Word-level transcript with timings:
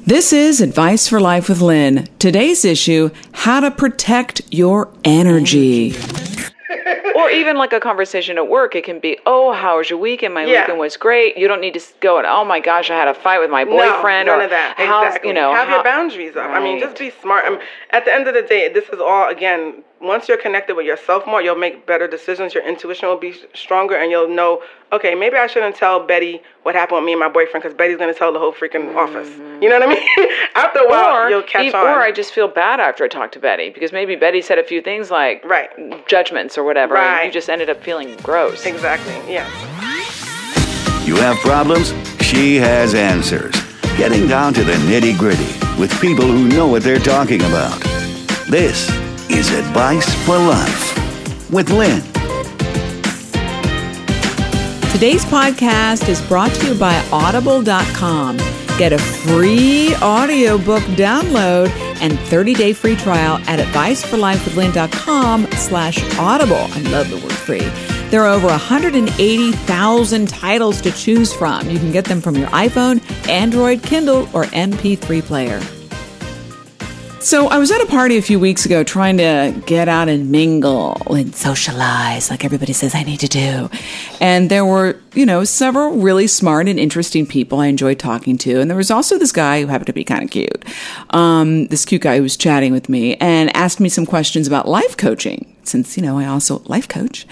This 0.00 0.32
is 0.32 0.60
Advice 0.60 1.06
for 1.06 1.20
Life 1.20 1.48
with 1.48 1.60
Lynn. 1.60 2.08
Today's 2.18 2.64
issue 2.64 3.10
how 3.32 3.60
to 3.60 3.70
protect 3.70 4.40
your 4.50 4.92
energy. 5.04 5.94
or 7.14 7.30
even 7.30 7.56
like 7.56 7.72
a 7.72 7.78
conversation 7.78 8.36
at 8.36 8.48
work, 8.48 8.74
it 8.74 8.82
can 8.84 8.98
be, 8.98 9.18
"Oh, 9.26 9.52
how 9.52 9.76
was 9.78 9.90
your 9.90 10.00
weekend? 10.00 10.34
My 10.34 10.44
Yeah. 10.44 10.62
weekend 10.62 10.80
was 10.80 10.96
great." 10.96 11.36
You 11.36 11.46
don't 11.46 11.60
need 11.60 11.74
to 11.74 11.80
go 12.00 12.18
and, 12.18 12.26
"Oh 12.26 12.44
my 12.44 12.58
gosh, 12.58 12.90
I 12.90 12.96
had 12.96 13.06
a 13.06 13.14
fight 13.14 13.38
with 13.38 13.50
my 13.50 13.62
No, 13.62 13.70
boyfriend." 13.76 14.26
none 14.26 14.40
or 14.40 14.42
of 14.44 14.50
that. 14.50 14.74
Exactly. 14.78 15.28
you 15.28 15.34
know, 15.34 15.54
have 15.54 15.68
how- 15.68 15.74
your 15.76 15.84
boundaries 15.84 16.34
up. 16.36 16.50
I 16.50 16.58
mean, 16.58 16.80
just 16.80 16.98
be 16.98 17.12
smart. 17.22 17.44
I 17.46 17.50
mean, 17.50 17.60
at 17.90 18.04
the 18.04 18.12
end 18.12 18.26
of 18.26 18.34
the 18.34 18.42
day, 18.42 18.68
this 18.68 18.88
is 18.88 18.98
all 19.00 19.28
again. 19.28 19.84
Once 20.02 20.28
you're 20.28 20.36
connected 20.36 20.74
with 20.74 20.84
yourself 20.84 21.24
more, 21.28 21.40
you'll 21.40 21.54
make 21.54 21.86
better 21.86 22.08
decisions. 22.08 22.54
Your 22.54 22.66
intuition 22.66 23.08
will 23.08 23.16
be 23.18 23.34
stronger, 23.54 23.94
and 23.94 24.10
you'll 24.10 24.28
know. 24.28 24.60
Okay, 24.92 25.14
maybe 25.14 25.36
I 25.36 25.46
shouldn't 25.46 25.76
tell 25.76 26.04
Betty 26.04 26.42
what 26.64 26.74
happened 26.74 26.96
with 26.96 27.04
me 27.06 27.12
and 27.12 27.20
my 27.20 27.28
boyfriend 27.28 27.62
because 27.62 27.76
Betty's 27.76 27.98
gonna 27.98 28.12
tell 28.12 28.32
the 28.32 28.38
whole 28.40 28.52
freaking 28.52 28.96
office. 28.96 29.28
You 29.62 29.68
know 29.68 29.78
what 29.78 29.88
I 29.88 29.94
mean? 29.94 30.28
After 30.56 30.80
a 30.80 30.88
while, 30.88 31.16
or, 31.16 31.30
you'll 31.30 31.42
catch 31.42 31.72
on. 31.72 31.86
or 31.86 32.00
I 32.00 32.10
just 32.10 32.32
feel 32.32 32.48
bad 32.48 32.80
after 32.80 33.04
I 33.04 33.08
talk 33.08 33.30
to 33.32 33.38
Betty 33.38 33.70
because 33.70 33.92
maybe 33.92 34.16
Betty 34.16 34.42
said 34.42 34.58
a 34.58 34.64
few 34.64 34.82
things 34.82 35.10
like 35.10 35.44
Right. 35.44 35.70
judgments 36.08 36.58
or 36.58 36.64
whatever, 36.64 36.96
and 36.96 37.26
you 37.26 37.32
just 37.32 37.48
ended 37.48 37.70
up 37.70 37.80
feeling 37.82 38.16
gross. 38.22 38.66
exactly. 38.66 39.14
Yeah. 39.32 39.46
You 41.04 41.14
have 41.16 41.36
problems? 41.38 41.94
She 42.20 42.56
has 42.56 42.94
answers. 42.94 43.54
Getting 43.96 44.26
down 44.26 44.52
to 44.54 44.64
the 44.64 44.72
nitty 44.72 45.16
gritty 45.18 45.46
with 45.80 45.92
people 46.00 46.24
who 46.26 46.48
know 46.48 46.66
what 46.66 46.82
they're 46.82 46.98
talking 46.98 47.40
about. 47.42 47.80
This 48.48 48.90
is 49.32 49.50
Advice 49.50 50.14
for 50.26 50.36
Life 50.36 51.50
with 51.50 51.70
Lynn. 51.70 52.02
Today's 54.92 55.24
podcast 55.24 56.08
is 56.08 56.20
brought 56.28 56.52
to 56.52 56.68
you 56.68 56.78
by 56.78 56.94
Audible.com. 57.10 58.36
Get 58.78 58.92
a 58.92 58.98
free 58.98 59.94
audiobook 59.96 60.82
download 60.94 61.70
and 62.00 62.12
30-day 62.12 62.74
free 62.74 62.96
trial 62.96 63.38
at 63.46 63.58
adviceforlifewithlynn.com 63.58 65.50
slash 65.52 66.18
audible. 66.18 66.56
I 66.56 66.80
love 66.90 67.08
the 67.08 67.16
word 67.16 67.32
free. 67.32 67.68
There 68.10 68.22
are 68.22 68.34
over 68.34 68.48
180,000 68.48 70.28
titles 70.28 70.80
to 70.82 70.92
choose 70.92 71.32
from. 71.32 71.70
You 71.70 71.78
can 71.78 71.90
get 71.90 72.04
them 72.04 72.20
from 72.20 72.36
your 72.36 72.48
iPhone, 72.48 73.00
Android, 73.28 73.82
Kindle, 73.82 74.28
or 74.34 74.44
MP3 74.44 75.22
player. 75.22 75.60
So 77.22 77.46
I 77.46 77.58
was 77.58 77.70
at 77.70 77.80
a 77.80 77.86
party 77.86 78.16
a 78.16 78.22
few 78.22 78.40
weeks 78.40 78.66
ago 78.66 78.82
trying 78.82 79.16
to 79.18 79.54
get 79.64 79.88
out 79.88 80.08
and 80.08 80.32
mingle 80.32 81.00
and 81.06 81.32
socialize 81.32 82.30
like 82.30 82.44
everybody 82.44 82.72
says 82.72 82.96
I 82.96 83.04
need 83.04 83.20
to 83.20 83.28
do. 83.28 83.70
And 84.20 84.50
there 84.50 84.64
were, 84.64 85.00
you 85.14 85.24
know, 85.24 85.44
several 85.44 85.92
really 85.98 86.26
smart 86.26 86.66
and 86.66 86.80
interesting 86.80 87.24
people 87.24 87.60
I 87.60 87.68
enjoyed 87.68 88.00
talking 88.00 88.38
to. 88.38 88.60
And 88.60 88.68
there 88.68 88.76
was 88.76 88.90
also 88.90 89.18
this 89.18 89.30
guy 89.30 89.60
who 89.60 89.68
happened 89.68 89.86
to 89.86 89.92
be 89.92 90.02
kind 90.02 90.24
of 90.24 90.30
cute. 90.30 90.64
Um, 91.10 91.68
this 91.68 91.84
cute 91.84 92.02
guy 92.02 92.16
who 92.16 92.24
was 92.24 92.36
chatting 92.36 92.72
with 92.72 92.88
me 92.88 93.14
and 93.18 93.54
asked 93.56 93.78
me 93.78 93.88
some 93.88 94.04
questions 94.04 94.48
about 94.48 94.66
life 94.66 94.96
coaching 94.96 95.56
since, 95.62 95.96
you 95.96 96.02
know, 96.02 96.18
I 96.18 96.26
also 96.26 96.58
life 96.64 96.88
coach. 96.88 97.24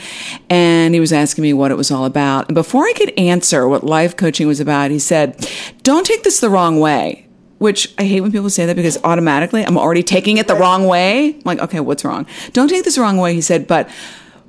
And 0.49 0.95
he 0.95 1.01
was 1.01 1.13
asking 1.13 1.43
me 1.43 1.53
what 1.53 1.73
it 1.73 1.77
was 1.77 1.91
all 1.91 2.05
about. 2.05 2.47
And 2.47 2.55
before 2.55 2.85
I 2.85 2.93
could 2.93 3.11
answer 3.19 3.67
what 3.67 3.83
life 3.83 4.17
coaching 4.17 4.47
was 4.47 4.61
about, 4.61 4.93
he 4.93 5.01
said, 5.01 5.51
don't 5.83 6.07
take 6.07 6.23
this 6.23 6.39
the 6.39 6.49
wrong 6.49 6.79
way 6.79 7.27
which 7.61 7.93
I 7.99 8.05
hate 8.05 8.23
when 8.23 8.33
people 8.33 8.49
say 8.49 8.65
that 8.65 8.75
because 8.75 8.97
automatically 9.05 9.63
I'm 9.63 9.77
already 9.77 10.03
taking 10.03 10.39
it 10.39 10.49
the 10.49 10.55
wrong 10.55 10.87
way. 10.87 11.35
I'm 11.35 11.43
like, 11.45 11.59
okay, 11.59 11.79
what's 11.79 12.07
wrong? 12.07 12.27
Don't 12.55 12.69
take 12.69 12.85
this 12.85 12.95
the 12.95 13.03
wrong 13.03 13.19
way, 13.19 13.35
he 13.35 13.43
said, 13.43 13.67
but 13.67 13.87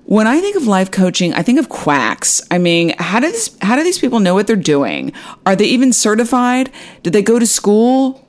when 0.06 0.28
I 0.28 0.40
think 0.40 0.56
of 0.56 0.66
life 0.66 0.92
coaching, 0.92 1.34
I 1.34 1.44
think 1.44 1.60
of 1.60 1.68
quacks. 1.68 2.42
I 2.50 2.58
mean, 2.58 2.96
how 2.98 3.20
do 3.20 3.30
this, 3.30 3.56
how 3.62 3.76
do 3.76 3.84
these 3.84 4.00
people 4.00 4.22
know 4.22 4.34
what 4.34 4.48
they're 4.48 4.56
doing? 4.56 5.12
Are 5.46 5.58
they 5.58 5.66
even 5.66 5.92
certified? 5.92 6.72
Did 7.04 7.12
they 7.12 7.22
go 7.22 7.38
to 7.38 7.46
school? 7.46 8.26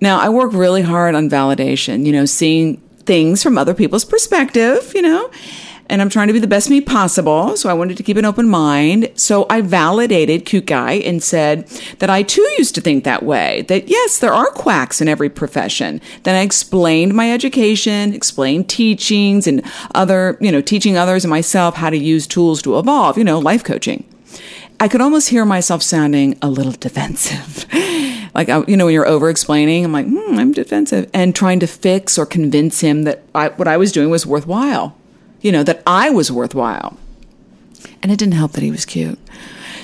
Now, 0.00 0.18
I 0.18 0.30
work 0.30 0.54
really 0.54 0.80
hard 0.80 1.14
on 1.14 1.28
validation, 1.28 2.06
you 2.06 2.12
know, 2.12 2.24
seeing 2.24 2.78
things 3.04 3.42
from 3.42 3.58
other 3.58 3.74
people's 3.74 4.06
perspective, 4.06 4.92
you 4.94 5.02
know, 5.02 5.30
and 5.90 6.00
I'm 6.00 6.08
trying 6.08 6.28
to 6.28 6.32
be 6.32 6.38
the 6.38 6.46
best 6.46 6.70
me 6.70 6.80
possible. 6.80 7.56
So 7.56 7.68
I 7.68 7.74
wanted 7.74 7.96
to 7.96 8.02
keep 8.02 8.16
an 8.16 8.24
open 8.24 8.48
mind. 8.48 9.10
So 9.16 9.44
I 9.50 9.60
validated 9.60 10.46
Cute 10.46 10.66
Guy 10.66 10.92
and 10.92 11.22
said 11.22 11.66
that 11.98 12.08
I 12.08 12.22
too 12.22 12.48
used 12.58 12.76
to 12.76 12.80
think 12.80 13.02
that 13.04 13.24
way, 13.24 13.62
that 13.62 13.88
yes, 13.88 14.18
there 14.18 14.32
are 14.32 14.50
quacks 14.52 15.00
in 15.00 15.08
every 15.08 15.28
profession. 15.28 16.00
Then 16.22 16.36
I 16.36 16.42
explained 16.42 17.14
my 17.14 17.32
education, 17.32 18.14
explained 18.14 18.68
teachings 18.68 19.48
and 19.48 19.62
other, 19.94 20.38
you 20.40 20.52
know, 20.52 20.62
teaching 20.62 20.96
others 20.96 21.24
and 21.24 21.30
myself 21.30 21.74
how 21.74 21.90
to 21.90 21.98
use 21.98 22.26
tools 22.26 22.62
to 22.62 22.78
evolve, 22.78 23.18
you 23.18 23.24
know, 23.24 23.40
life 23.40 23.64
coaching. 23.64 24.04
I 24.78 24.88
could 24.88 25.00
almost 25.02 25.28
hear 25.28 25.44
myself 25.44 25.82
sounding 25.82 26.38
a 26.40 26.48
little 26.48 26.72
defensive. 26.72 27.66
like, 28.34 28.48
you 28.68 28.76
know, 28.76 28.86
when 28.86 28.94
you're 28.94 29.06
over 29.06 29.28
explaining, 29.28 29.84
I'm 29.84 29.92
like, 29.92 30.06
hmm, 30.06 30.38
I'm 30.38 30.52
defensive 30.52 31.10
and 31.12 31.34
trying 31.34 31.60
to 31.60 31.66
fix 31.66 32.16
or 32.16 32.24
convince 32.24 32.80
him 32.80 33.02
that 33.02 33.22
I, 33.34 33.48
what 33.48 33.68
I 33.68 33.76
was 33.76 33.92
doing 33.92 34.08
was 34.08 34.24
worthwhile, 34.24 34.96
you 35.40 35.52
know, 35.52 35.62
that 35.62 35.82
I 35.86 36.10
was 36.10 36.30
worthwhile. 36.30 36.96
And 38.02 38.10
it 38.10 38.18
didn't 38.18 38.34
help 38.34 38.52
that 38.52 38.62
he 38.62 38.70
was 38.70 38.84
cute. 38.84 39.18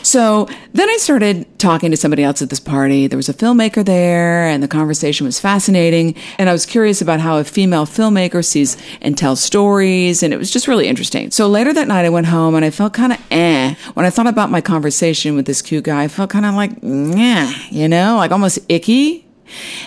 So 0.06 0.48
then 0.72 0.88
I 0.88 0.98
started 0.98 1.58
talking 1.58 1.90
to 1.90 1.96
somebody 1.96 2.22
else 2.22 2.40
at 2.40 2.48
this 2.48 2.60
party. 2.60 3.08
There 3.08 3.16
was 3.16 3.28
a 3.28 3.34
filmmaker 3.34 3.84
there, 3.84 4.46
and 4.46 4.62
the 4.62 4.68
conversation 4.68 5.26
was 5.26 5.40
fascinating. 5.40 6.14
And 6.38 6.48
I 6.48 6.52
was 6.52 6.64
curious 6.64 7.02
about 7.02 7.18
how 7.18 7.38
a 7.38 7.44
female 7.44 7.86
filmmaker 7.86 8.44
sees 8.44 8.76
and 9.00 9.18
tells 9.18 9.42
stories, 9.42 10.22
and 10.22 10.32
it 10.32 10.36
was 10.36 10.52
just 10.52 10.68
really 10.68 10.86
interesting. 10.86 11.32
So 11.32 11.48
later 11.48 11.72
that 11.72 11.88
night, 11.88 12.04
I 12.04 12.10
went 12.10 12.28
home 12.28 12.54
and 12.54 12.64
I 12.64 12.70
felt 12.70 12.92
kind 12.92 13.14
of 13.14 13.20
eh. 13.32 13.74
When 13.94 14.06
I 14.06 14.10
thought 14.10 14.28
about 14.28 14.48
my 14.48 14.60
conversation 14.60 15.34
with 15.34 15.46
this 15.46 15.60
cute 15.60 15.82
guy, 15.82 16.04
I 16.04 16.08
felt 16.08 16.30
kind 16.30 16.46
of 16.46 16.54
like, 16.54 16.70
yeah, 16.82 17.52
you 17.70 17.88
know, 17.88 18.16
like 18.16 18.30
almost 18.30 18.60
icky. 18.68 19.26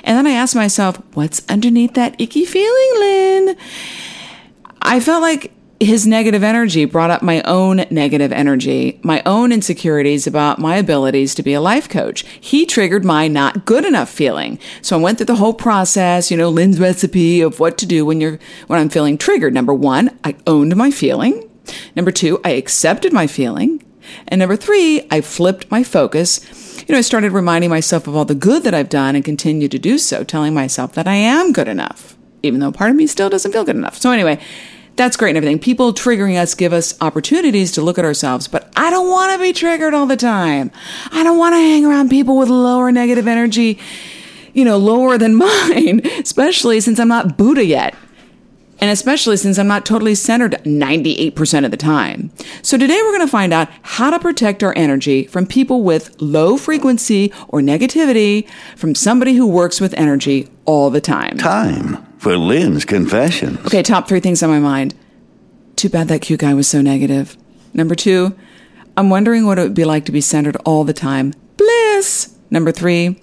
And 0.04 0.18
then 0.18 0.28
I 0.28 0.32
asked 0.32 0.56
myself, 0.56 1.02
what's 1.14 1.42
underneath 1.48 1.94
that 1.94 2.20
icky 2.20 2.44
feeling, 2.44 2.92
Lynn? 3.00 3.58
I 4.82 5.00
felt 5.00 5.22
like 5.22 5.54
his 5.80 6.06
negative 6.06 6.44
energy 6.44 6.86
brought 6.86 7.10
up 7.10 7.22
my 7.22 7.42
own 7.44 7.86
negative 7.90 8.32
energy, 8.32 9.00
my 9.02 9.22
own 9.26 9.52
insecurities 9.52 10.28
about 10.28 10.60
my 10.60 10.76
abilities 10.76 11.34
to 11.36 11.44
be 11.44 11.54
a 11.54 11.62
life 11.62 11.88
coach. 11.88 12.26
He 12.40 12.66
triggered 12.66 13.06
my 13.06 13.28
not 13.28 13.66
good 13.66 13.86
enough 13.86 14.10
feeling. 14.10 14.60
So 14.82 14.98
I 14.98 15.02
went 15.02 15.18
through 15.18 15.28
the 15.28 15.36
whole 15.36 15.54
process, 15.54 16.30
you 16.30 16.38
know, 16.38 16.50
Lynn's 16.50 16.80
recipe 16.80 17.42
of 17.42 17.60
what 17.60 17.78
to 17.78 17.86
do 17.86 18.06
when 18.06 18.20
you're, 18.20 18.40
when 18.68 18.80
I'm 18.80 18.90
feeling 18.90 19.18
triggered. 19.18 19.54
Number 19.54 19.74
one, 19.74 20.18
I 20.24 20.36
owned 20.46 20.76
my 20.76 20.92
feeling. 20.92 21.50
Number 21.96 22.12
two, 22.12 22.42
I 22.44 22.52
accepted 22.52 23.14
my 23.14 23.28
feeling. 23.28 23.84
And 24.28 24.40
number 24.40 24.56
three, 24.56 25.08
I 25.12 25.22
flipped 25.22 25.70
my 25.72 25.84
focus. 25.84 26.42
You 26.88 26.94
know, 26.94 26.98
I 26.98 27.02
started 27.02 27.32
reminding 27.32 27.70
myself 27.70 28.08
of 28.08 28.16
all 28.16 28.26
the 28.26 28.36
good 28.36 28.64
that 28.64 28.74
I've 28.74 28.90
done 28.90 29.16
and 29.16 29.24
continue 29.24 29.68
to 29.68 29.80
do 29.80 29.98
so, 29.98 30.24
telling 30.24 30.54
myself 30.54 30.94
that 30.94 31.08
I 31.08 31.16
am 31.16 31.54
good 31.54 31.68
enough, 31.68 32.18
even 32.42 32.60
though 32.60 32.72
part 32.72 32.90
of 32.90 32.96
me 32.96 33.06
still 33.06 33.30
doesn't 33.30 33.52
feel 33.52 33.64
good 33.64 33.76
enough. 33.76 33.98
So 33.98 34.12
anyway, 34.12 34.40
that's 35.00 35.16
great 35.16 35.30
and 35.30 35.38
everything. 35.38 35.60
People 35.60 35.94
triggering 35.94 36.38
us 36.38 36.54
give 36.54 36.74
us 36.74 36.94
opportunities 37.00 37.72
to 37.72 37.82
look 37.82 37.98
at 37.98 38.04
ourselves, 38.04 38.50
but 38.50 38.70
I 38.76 38.90
don't 38.90 39.10
want 39.10 39.32
to 39.32 39.40
be 39.40 39.54
triggered 39.54 39.94
all 39.94 40.06
the 40.06 40.18
time. 40.18 40.72
I 41.12 41.24
don't 41.24 41.38
want 41.38 41.54
to 41.54 41.58
hang 41.58 41.86
around 41.86 42.10
people 42.10 42.38
with 42.38 42.50
lower 42.50 42.92
negative 42.92 43.26
energy, 43.26 43.80
you 44.54 44.66
know, 44.66 44.78
lower 44.78 45.18
than 45.18 45.36
mine, 45.38 46.02
especially 46.20 46.82
since 46.82 47.00
I'm 47.00 47.08
not 47.08 47.38
Buddha 47.38 47.64
yet. 47.64 47.96
And 48.82 48.92
especially 48.92 49.38
since 49.38 49.58
I'm 49.58 49.68
not 49.68 49.86
totally 49.86 50.16
centered 50.16 50.54
98% 50.66 51.66
of 51.66 51.72
the 51.72 51.78
time. 51.78 52.32
So 52.62 52.78
today 52.78 53.00
we're 53.02 53.12
going 53.12 53.28
to 53.28 53.28
find 53.28 53.54
out 53.54 53.70
how 53.82 54.10
to 54.10 54.20
protect 54.20 54.64
our 54.64 54.74
energy 54.78 55.28
from 55.28 55.46
people 55.46 55.84
with 55.84 56.16
low 56.22 56.58
frequency 56.58 57.32
or 57.48 57.62
negativity 57.62 58.50
from 58.76 58.96
somebody 58.96 59.36
who 59.36 59.48
works 59.48 59.80
with 59.80 59.94
energy 59.96 60.50
all 60.66 60.90
the 60.90 61.02
time. 61.02 61.38
Time 61.38 62.09
for 62.20 62.38
Lynn's 62.38 62.86
confession. 62.86 63.58
Okay, 63.66 63.82
top 63.82 64.08
three 64.08 64.20
things 64.20 64.44
on 64.44 64.50
my 64.50 64.60
mind. 64.60 64.94
Too 65.76 65.90
bad 65.90 66.10
that 66.10 66.22
cute 66.22 66.42
guy 66.42 66.54
was 66.54 66.68
so 66.68 66.82
negative. 66.82 67.36
Number 67.74 67.96
two, 67.96 68.36
I'm 68.98 69.10
wondering 69.10 69.46
what 69.46 69.58
it 69.58 69.64
would 69.64 69.74
be 69.74 69.86
like 69.86 70.06
to 70.06 70.12
be 70.12 70.22
centered 70.22 70.58
all 70.66 70.84
the 70.84 70.94
time. 70.94 71.34
Bliss. 71.56 72.36
Number 72.52 72.72
three, 72.72 73.22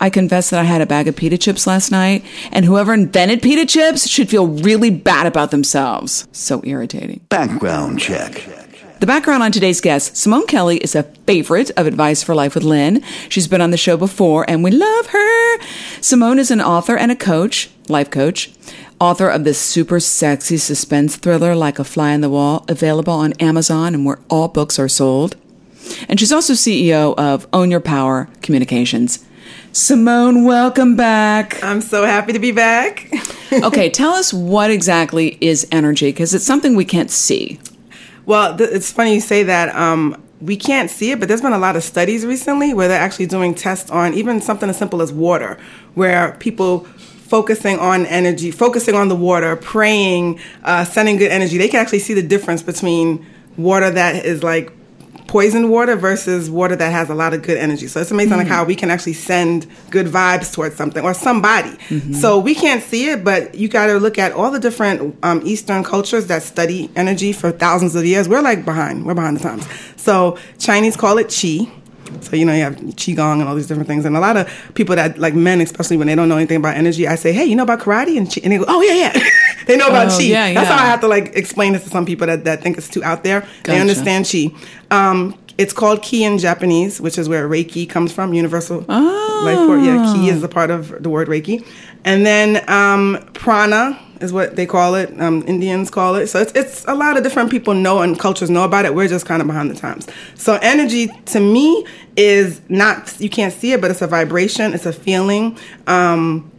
I 0.00 0.08
confess 0.08 0.48
that 0.50 0.60
I 0.60 0.64
had 0.64 0.80
a 0.80 0.86
bag 0.86 1.08
of 1.08 1.16
pita 1.16 1.36
chips 1.36 1.66
last 1.66 1.90
night, 1.90 2.24
and 2.50 2.64
whoever 2.64 2.94
invented 2.94 3.42
pita 3.42 3.66
chips 3.66 4.08
should 4.08 4.30
feel 4.30 4.46
really 4.46 4.90
bad 4.90 5.26
about 5.26 5.50
themselves. 5.50 6.26
So 6.32 6.62
irritating. 6.64 7.20
Background 7.28 8.00
check. 8.00 8.42
The 9.00 9.06
background 9.06 9.42
on 9.42 9.52
today's 9.52 9.80
guest, 9.80 10.16
Simone 10.16 10.46
Kelly, 10.46 10.76
is 10.78 10.94
a 10.94 11.02
favorite 11.26 11.70
of 11.76 11.86
Advice 11.86 12.22
for 12.22 12.34
Life 12.34 12.54
with 12.54 12.64
Lynn. 12.64 13.02
She's 13.28 13.48
been 13.48 13.60
on 13.60 13.70
the 13.70 13.76
show 13.76 13.96
before, 13.96 14.44
and 14.48 14.62
we 14.62 14.70
love 14.70 15.06
her. 15.08 15.58
Simone 16.00 16.38
is 16.38 16.50
an 16.50 16.60
author 16.60 16.96
and 16.96 17.10
a 17.10 17.16
coach, 17.16 17.70
life 17.90 18.10
coach, 18.10 18.52
author 19.00 19.28
of 19.28 19.44
this 19.44 19.58
super 19.58 20.00
sexy 20.00 20.56
suspense 20.56 21.16
thriller, 21.16 21.54
Like 21.54 21.78
a 21.78 21.84
Fly 21.84 22.14
on 22.14 22.20
the 22.20 22.30
Wall, 22.30 22.64
available 22.68 23.12
on 23.12 23.32
Amazon 23.34 23.94
and 23.94 24.06
where 24.06 24.20
all 24.28 24.48
books 24.48 24.78
are 24.78 24.88
sold. 24.88 25.36
And 26.08 26.20
she's 26.20 26.32
also 26.32 26.52
CEO 26.52 27.14
of 27.18 27.46
Own 27.52 27.70
Your 27.70 27.80
Power 27.80 28.28
Communications. 28.42 29.24
Simone, 29.72 30.44
welcome 30.44 30.96
back. 30.96 31.62
I'm 31.62 31.80
so 31.80 32.04
happy 32.04 32.32
to 32.32 32.38
be 32.38 32.52
back. 32.52 33.08
okay, 33.52 33.88
tell 33.88 34.12
us 34.12 34.32
what 34.32 34.70
exactly 34.70 35.38
is 35.40 35.66
energy, 35.70 36.10
because 36.10 36.34
it's 36.34 36.44
something 36.44 36.74
we 36.74 36.84
can't 36.84 37.10
see. 37.10 37.58
Well, 38.26 38.56
th- 38.56 38.70
it's 38.70 38.90
funny 38.92 39.14
you 39.14 39.20
say 39.20 39.44
that. 39.44 39.74
Um, 39.74 40.20
we 40.40 40.56
can't 40.56 40.90
see 40.90 41.10
it, 41.10 41.20
but 41.20 41.28
there's 41.28 41.42
been 41.42 41.52
a 41.52 41.58
lot 41.58 41.76
of 41.76 41.84
studies 41.84 42.24
recently 42.24 42.72
where 42.74 42.88
they're 42.88 43.00
actually 43.00 43.26
doing 43.26 43.54
tests 43.54 43.90
on 43.90 44.14
even 44.14 44.40
something 44.40 44.70
as 44.70 44.76
simple 44.76 45.02
as 45.02 45.12
water, 45.12 45.58
where 45.94 46.36
people 46.40 46.86
focusing 47.30 47.78
on 47.78 48.06
energy, 48.06 48.50
focusing 48.50 48.96
on 48.96 49.06
the 49.06 49.14
water, 49.14 49.54
praying, 49.54 50.40
uh, 50.64 50.84
sending 50.84 51.16
good 51.16 51.30
energy, 51.30 51.58
they 51.58 51.68
can 51.68 51.78
actually 51.78 52.00
see 52.00 52.12
the 52.12 52.24
difference 52.24 52.60
between 52.60 53.24
water 53.56 53.88
that 53.88 54.24
is 54.24 54.42
like 54.42 54.72
poisoned 55.28 55.70
water 55.70 55.94
versus 55.94 56.50
water 56.50 56.74
that 56.74 56.90
has 56.90 57.08
a 57.08 57.14
lot 57.14 57.32
of 57.32 57.42
good 57.42 57.56
energy. 57.56 57.86
So 57.86 58.00
it's 58.00 58.10
amazing 58.10 58.32
mm-hmm. 58.32 58.40
like 58.40 58.48
how 58.48 58.64
we 58.64 58.74
can 58.74 58.90
actually 58.90 59.12
send 59.12 59.68
good 59.90 60.06
vibes 60.06 60.52
towards 60.52 60.74
something 60.74 61.04
or 61.04 61.14
somebody. 61.14 61.70
Mm-hmm. 61.70 62.14
So 62.14 62.40
we 62.40 62.52
can't 62.52 62.82
see 62.82 63.10
it, 63.10 63.22
but 63.22 63.54
you 63.54 63.68
got 63.68 63.86
to 63.86 63.98
look 64.00 64.18
at 64.18 64.32
all 64.32 64.50
the 64.50 64.58
different 64.58 65.16
um, 65.22 65.40
Eastern 65.44 65.84
cultures 65.84 66.26
that 66.26 66.42
study 66.42 66.90
energy 66.96 67.32
for 67.32 67.52
thousands 67.52 67.94
of 67.94 68.04
years. 68.04 68.28
We're 68.28 68.42
like 68.42 68.64
behind. 68.64 69.06
We're 69.06 69.14
behind 69.14 69.36
the 69.36 69.42
times. 69.44 69.68
So 69.94 70.36
Chinese 70.58 70.96
call 70.96 71.16
it 71.18 71.28
qi. 71.28 71.70
So 72.20 72.36
you 72.36 72.44
know 72.44 72.54
you 72.54 72.62
have 72.62 72.76
qigong 72.76 73.40
and 73.40 73.48
all 73.48 73.54
these 73.54 73.66
different 73.66 73.88
things, 73.88 74.04
and 74.04 74.16
a 74.16 74.20
lot 74.20 74.36
of 74.36 74.48
people 74.74 74.96
that 74.96 75.18
like 75.18 75.34
men, 75.34 75.60
especially 75.60 75.96
when 75.96 76.06
they 76.06 76.14
don't 76.14 76.28
know 76.28 76.36
anything 76.36 76.58
about 76.58 76.76
energy, 76.76 77.06
I 77.06 77.14
say, 77.14 77.32
"Hey, 77.32 77.44
you 77.44 77.56
know 77.56 77.62
about 77.62 77.80
karate?" 77.80 78.16
And, 78.16 78.26
qi? 78.26 78.42
and 78.42 78.52
they 78.52 78.58
go, 78.58 78.64
"Oh 78.68 78.82
yeah, 78.82 78.94
yeah." 78.94 79.30
they 79.66 79.76
know 79.76 79.88
about 79.88 80.08
oh, 80.08 80.18
qi. 80.18 80.28
Yeah, 80.28 80.52
That's 80.52 80.68
how 80.68 80.82
I 80.82 80.86
have 80.86 81.00
to 81.00 81.08
like 81.08 81.36
explain 81.36 81.72
this 81.72 81.84
to 81.84 81.90
some 81.90 82.06
people 82.06 82.26
that, 82.26 82.44
that 82.44 82.62
think 82.62 82.78
it's 82.78 82.88
too 82.88 83.02
out 83.04 83.24
there. 83.24 83.40
Gotcha. 83.40 83.62
They 83.64 83.80
understand 83.80 84.24
qi. 84.26 84.54
Um, 84.90 85.36
it's 85.60 85.74
called 85.74 86.02
ki 86.02 86.24
in 86.24 86.38
Japanese, 86.38 87.00
which 87.00 87.18
is 87.18 87.28
where 87.28 87.46
Reiki 87.46 87.88
comes 87.88 88.12
from. 88.12 88.32
Universal 88.32 88.84
oh. 88.88 89.42
life 89.44 89.58
force. 89.58 89.84
Yeah, 89.84 90.12
ki 90.14 90.30
is 90.30 90.42
a 90.42 90.48
part 90.48 90.70
of 90.70 91.02
the 91.02 91.10
word 91.10 91.28
Reiki, 91.28 91.66
and 92.04 92.24
then 92.24 92.68
um, 92.68 93.18
prana 93.34 93.98
is 94.20 94.32
what 94.32 94.56
they 94.56 94.66
call 94.66 94.94
it. 94.94 95.18
Um, 95.20 95.42
Indians 95.46 95.90
call 95.90 96.14
it. 96.14 96.28
So 96.28 96.40
it's 96.40 96.52
it's 96.52 96.84
a 96.86 96.94
lot 96.94 97.16
of 97.16 97.22
different 97.22 97.50
people 97.50 97.74
know 97.74 98.02
and 98.02 98.18
cultures 98.18 98.50
know 98.50 98.64
about 98.64 98.84
it. 98.84 98.94
We're 98.94 99.08
just 99.08 99.26
kind 99.26 99.40
of 99.40 99.48
behind 99.48 99.70
the 99.70 99.74
times. 99.74 100.06
So 100.34 100.58
energy 100.62 101.08
to 101.26 101.40
me 101.40 101.86
is 102.16 102.60
not 102.68 103.20
you 103.20 103.30
can't 103.30 103.52
see 103.52 103.72
it, 103.72 103.80
but 103.80 103.90
it's 103.90 104.02
a 104.02 104.06
vibration. 104.06 104.72
It's 104.74 104.86
a 104.86 104.92
feeling. 104.92 105.58
Um, 105.86 106.50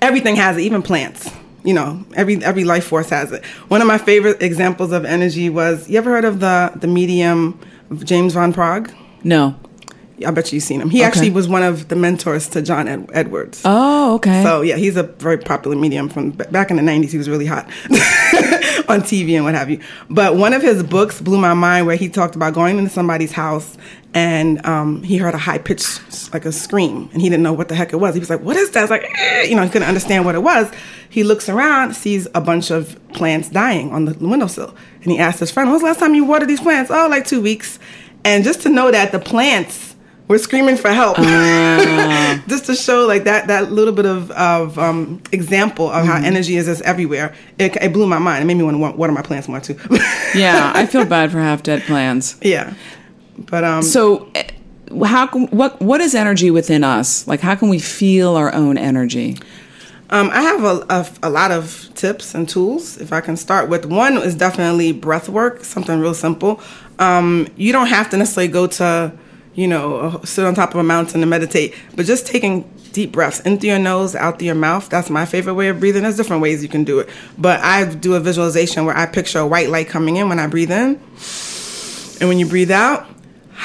everything 0.00 0.36
has 0.36 0.56
it, 0.56 0.62
even 0.62 0.82
plants. 0.82 1.30
You 1.64 1.74
know, 1.74 2.04
every 2.14 2.42
every 2.44 2.64
life 2.64 2.84
force 2.84 3.10
has 3.10 3.32
it. 3.32 3.44
One 3.68 3.80
of 3.80 3.86
my 3.86 3.98
favorite 3.98 4.42
examples 4.42 4.92
of 4.92 5.04
energy 5.04 5.48
was 5.48 5.88
you 5.88 5.98
ever 5.98 6.10
heard 6.10 6.24
of 6.24 6.40
the 6.40 6.72
the 6.76 6.88
medium 6.88 7.58
James 7.98 8.34
Van 8.34 8.52
Praagh? 8.52 8.92
No. 9.24 9.54
I 10.26 10.30
bet 10.30 10.52
you've 10.52 10.62
seen 10.62 10.80
him. 10.80 10.90
He 10.90 10.98
okay. 10.98 11.06
actually 11.06 11.30
was 11.30 11.48
one 11.48 11.62
of 11.62 11.88
the 11.88 11.96
mentors 11.96 12.48
to 12.50 12.62
John 12.62 12.88
Ed- 12.88 13.10
Edwards. 13.12 13.62
Oh, 13.64 14.14
okay. 14.16 14.42
So 14.42 14.62
yeah, 14.62 14.76
he's 14.76 14.96
a 14.96 15.04
very 15.04 15.38
popular 15.38 15.76
medium 15.76 16.08
from 16.08 16.30
back 16.30 16.70
in 16.70 16.76
the 16.76 16.82
'90s. 16.82 17.10
He 17.10 17.18
was 17.18 17.28
really 17.28 17.46
hot 17.46 17.66
on 18.88 19.00
TV 19.00 19.34
and 19.34 19.44
what 19.44 19.54
have 19.54 19.70
you. 19.70 19.80
But 20.08 20.36
one 20.36 20.52
of 20.52 20.62
his 20.62 20.82
books 20.82 21.20
blew 21.20 21.38
my 21.38 21.54
mind, 21.54 21.86
where 21.86 21.96
he 21.96 22.08
talked 22.08 22.36
about 22.36 22.54
going 22.54 22.78
into 22.78 22.90
somebody's 22.90 23.32
house 23.32 23.76
and 24.14 24.64
um, 24.66 25.02
he 25.02 25.16
heard 25.16 25.34
a 25.34 25.38
high 25.38 25.58
pitched 25.58 26.32
like 26.32 26.44
a 26.44 26.52
scream, 26.52 27.08
and 27.12 27.22
he 27.22 27.28
didn't 27.28 27.42
know 27.42 27.52
what 27.52 27.68
the 27.68 27.74
heck 27.74 27.92
it 27.92 27.96
was. 27.96 28.14
He 28.14 28.20
was 28.20 28.30
like, 28.30 28.40
"What 28.40 28.56
is 28.56 28.70
that?" 28.70 28.80
I 28.80 28.82
was 28.82 28.90
like, 28.90 29.10
eh, 29.18 29.42
you 29.44 29.54
know, 29.54 29.62
he 29.62 29.70
couldn't 29.70 29.88
understand 29.88 30.24
what 30.24 30.34
it 30.34 30.42
was. 30.42 30.70
He 31.08 31.24
looks 31.24 31.48
around, 31.48 31.94
sees 31.94 32.28
a 32.34 32.40
bunch 32.40 32.70
of 32.70 32.98
plants 33.14 33.48
dying 33.48 33.90
on 33.90 34.04
the 34.04 34.14
windowsill, 34.14 34.74
and 35.02 35.12
he 35.12 35.18
asked 35.18 35.40
his 35.40 35.50
friend, 35.50 35.70
"When's 35.70 35.82
the 35.82 35.88
last 35.88 36.00
time 36.00 36.14
you 36.14 36.24
watered 36.24 36.48
these 36.48 36.60
plants?" 36.60 36.90
Oh, 36.90 37.08
like 37.08 37.26
two 37.26 37.40
weeks. 37.40 37.78
And 38.24 38.44
just 38.44 38.62
to 38.62 38.68
know 38.68 38.90
that 38.90 39.10
the 39.10 39.18
plants 39.18 39.91
we're 40.32 40.38
screaming 40.38 40.76
for 40.76 40.90
help. 40.90 41.18
Uh. 41.18 42.38
Just 42.48 42.64
to 42.64 42.74
show 42.74 43.06
like 43.06 43.24
that 43.24 43.48
that 43.48 43.70
little 43.70 43.92
bit 43.92 44.06
of, 44.06 44.30
of 44.30 44.78
um, 44.78 45.22
example 45.30 45.90
of 45.90 46.04
mm 46.04 46.06
how 46.06 46.16
mm-hmm. 46.16 46.24
energy 46.24 46.56
is 46.56 46.66
just 46.66 46.82
everywhere. 46.82 47.32
It, 47.58 47.76
it, 47.76 47.92
blew 47.92 48.06
my 48.06 48.18
mind. 48.18 48.42
It 48.42 48.46
made 48.46 48.56
me 48.56 48.64
want 48.64 48.76
to 48.76 48.98
water 48.98 49.12
my 49.12 49.22
plants 49.22 49.46
more 49.46 49.60
too. 49.60 49.78
yeah, 50.34 50.72
I 50.74 50.86
feel 50.86 51.04
bad 51.04 51.30
for 51.30 51.38
half 51.38 51.62
dead 51.62 51.82
plants. 51.82 52.36
Yeah, 52.42 52.74
but 53.38 53.62
um. 53.62 53.82
So, 53.82 54.28
eh, 54.34 54.48
how 55.04 55.26
can, 55.28 55.46
what 55.48 55.80
what 55.80 56.00
is 56.00 56.14
energy 56.14 56.50
within 56.50 56.82
us? 56.82 57.26
Like, 57.28 57.40
how 57.40 57.54
can 57.54 57.68
we 57.68 57.78
feel 57.78 58.34
our 58.36 58.52
own 58.52 58.78
energy? 58.78 59.38
Um, 60.10 60.28
I 60.30 60.42
have 60.42 60.64
a, 60.64 60.84
a, 60.90 61.28
a, 61.28 61.30
lot 61.30 61.52
of 61.52 61.90
tips 61.94 62.34
and 62.34 62.48
tools. 62.48 62.98
If 62.98 63.12
I 63.12 63.20
can 63.20 63.36
start 63.36 63.68
with 63.70 63.86
one, 63.86 64.16
is 64.18 64.34
definitely 64.34 64.92
breath 64.92 65.28
work, 65.28 65.64
something 65.64 66.00
real 66.00 66.14
simple. 66.14 66.60
Um, 66.98 67.46
you 67.56 67.72
don't 67.72 67.86
have 67.86 68.10
to 68.10 68.16
necessarily 68.16 68.52
go 68.52 68.66
to 68.66 69.12
you 69.54 69.68
know, 69.68 69.96
uh, 69.96 70.24
sit 70.24 70.44
on 70.44 70.54
top 70.54 70.70
of 70.70 70.76
a 70.76 70.82
mountain 70.82 71.20
and 71.20 71.30
meditate, 71.30 71.74
but 71.94 72.06
just 72.06 72.26
taking 72.26 72.62
deep 72.92 73.12
breaths 73.12 73.40
in 73.40 73.58
through 73.58 73.70
your 73.70 73.78
nose, 73.78 74.14
out 74.14 74.38
through 74.38 74.46
your 74.46 74.54
mouth. 74.54 74.88
That's 74.88 75.10
my 75.10 75.24
favorite 75.24 75.54
way 75.54 75.68
of 75.68 75.80
breathing. 75.80 76.02
There's 76.02 76.16
different 76.16 76.42
ways 76.42 76.62
you 76.62 76.68
can 76.68 76.84
do 76.84 77.00
it, 77.00 77.08
but 77.38 77.60
I 77.60 77.84
do 77.84 78.14
a 78.14 78.20
visualization 78.20 78.84
where 78.84 78.96
I 78.96 79.06
picture 79.06 79.38
a 79.38 79.46
white 79.46 79.68
light 79.68 79.88
coming 79.88 80.16
in 80.16 80.28
when 80.28 80.38
I 80.38 80.46
breathe 80.46 80.70
in, 80.70 81.00
and 82.20 82.28
when 82.28 82.38
you 82.38 82.46
breathe 82.46 82.70
out, 82.70 83.06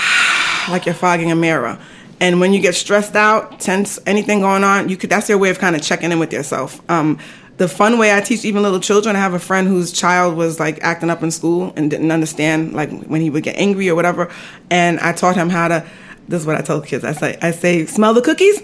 like 0.69 0.85
you're 0.85 0.95
fogging 0.95 1.31
a 1.31 1.35
mirror. 1.35 1.79
And 2.19 2.39
when 2.39 2.51
you 2.51 2.59
get 2.59 2.73
stressed 2.73 3.15
out, 3.15 3.59
tense, 3.59 3.99
anything 4.07 4.39
going 4.39 4.63
on, 4.63 4.89
you 4.89 4.97
could. 4.97 5.09
That's 5.09 5.29
your 5.29 5.37
way 5.37 5.51
of 5.51 5.59
kind 5.59 5.75
of 5.75 5.83
checking 5.83 6.11
in 6.11 6.17
with 6.17 6.33
yourself. 6.33 6.81
Um, 6.89 7.19
the 7.57 7.67
fun 7.67 7.97
way 7.97 8.15
I 8.15 8.21
teach 8.21 8.45
even 8.45 8.61
little 8.61 8.79
children. 8.79 9.15
I 9.15 9.19
have 9.19 9.33
a 9.33 9.39
friend 9.39 9.67
whose 9.67 9.91
child 9.91 10.37
was 10.37 10.59
like 10.59 10.81
acting 10.83 11.09
up 11.09 11.23
in 11.23 11.31
school 11.31 11.73
and 11.75 11.89
didn't 11.89 12.11
understand 12.11 12.73
like 12.73 12.89
when 13.03 13.21
he 13.21 13.29
would 13.29 13.43
get 13.43 13.57
angry 13.57 13.89
or 13.89 13.95
whatever, 13.95 14.31
and 14.69 14.99
I 14.99 15.11
taught 15.11 15.35
him 15.35 15.49
how 15.49 15.67
to. 15.67 15.85
This 16.27 16.41
is 16.41 16.47
what 16.47 16.57
I 16.57 16.61
tell 16.61 16.81
kids. 16.81 17.05
I 17.05 17.13
say, 17.13 17.37
I 17.41 17.51
say, 17.51 17.85
smell 17.85 18.13
the 18.13 18.21
cookies, 18.21 18.59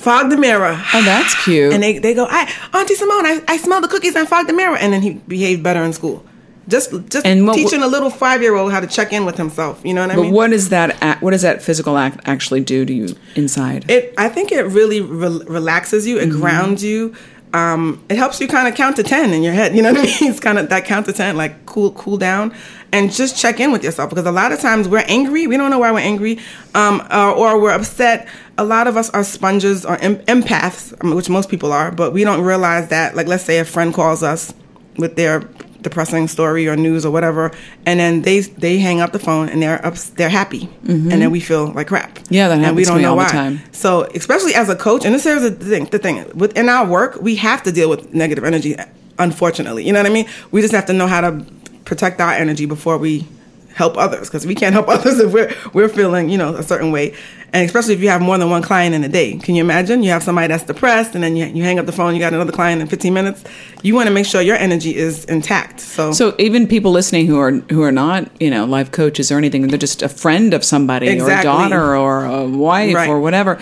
fog 0.00 0.30
the 0.30 0.38
mirror. 0.38 0.82
Oh, 0.94 1.02
that's 1.02 1.44
cute. 1.44 1.74
And 1.74 1.82
they, 1.82 1.98
they 1.98 2.14
go, 2.14 2.26
I, 2.26 2.50
Auntie 2.72 2.94
Simone, 2.94 3.26
I, 3.26 3.42
I 3.48 3.58
smell 3.58 3.82
the 3.82 3.88
cookies 3.88 4.16
and 4.16 4.26
fog 4.26 4.46
the 4.46 4.54
mirror. 4.54 4.78
And 4.78 4.90
then 4.90 5.02
he 5.02 5.14
behaved 5.28 5.62
better 5.62 5.82
in 5.82 5.92
school. 5.92 6.24
Just 6.68 6.90
just 7.08 7.26
what, 7.26 7.54
teaching 7.54 7.82
a 7.82 7.86
little 7.86 8.10
five 8.10 8.42
year 8.42 8.54
old 8.54 8.72
how 8.72 8.80
to 8.80 8.86
check 8.86 9.12
in 9.12 9.24
with 9.26 9.36
himself. 9.36 9.80
You 9.84 9.92
know 9.92 10.02
what 10.02 10.10
I 10.10 10.14
but 10.14 10.22
mean? 10.22 10.30
But 10.30 10.36
what 10.36 10.50
does 10.50 10.68
that 10.68 11.20
what 11.20 11.32
does 11.32 11.42
that 11.42 11.62
physical 11.62 11.98
act 11.98 12.20
actually 12.26 12.60
do 12.60 12.84
to 12.84 12.92
you 12.92 13.16
inside? 13.34 13.90
It 13.90 14.14
I 14.16 14.28
think 14.28 14.52
it 14.52 14.62
really 14.62 15.00
re- 15.00 15.44
relaxes 15.46 16.06
you. 16.06 16.18
It 16.18 16.28
mm-hmm. 16.28 16.40
grounds 16.40 16.84
you 16.84 17.14
um, 17.52 18.02
it 18.08 18.16
helps 18.16 18.40
you 18.40 18.48
kind 18.48 18.68
of 18.68 18.74
count 18.74 18.96
to 18.96 19.02
10 19.02 19.32
in 19.32 19.42
your 19.42 19.52
head. 19.52 19.74
You 19.74 19.82
know 19.82 19.92
what 19.92 20.00
I 20.00 20.02
mean? 20.20 20.30
It's 20.30 20.40
kind 20.40 20.58
of 20.58 20.68
that 20.68 20.84
count 20.84 21.06
to 21.06 21.12
10, 21.12 21.36
like 21.36 21.66
cool, 21.66 21.92
cool 21.92 22.16
down 22.16 22.54
and 22.92 23.12
just 23.12 23.36
check 23.36 23.60
in 23.60 23.72
with 23.72 23.84
yourself 23.84 24.10
because 24.10 24.26
a 24.26 24.32
lot 24.32 24.52
of 24.52 24.60
times 24.60 24.88
we're 24.88 25.04
angry. 25.06 25.46
We 25.46 25.56
don't 25.56 25.70
know 25.70 25.78
why 25.78 25.92
we're 25.92 26.00
angry 26.00 26.38
um, 26.74 27.06
uh, 27.10 27.32
or 27.32 27.60
we're 27.60 27.72
upset. 27.72 28.28
A 28.58 28.64
lot 28.64 28.86
of 28.86 28.96
us 28.96 29.10
are 29.10 29.24
sponges 29.24 29.84
or 29.84 29.96
em- 29.98 30.18
empaths, 30.26 31.14
which 31.14 31.28
most 31.28 31.48
people 31.48 31.72
are, 31.72 31.90
but 31.90 32.12
we 32.12 32.24
don't 32.24 32.42
realize 32.42 32.88
that. 32.88 33.14
Like, 33.14 33.26
let's 33.26 33.44
say 33.44 33.58
a 33.58 33.64
friend 33.64 33.94
calls 33.94 34.22
us 34.22 34.52
with 34.96 35.16
their 35.16 35.40
depressing 35.82 36.28
story 36.28 36.68
or 36.68 36.76
news 36.76 37.04
or 37.04 37.10
whatever, 37.10 37.50
and 37.86 38.00
then 38.00 38.22
they 38.22 38.40
they 38.40 38.78
hang 38.78 39.00
up 39.00 39.12
the 39.12 39.18
phone 39.18 39.48
and 39.48 39.62
they're 39.62 39.84
up, 39.84 39.94
they're 40.16 40.28
happy, 40.28 40.66
mm-hmm. 40.84 41.10
and 41.10 41.22
then 41.22 41.30
we 41.30 41.40
feel 41.40 41.68
like 41.72 41.88
crap. 41.88 42.18
Yeah, 42.28 42.48
that 42.48 42.58
happens 42.58 42.68
and 42.68 42.76
we 42.76 42.84
don't 42.84 43.02
know 43.02 43.10
all 43.10 43.16
why. 43.16 43.26
the 43.26 43.32
time. 43.32 43.60
So 43.72 44.02
especially 44.14 44.54
as 44.54 44.68
a 44.68 44.76
coach, 44.76 45.04
and 45.04 45.14
this 45.14 45.26
is 45.26 45.42
the 45.42 45.50
thing. 45.64 45.86
The 45.86 45.98
thing 45.98 46.30
within 46.34 46.68
our 46.68 46.86
work, 46.86 47.20
we 47.20 47.36
have 47.36 47.62
to 47.64 47.72
deal 47.72 47.88
with 47.88 48.14
negative 48.14 48.44
energy. 48.44 48.76
Unfortunately, 49.18 49.84
you 49.84 49.92
know 49.92 49.98
what 49.98 50.10
I 50.10 50.14
mean. 50.14 50.26
We 50.50 50.62
just 50.62 50.74
have 50.74 50.86
to 50.86 50.92
know 50.92 51.06
how 51.06 51.20
to 51.20 51.44
protect 51.84 52.20
our 52.20 52.32
energy 52.32 52.66
before 52.66 52.96
we 52.96 53.26
help 53.74 53.96
others 53.96 54.28
because 54.28 54.46
we 54.46 54.54
can't 54.54 54.72
help 54.72 54.88
others 54.96 55.18
if 55.18 55.32
we're 55.32 55.54
we're 55.72 55.88
feeling 55.88 56.28
you 56.28 56.38
know 56.38 56.54
a 56.54 56.62
certain 56.62 56.92
way. 56.92 57.14
And 57.52 57.66
especially 57.66 57.94
if 57.94 58.00
you 58.00 58.08
have 58.10 58.22
more 58.22 58.38
than 58.38 58.48
one 58.48 58.62
client 58.62 58.94
in 58.94 59.02
a 59.02 59.08
day. 59.08 59.36
Can 59.36 59.56
you 59.56 59.64
imagine? 59.64 60.04
You 60.04 60.10
have 60.10 60.22
somebody 60.22 60.46
that's 60.46 60.62
depressed 60.62 61.16
and 61.16 61.24
then 61.24 61.34
you, 61.34 61.46
you 61.46 61.64
hang 61.64 61.80
up 61.80 61.86
the 61.86 61.92
phone 61.92 62.14
you 62.14 62.20
got 62.20 62.32
another 62.32 62.52
client 62.52 62.80
in 62.80 62.86
15 62.86 63.12
minutes. 63.12 63.42
You 63.82 63.96
want 63.96 64.06
to 64.06 64.14
make 64.14 64.24
sure 64.24 64.40
your 64.40 64.56
energy 64.56 64.94
is 64.94 65.24
intact 65.24 65.80
so. 65.80 66.12
So 66.12 66.36
even 66.38 66.68
people 66.68 66.92
listening 66.92 67.26
who 67.26 67.38
are 67.40 67.50
who 67.50 67.82
are 67.82 67.92
not 67.92 68.30
you 68.40 68.50
know 68.50 68.66
life 68.66 68.92
coaches 68.92 69.32
or 69.32 69.38
anything 69.38 69.66
they're 69.68 69.78
just 69.78 70.02
a 70.02 70.08
friend 70.08 70.54
of 70.54 70.64
somebody 70.64 71.08
exactly. 71.08 71.34
or 71.34 71.40
a 71.40 71.42
daughter 71.42 71.96
or 71.96 72.24
a 72.24 72.46
wife 72.46 72.94
right. 72.94 73.08
or 73.08 73.20
whatever 73.20 73.60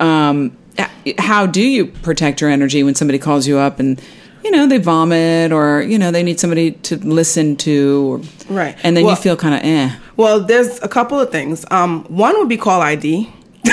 um, 0.00 0.56
how 1.18 1.46
do 1.46 1.62
you 1.62 1.86
protect 1.86 2.40
your 2.40 2.50
energy 2.50 2.82
when 2.82 2.94
somebody 2.94 3.18
calls 3.18 3.46
you 3.46 3.58
up 3.58 3.78
and 3.78 4.00
you 4.44 4.50
know, 4.50 4.66
they 4.66 4.78
vomit 4.78 5.52
or, 5.52 5.82
you 5.82 5.98
know, 5.98 6.10
they 6.10 6.22
need 6.22 6.38
somebody 6.38 6.72
to 6.72 6.96
listen 6.98 7.56
to. 7.56 8.22
Or, 8.48 8.54
right. 8.54 8.76
And 8.82 8.96
then 8.96 9.04
well, 9.04 9.14
you 9.16 9.20
feel 9.20 9.36
kind 9.36 9.54
of 9.54 9.62
eh. 9.64 9.96
Well, 10.16 10.40
there's 10.40 10.80
a 10.82 10.88
couple 10.88 11.18
of 11.18 11.30
things. 11.30 11.64
Um, 11.70 12.04
one 12.04 12.36
would 12.38 12.48
be 12.48 12.58
call 12.58 12.82
ID. 12.82 13.32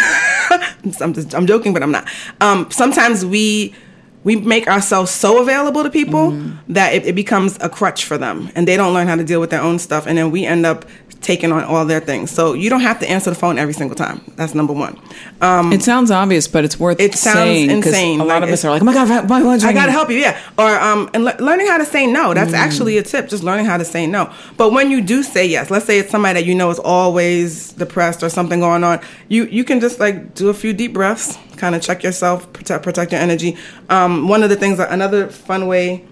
I'm, 1.01 1.13
just, 1.13 1.35
I'm 1.35 1.45
joking, 1.45 1.73
but 1.73 1.83
I'm 1.83 1.91
not. 1.91 2.07
Um, 2.39 2.71
sometimes 2.71 3.25
we 3.25 3.75
we 4.23 4.35
make 4.35 4.67
ourselves 4.67 5.11
so 5.11 5.41
available 5.41 5.83
to 5.83 5.89
people 5.89 6.31
mm-hmm. 6.31 6.73
that 6.73 6.93
it, 6.93 7.07
it, 7.07 7.15
becomes 7.15 7.57
a 7.61 7.69
crutch 7.69 8.05
for 8.05 8.17
them 8.17 8.51
and 8.55 8.67
they 8.67 8.77
don't 8.77 8.93
learn 8.93 9.07
how 9.07 9.15
to 9.15 9.23
deal 9.23 9.39
with 9.39 9.49
their 9.49 9.61
own 9.61 9.79
stuff 9.79 10.05
and 10.05 10.17
then 10.17 10.31
we 10.31 10.45
end 10.45 10.65
up 10.65 10.85
taking 11.21 11.51
on 11.51 11.63
all 11.63 11.85
their 11.85 11.99
things. 11.99 12.31
So 12.31 12.53
you 12.53 12.69
don't 12.69 12.81
have 12.81 12.99
to 12.99 13.09
answer 13.09 13.29
the 13.29 13.35
phone 13.35 13.57
every 13.57 13.73
single 13.73 13.95
time. 13.95 14.21
That's 14.35 14.53
number 14.55 14.73
one. 14.73 14.99
Um, 15.39 15.71
it 15.71 15.83
sounds 15.83 16.11
obvious, 16.11 16.47
but 16.47 16.65
it's 16.65 16.79
worth 16.79 16.99
it 16.99 17.15
sounds 17.15 17.35
saying 17.35 17.69
insane. 17.69 18.19
A 18.19 18.25
lot 18.25 18.41
like 18.41 18.49
of 18.49 18.53
us 18.53 18.65
are 18.65 18.71
like, 18.71 18.81
"Oh 18.81 18.85
my 18.85 18.93
god, 18.93 19.29
my 19.29 19.41
phone's 19.41 19.63
I 19.63 19.73
gotta 19.73 19.91
help 19.91 20.09
you." 20.09 20.17
Yeah, 20.17 20.39
or 20.57 20.79
um, 20.79 21.09
and 21.13 21.23
le- 21.23 21.37
learning 21.39 21.67
how 21.67 21.77
to 21.77 21.85
say 21.85 22.07
no. 22.07 22.33
That's 22.33 22.51
mm. 22.51 22.57
actually 22.57 22.97
a 22.97 23.03
tip. 23.03 23.29
Just 23.29 23.43
learning 23.43 23.65
how 23.65 23.77
to 23.77 23.85
say 23.85 24.07
no. 24.07 24.33
But 24.57 24.71
when 24.71 24.91
you 24.91 25.01
do 25.01 25.23
say 25.23 25.45
yes, 25.45 25.69
let's 25.69 25.85
say 25.85 25.99
it's 25.99 26.11
somebody 26.11 26.41
that 26.41 26.47
you 26.47 26.55
know 26.55 26.69
is 26.69 26.79
always 26.79 27.73
depressed 27.73 28.23
or 28.23 28.29
something 28.29 28.59
going 28.59 28.83
on, 28.83 28.99
you 29.29 29.45
you 29.45 29.63
can 29.63 29.79
just 29.79 29.99
like 29.99 30.33
do 30.33 30.49
a 30.49 30.53
few 30.53 30.73
deep 30.73 30.93
breaths, 30.93 31.37
kind 31.61 31.75
of 31.75 31.81
check 31.81 32.03
yourself, 32.03 32.51
protect 32.51 32.83
protect 32.83 33.11
your 33.13 33.21
energy. 33.21 33.55
Um, 33.89 34.27
one 34.27 34.43
of 34.43 34.49
the 34.49 34.55
things, 34.57 34.79
another 34.79 35.27
fun 35.29 35.67
way 35.67 36.03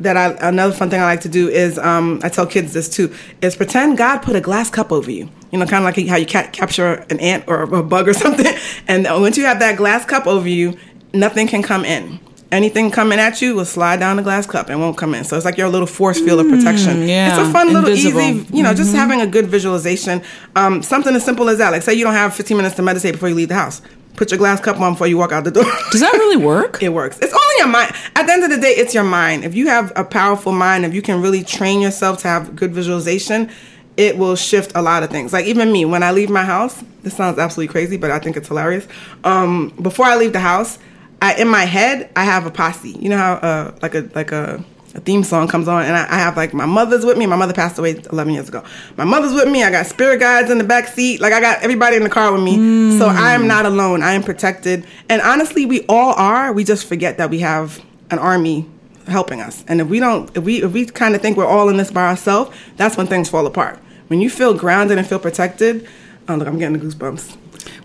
that 0.00 0.16
I 0.16 0.26
another 0.48 0.72
fun 0.74 0.90
thing 0.90 1.00
I 1.00 1.04
like 1.04 1.20
to 1.22 1.28
do 1.28 1.48
is 1.48 1.78
um, 1.78 2.20
I 2.22 2.28
tell 2.28 2.46
kids 2.46 2.72
this 2.72 2.88
too 2.88 3.14
is 3.42 3.54
pretend 3.56 3.98
God 3.98 4.18
put 4.18 4.34
a 4.36 4.40
glass 4.40 4.70
cup 4.70 4.90
over 4.92 5.10
you 5.10 5.28
you 5.50 5.58
know, 5.58 5.64
kind 5.66 5.82
of 5.82 5.96
like 5.96 6.06
how 6.08 6.16
you 6.16 6.26
ca- 6.26 6.50
capture 6.52 7.06
an 7.08 7.18
ant 7.20 7.44
or 7.46 7.62
a 7.62 7.82
bug 7.82 8.06
or 8.06 8.12
something. 8.24 8.52
And 8.86 9.04
once 9.22 9.38
you 9.38 9.46
have 9.46 9.60
that 9.60 9.78
glass 9.78 10.04
cup 10.04 10.26
over 10.26 10.46
you, 10.46 10.76
nothing 11.14 11.46
can 11.48 11.62
come 11.62 11.86
in. 11.86 12.20
Anything 12.52 12.90
coming 12.90 13.18
at 13.18 13.40
you 13.40 13.54
will 13.54 13.64
slide 13.64 13.98
down 13.98 14.16
the 14.18 14.22
glass 14.22 14.46
cup 14.46 14.68
and 14.68 14.78
won't 14.78 14.98
come 14.98 15.14
in. 15.14 15.24
So 15.24 15.36
it's 15.36 15.46
like 15.46 15.56
your 15.56 15.70
little 15.70 15.86
force 15.86 16.18
field 16.20 16.40
of 16.40 16.48
protection. 16.48 17.08
yeah, 17.08 17.28
It's 17.30 17.48
a 17.48 17.52
fun 17.52 17.72
little 17.72 17.88
invisible. 17.88 18.20
easy, 18.20 18.56
you 18.56 18.62
know, 18.62 18.74
just 18.74 18.94
having 18.94 19.22
a 19.22 19.26
good 19.26 19.46
visualization. 19.46 20.20
Um, 20.54 20.82
something 20.82 21.14
as 21.14 21.24
simple 21.24 21.48
as 21.48 21.56
that. 21.58 21.70
Like 21.72 21.80
say 21.82 21.94
you 21.94 22.04
don't 22.04 22.12
have 22.14 22.34
15 22.34 22.54
minutes 22.56 22.76
to 22.76 22.82
meditate 22.82 23.12
before 23.14 23.30
you 23.30 23.34
leave 23.34 23.48
the 23.48 23.54
house. 23.54 23.80
Put 24.18 24.32
your 24.32 24.38
glass 24.38 24.60
cup 24.60 24.80
on 24.80 24.94
before 24.94 25.06
you 25.06 25.16
walk 25.16 25.30
out 25.30 25.44
the 25.44 25.52
door. 25.52 25.62
Does 25.92 26.00
that 26.00 26.12
really 26.12 26.36
work? 26.36 26.82
It 26.88 26.88
works. 26.88 27.20
It's 27.20 27.32
only 27.32 27.54
your 27.58 27.68
mind. 27.68 27.92
At 28.16 28.26
the 28.26 28.32
end 28.32 28.42
of 28.42 28.50
the 28.50 28.58
day, 28.58 28.70
it's 28.70 28.92
your 28.92 29.04
mind. 29.04 29.44
If 29.44 29.54
you 29.54 29.68
have 29.68 29.92
a 29.94 30.02
powerful 30.02 30.50
mind, 30.50 30.84
if 30.84 30.92
you 30.92 31.02
can 31.02 31.22
really 31.22 31.44
train 31.44 31.80
yourself 31.80 32.18
to 32.22 32.28
have 32.28 32.56
good 32.56 32.72
visualization, 32.72 33.48
it 33.96 34.18
will 34.18 34.34
shift 34.34 34.72
a 34.74 34.82
lot 34.82 35.04
of 35.04 35.10
things. 35.10 35.32
Like 35.32 35.46
even 35.46 35.70
me, 35.70 35.84
when 35.84 36.02
I 36.02 36.10
leave 36.10 36.30
my 36.30 36.44
house, 36.44 36.82
this 37.02 37.16
sounds 37.16 37.38
absolutely 37.38 37.70
crazy, 37.70 37.96
but 37.96 38.10
I 38.10 38.18
think 38.18 38.36
it's 38.36 38.48
hilarious. 38.48 38.88
Um, 39.22 39.68
before 39.80 40.06
I 40.06 40.16
leave 40.16 40.32
the 40.32 40.40
house, 40.40 40.80
I 41.22 41.34
in 41.34 41.46
my 41.46 41.64
head 41.64 42.10
I 42.16 42.24
have 42.24 42.44
a 42.44 42.50
posse. 42.50 42.96
You 42.98 43.10
know 43.10 43.18
how 43.18 43.34
uh, 43.34 43.78
like 43.82 43.94
a 43.94 44.10
like 44.16 44.32
a 44.32 44.64
a 44.98 45.00
theme 45.00 45.24
song 45.24 45.48
comes 45.48 45.68
on, 45.68 45.84
and 45.84 45.96
I, 45.96 46.04
I 46.04 46.18
have 46.18 46.36
like 46.36 46.52
my 46.52 46.66
mother's 46.66 47.04
with 47.04 47.16
me. 47.16 47.24
My 47.24 47.36
mother 47.36 47.54
passed 47.54 47.78
away 47.78 48.02
11 48.12 48.34
years 48.34 48.48
ago. 48.48 48.62
My 48.96 49.04
mother's 49.04 49.32
with 49.32 49.48
me. 49.48 49.62
I 49.62 49.70
got 49.70 49.86
spirit 49.86 50.20
guides 50.20 50.50
in 50.50 50.58
the 50.58 50.64
back 50.64 50.88
seat. 50.88 51.20
Like 51.20 51.32
I 51.32 51.40
got 51.40 51.62
everybody 51.62 51.96
in 51.96 52.02
the 52.02 52.10
car 52.10 52.32
with 52.32 52.42
me. 52.42 52.56
So 52.98 53.08
mm. 53.08 53.14
I 53.14 53.32
am 53.32 53.46
not 53.46 53.64
alone. 53.64 54.02
I 54.02 54.12
am 54.12 54.22
protected. 54.22 54.84
And 55.08 55.22
honestly, 55.22 55.64
we 55.64 55.86
all 55.88 56.12
are. 56.14 56.52
We 56.52 56.64
just 56.64 56.86
forget 56.86 57.16
that 57.16 57.30
we 57.30 57.38
have 57.38 57.80
an 58.10 58.18
army 58.18 58.68
helping 59.06 59.40
us. 59.40 59.64
And 59.68 59.80
if 59.80 59.88
we 59.88 60.00
don't, 60.00 60.36
if 60.36 60.44
we 60.44 60.62
if 60.62 60.72
we 60.72 60.84
kind 60.86 61.14
of 61.14 61.22
think 61.22 61.36
we're 61.36 61.46
all 61.46 61.68
in 61.68 61.76
this 61.76 61.90
by 61.90 62.08
ourselves, 62.08 62.54
that's 62.76 62.96
when 62.96 63.06
things 63.06 63.30
fall 63.30 63.46
apart. 63.46 63.78
When 64.08 64.20
you 64.20 64.28
feel 64.28 64.52
grounded 64.52 64.98
and 64.98 65.06
feel 65.06 65.18
protected, 65.20 65.86
oh 66.28 66.34
look, 66.34 66.48
I'm 66.48 66.58
getting 66.58 66.78
the 66.78 66.84
goosebumps. 66.84 67.36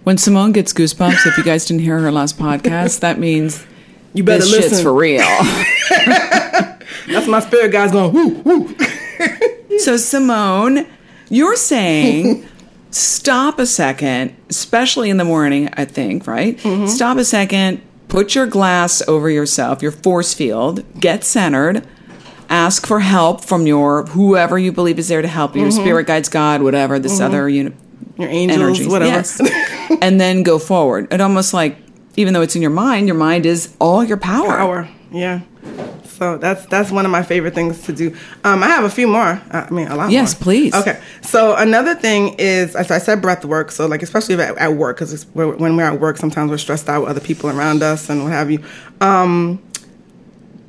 When 0.03 0.17
Simone 0.17 0.51
gets 0.51 0.73
goosebumps, 0.73 1.25
if 1.27 1.37
you 1.37 1.43
guys 1.43 1.65
didn't 1.65 1.81
hear 1.83 1.99
her 1.99 2.11
last 2.11 2.37
podcast, 2.37 2.99
that 3.01 3.19
means 3.19 3.65
You 4.13 4.23
better 4.23 4.39
this 4.39 4.51
listen. 4.51 4.69
shit's 4.71 4.81
for 4.81 4.93
real. 4.93 5.21
That's 7.07 7.27
my 7.27 7.39
spirit 7.39 7.71
guides 7.71 7.91
going 7.91 8.13
whoo 8.13 8.29
whoo. 8.41 9.77
so 9.79 9.97
Simone, 9.97 10.85
you're 11.29 11.55
saying 11.55 12.45
stop 12.91 13.59
a 13.59 13.65
second, 13.65 14.35
especially 14.49 15.09
in 15.09 15.17
the 15.17 15.23
morning, 15.25 15.69
I 15.73 15.85
think, 15.85 16.27
right? 16.27 16.57
Mm-hmm. 16.57 16.87
Stop 16.87 17.17
a 17.17 17.25
second, 17.25 17.81
put 18.07 18.35
your 18.35 18.45
glass 18.45 19.01
over 19.07 19.29
yourself, 19.29 19.81
your 19.81 19.91
force 19.91 20.33
field, 20.33 20.83
get 20.99 21.23
centered, 21.23 21.85
ask 22.49 22.85
for 22.85 22.99
help 22.99 23.43
from 23.43 23.65
your 23.65 24.03
whoever 24.07 24.59
you 24.59 24.71
believe 24.71 24.99
is 24.99 25.07
there 25.07 25.21
to 25.21 25.27
help 25.27 25.55
you, 25.55 25.63
your 25.63 25.71
spirit 25.71 26.05
guides, 26.07 26.29
God, 26.29 26.61
whatever, 26.61 26.99
this 26.99 27.19
other 27.19 27.49
unit 27.49 27.73
Your 27.73 28.27
Mm-hmm. 28.27 28.35
angels, 28.35 28.59
energies. 28.61 28.87
whatever. 28.87 29.11
Yes. 29.11 29.97
and 30.01 30.21
then 30.21 30.43
go 30.43 30.59
forward. 30.59 31.11
It 31.11 31.19
almost 31.19 31.53
like 31.53 31.77
even 32.15 32.35
though 32.35 32.41
it's 32.43 32.55
in 32.55 32.61
your 32.61 32.69
mind, 32.71 33.07
your 33.07 33.17
mind 33.17 33.47
is 33.47 33.75
all 33.79 34.03
your 34.03 34.17
power. 34.17 34.45
Power. 34.47 34.89
Yeah. 35.11 35.39
So 36.05 36.37
that's 36.37 36.65
that's 36.67 36.91
one 36.91 37.05
of 37.05 37.11
my 37.11 37.23
favorite 37.23 37.55
things 37.55 37.81
to 37.83 37.93
do. 37.93 38.15
Um, 38.43 38.63
I 38.63 38.67
have 38.67 38.83
a 38.83 38.89
few 38.89 39.07
more. 39.07 39.41
I 39.51 39.67
mean, 39.71 39.87
a 39.87 39.95
lot. 39.95 40.11
Yes, 40.11 40.35
more. 40.35 40.43
please. 40.43 40.73
Okay. 40.75 41.01
So 41.21 41.55
another 41.55 41.95
thing 41.95 42.35
is, 42.37 42.75
as 42.75 42.91
I 42.91 42.99
said, 42.99 43.21
breath 43.21 43.43
work. 43.43 43.71
So 43.71 43.87
like, 43.87 44.03
especially 44.03 44.35
at, 44.35 44.57
at 44.57 44.73
work, 44.73 44.97
because 44.97 45.25
when 45.33 45.75
we're 45.75 45.83
at 45.83 45.99
work, 45.99 46.17
sometimes 46.17 46.51
we're 46.51 46.57
stressed 46.59 46.87
out 46.87 47.01
with 47.01 47.09
other 47.09 47.19
people 47.19 47.49
around 47.49 47.81
us 47.83 48.09
and 48.09 48.23
what 48.23 48.31
have 48.31 48.51
you. 48.51 48.63
Um, 49.01 49.61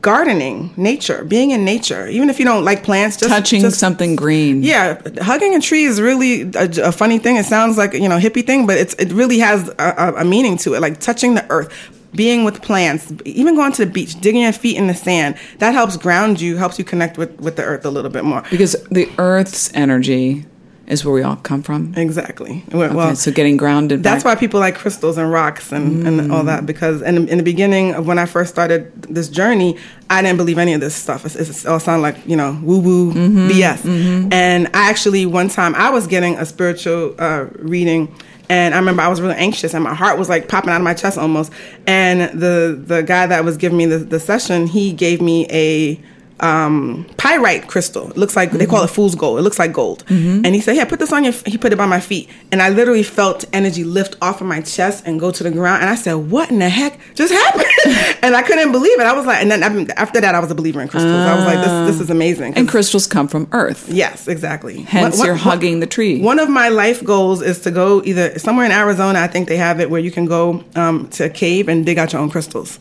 gardening, 0.01 0.71
nature, 0.77 1.25
being 1.25 1.51
in 1.51 1.65
nature, 1.65 2.07
even 2.09 2.29
if 2.29 2.39
you 2.39 2.45
don't 2.45 2.63
like 2.63 2.83
plants, 2.85 3.17
just 3.17 3.31
Touching 3.31 3.63
just, 3.63 3.79
something 3.79 4.17
green. 4.17 4.63
yeah, 4.63 5.01
hugging 5.23 5.55
a 5.55 5.61
tree 5.61 5.85
is 5.85 5.99
really 6.01 6.43
a, 6.43 6.69
a 6.85 6.93
funny 6.93 7.19
thing. 7.19 7.37
It 7.37 7.47
sounds 7.47 7.79
like 7.79 7.95
you 7.95 8.09
know 8.09 8.19
hippie 8.19 8.47
thing, 8.47 8.67
but 8.67 8.77
it's 8.77 8.95
it 8.95 9.13
really 9.13 9.39
has 9.39 9.69
a, 9.79 9.95
a, 9.97 10.15
a 10.17 10.25
meaning 10.25 10.57
to 10.59 10.75
it. 10.75 10.81
Like 10.81 11.01
touching 11.01 11.35
the 11.35 11.47
earth, 11.51 11.73
being 12.15 12.45
with 12.45 12.63
plants, 12.63 13.13
even 13.25 13.55
going 13.55 13.73
to 13.73 13.85
the 13.85 13.91
beach, 13.91 14.21
digging 14.21 14.43
your 14.43 14.53
feet 14.53 14.77
in 14.77 14.87
the 14.87 14.95
sand. 14.95 15.37
That 15.59 15.75
helps 15.75 15.97
ground 15.97 16.41
you, 16.41 16.57
helps 16.57 16.79
you 16.79 16.85
connect 16.85 17.19
with 17.19 17.41
with 17.41 17.57
the 17.57 17.65
earth 17.65 17.85
a 17.85 17.91
little 17.91 18.11
bit 18.11 18.25
more. 18.25 18.43
Because 18.51 18.77
the 18.91 19.09
earth's 19.19 19.73
energy 19.75 20.47
is 20.87 21.05
where 21.05 21.15
we 21.15 21.23
all 21.23 21.37
come 21.37 21.63
from. 21.63 21.95
Exactly. 21.97 22.63
Well, 22.71 22.99
Okay, 23.01 23.15
so 23.15 23.33
getting 23.33 23.57
grounded. 23.57 24.03
that's 24.03 24.23
back. 24.23 24.37
why 24.37 24.41
people 24.41 24.61
like 24.61 24.75
crystals 24.75 25.17
and 25.17 25.31
rocks 25.31 25.73
and, 25.73 26.07
and 26.07 26.21
mm. 26.21 26.33
all 26.33 26.45
that 26.45 26.67
because 26.67 27.01
in, 27.03 27.29
in 27.29 27.39
the 27.39 27.45
beginning 27.45 27.95
of 27.95 28.07
when 28.07 28.19
I 28.19 28.27
first 28.27 28.51
started 28.51 28.93
this 29.03 29.29
journey, 29.29 29.79
I 30.11 30.23
didn't 30.23 30.37
believe 30.37 30.59
any 30.59 30.75
of 30.75 30.81
this 30.81 30.95
stuff. 30.95 31.25
It's, 31.25 31.37
it's, 31.37 31.65
it 31.65 31.69
all 31.69 31.81
sound 31.81 32.03
like 32.03 32.17
you 32.27 32.37
know 32.37 32.59
woo 32.63 32.81
woo 32.81 33.13
mm-hmm, 33.13 33.49
BS. 33.49 33.79
Mm-hmm. 33.79 34.33
And 34.33 34.67
I 34.69 34.91
actually 34.91 35.27
one 35.27 35.49
time 35.49 35.75
I 35.75 35.91
was 35.91 36.07
getting 36.07 36.37
a 36.37 36.45
spiritual 36.45 37.15
uh, 37.19 37.47
reading. 37.55 38.15
And 38.49 38.75
I 38.75 38.79
remember 38.79 39.03
I 39.03 39.09
was 39.09 39.21
really 39.21 39.37
anxious, 39.37 39.75
and 39.75 39.83
my 39.83 39.95
heart 39.95 40.19
was 40.19 40.29
like 40.29 40.49
popping 40.49 40.71
out 40.71 40.77
of 40.77 40.83
my 40.83 40.95
chest 40.95 41.17
almost. 41.17 41.53
And 41.87 42.39
the 42.39 42.79
the 42.81 43.03
guy 43.03 43.27
that 43.27 43.45
was 43.45 43.57
giving 43.57 43.79
me 43.79 43.87
the, 43.87 43.99
the 43.99 44.21
session, 44.21 44.67
he 44.67 44.93
gave 44.93 45.21
me 45.21 45.47
a 45.51 45.99
um, 46.45 47.07
pyrite 47.17 47.69
crystal. 47.69 48.11
It 48.11 48.17
looks 48.17 48.37
like 48.37 48.53
they 48.53 48.67
call 48.67 48.83
it 48.85 48.89
fool's 48.91 49.15
gold. 49.15 49.39
It 49.39 49.43
looks 49.43 49.59
like 49.59 49.73
gold. 49.73 50.05
And 50.09 50.47
he 50.55 50.61
said, 50.61 50.77
"Yeah, 50.77 50.85
put 50.85 50.99
this 50.99 51.13
on 51.13 51.25
your." 51.25 51.33
f-" 51.33 51.45
He 51.47 51.57
put 51.59 51.73
it 51.73 51.77
by 51.77 51.87
my 51.87 52.01
feet, 52.01 52.29
and 52.53 52.61
I 52.63 52.69
literally 52.69 53.03
felt 53.03 53.45
energy 53.53 53.83
lift 53.85 54.17
off 54.21 54.41
of 54.41 54.47
my 54.47 54.61
chest 54.61 55.05
and 55.07 55.19
go 55.19 55.31
to 55.31 55.43
the 55.43 55.51
ground. 55.51 55.81
And 55.83 55.91
I 55.91 55.95
said, 55.95 56.15
"What 56.15 56.51
in 56.51 56.59
the 56.59 56.69
heck 56.69 56.99
just 57.15 57.33
happened?" 57.33 57.65
and 58.23 58.37
I 58.37 58.43
couldn't 58.43 58.73
believe 58.73 58.99
it. 59.01 59.05
I 59.07 59.13
was 59.15 59.27
like, 59.27 59.41
and 59.43 59.51
then 59.51 59.63
after 59.97 60.21
that, 60.21 60.35
I 60.35 60.41
was 60.41 60.51
a 60.51 60.55
believer 60.55 60.81
in 60.83 60.89
crystals. 60.89 61.13
I 61.15 61.35
was 61.37 61.45
like, 61.47 61.61
"This, 61.65 61.93
this 61.97 62.01
is 62.05 62.11
amazing." 62.11 62.55
and 62.55 62.69
crystals 62.69 63.07
come 63.07 63.27
from 63.29 63.49
earth. 63.53 63.89
yes, 63.89 64.29
exactly. 64.29 64.83
Hence, 64.83 65.19
one- 65.19 65.27
you're 65.27 65.37
hugging 65.37 65.81
the 65.81 65.87
tree. 65.87 66.21
One 66.21 66.39
of 66.39 66.49
my 66.49 66.69
life 66.69 67.03
goals 67.03 67.41
is 67.43 67.61
to 67.61 67.71
go 67.71 68.03
either 68.05 68.39
somewhere 68.39 68.67
in 68.67 68.73
Arizona. 68.73 69.19
I 69.21 69.27
think 69.29 69.49
they 69.49 69.57
have 69.57 69.81
it 69.81 69.89
where 69.91 70.01
you 70.01 70.11
can 70.11 70.27
go 70.27 70.63
um, 70.77 71.09
to 71.17 71.25
a 71.25 71.31
cave 71.31 71.69
and 71.69 71.85
dig 71.87 71.99
out 71.99 72.13
your 72.13 72.21
own 72.23 72.31
crystals. 72.31 72.79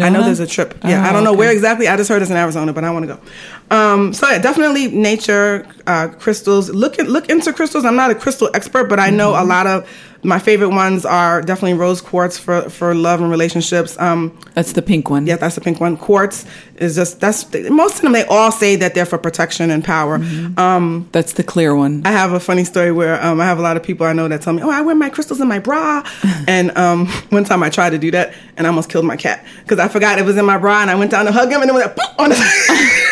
I 0.00 0.08
know 0.10 0.22
there's 0.24 0.40
a 0.40 0.46
trip. 0.46 0.78
Yeah, 0.84 1.04
Oh, 1.04 1.08
I 1.08 1.12
don't 1.12 1.24
know 1.24 1.30
okay. 1.30 1.38
where 1.38 1.52
exactly. 1.52 1.88
I 1.88 1.96
just 1.96 2.08
heard 2.08 2.22
it's 2.22 2.30
in 2.30 2.36
Arizona, 2.36 2.72
but 2.72 2.84
I 2.84 2.90
want 2.90 3.06
to 3.08 3.14
go. 3.16 3.76
Um, 3.76 4.12
so 4.12 4.28
yeah, 4.28 4.38
definitely 4.38 4.88
nature, 4.88 5.66
uh, 5.86 6.08
crystals. 6.08 6.70
Look 6.70 6.98
look 6.98 7.28
into 7.30 7.52
crystals. 7.52 7.84
I'm 7.84 7.96
not 7.96 8.10
a 8.10 8.14
crystal 8.14 8.50
expert, 8.54 8.88
but 8.88 9.00
I 9.00 9.10
know 9.10 9.32
Mm-hmm. 9.32 9.42
a 9.44 9.48
lot 9.48 9.66
of 9.66 9.88
my 10.24 10.38
favorite 10.38 10.68
ones 10.68 11.04
are 11.04 11.42
definitely 11.42 11.74
rose 11.74 12.00
quartz 12.00 12.38
for 12.38 12.68
for 12.70 12.94
love 12.94 13.20
and 13.20 13.30
relationships. 13.30 13.98
Um, 13.98 14.36
That's 14.54 14.72
the 14.72 14.82
pink 14.82 15.10
one. 15.10 15.26
yeah, 15.26 15.36
that's 15.36 15.56
the 15.56 15.60
pink 15.60 15.80
one. 15.80 15.96
Quartz 15.96 16.44
is 16.76 16.94
just 16.94 17.20
that's 17.20 17.52
most 17.70 17.96
of 17.96 18.02
them. 18.02 18.12
They 18.12 18.24
all 18.26 18.52
say 18.52 18.76
that 18.76 18.94
they're 18.94 19.06
for 19.06 19.18
protection 19.18 19.70
and 19.70 19.84
power. 19.84 20.18
Mm-hmm. 20.18 20.58
Um, 20.58 21.08
That's 21.12 21.32
the 21.32 21.42
clear 21.42 21.74
one. 21.74 22.02
I 22.04 22.12
have 22.12 22.32
a 22.32 22.40
funny 22.40 22.64
story 22.64 22.92
where 22.92 23.22
um, 23.22 23.40
I 23.40 23.46
have 23.46 23.58
a 23.58 23.62
lot 23.62 23.76
of 23.76 23.82
people 23.82 24.06
I 24.06 24.12
know 24.12 24.28
that 24.28 24.42
tell 24.42 24.52
me, 24.52 24.62
"Oh, 24.62 24.70
I 24.70 24.80
wear 24.82 24.94
my 24.94 25.10
crystals 25.10 25.40
in 25.40 25.48
my 25.48 25.58
bra." 25.58 26.04
and 26.48 26.76
um, 26.76 27.06
one 27.30 27.44
time 27.44 27.62
I 27.62 27.70
tried 27.70 27.90
to 27.90 27.98
do 27.98 28.10
that, 28.12 28.34
and 28.56 28.66
I 28.66 28.70
almost 28.70 28.90
killed 28.90 29.04
my 29.04 29.16
cat 29.16 29.44
because 29.62 29.78
I 29.78 29.88
forgot 29.88 30.18
it 30.18 30.24
was 30.24 30.36
in 30.36 30.44
my 30.44 30.58
bra, 30.58 30.82
and 30.82 30.90
I 30.90 30.94
went 30.94 31.10
down 31.10 31.26
to 31.26 31.32
hug 31.32 31.50
him, 31.50 31.62
and 31.62 31.70
it 31.70 31.74
went 31.74 31.96
like, 31.96 32.20
on 32.20 32.30
the. 32.30 32.36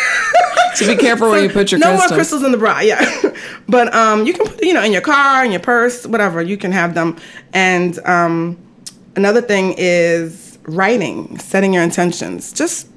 So 0.75 0.87
be 0.87 0.95
careful 0.95 1.29
where 1.29 1.43
you 1.43 1.49
put 1.49 1.71
your 1.71 1.79
no 1.79 1.87
crystals. 1.87 2.11
more 2.11 2.17
crystals 2.17 2.43
in 2.43 2.51
the 2.51 2.57
bra, 2.57 2.79
yeah. 2.79 3.33
but 3.67 3.93
um, 3.93 4.25
you 4.25 4.33
can 4.33 4.45
put, 4.45 4.63
you 4.63 4.73
know, 4.73 4.83
in 4.83 4.91
your 4.91 5.01
car, 5.01 5.43
in 5.45 5.51
your 5.51 5.59
purse, 5.59 6.05
whatever. 6.05 6.41
You 6.41 6.57
can 6.57 6.71
have 6.71 6.93
them. 6.93 7.17
And 7.53 7.99
um, 8.05 8.57
another 9.15 9.41
thing 9.41 9.75
is 9.77 10.59
writing, 10.63 11.37
setting 11.39 11.73
your 11.73 11.83
intentions. 11.83 12.53
Just 12.53 12.87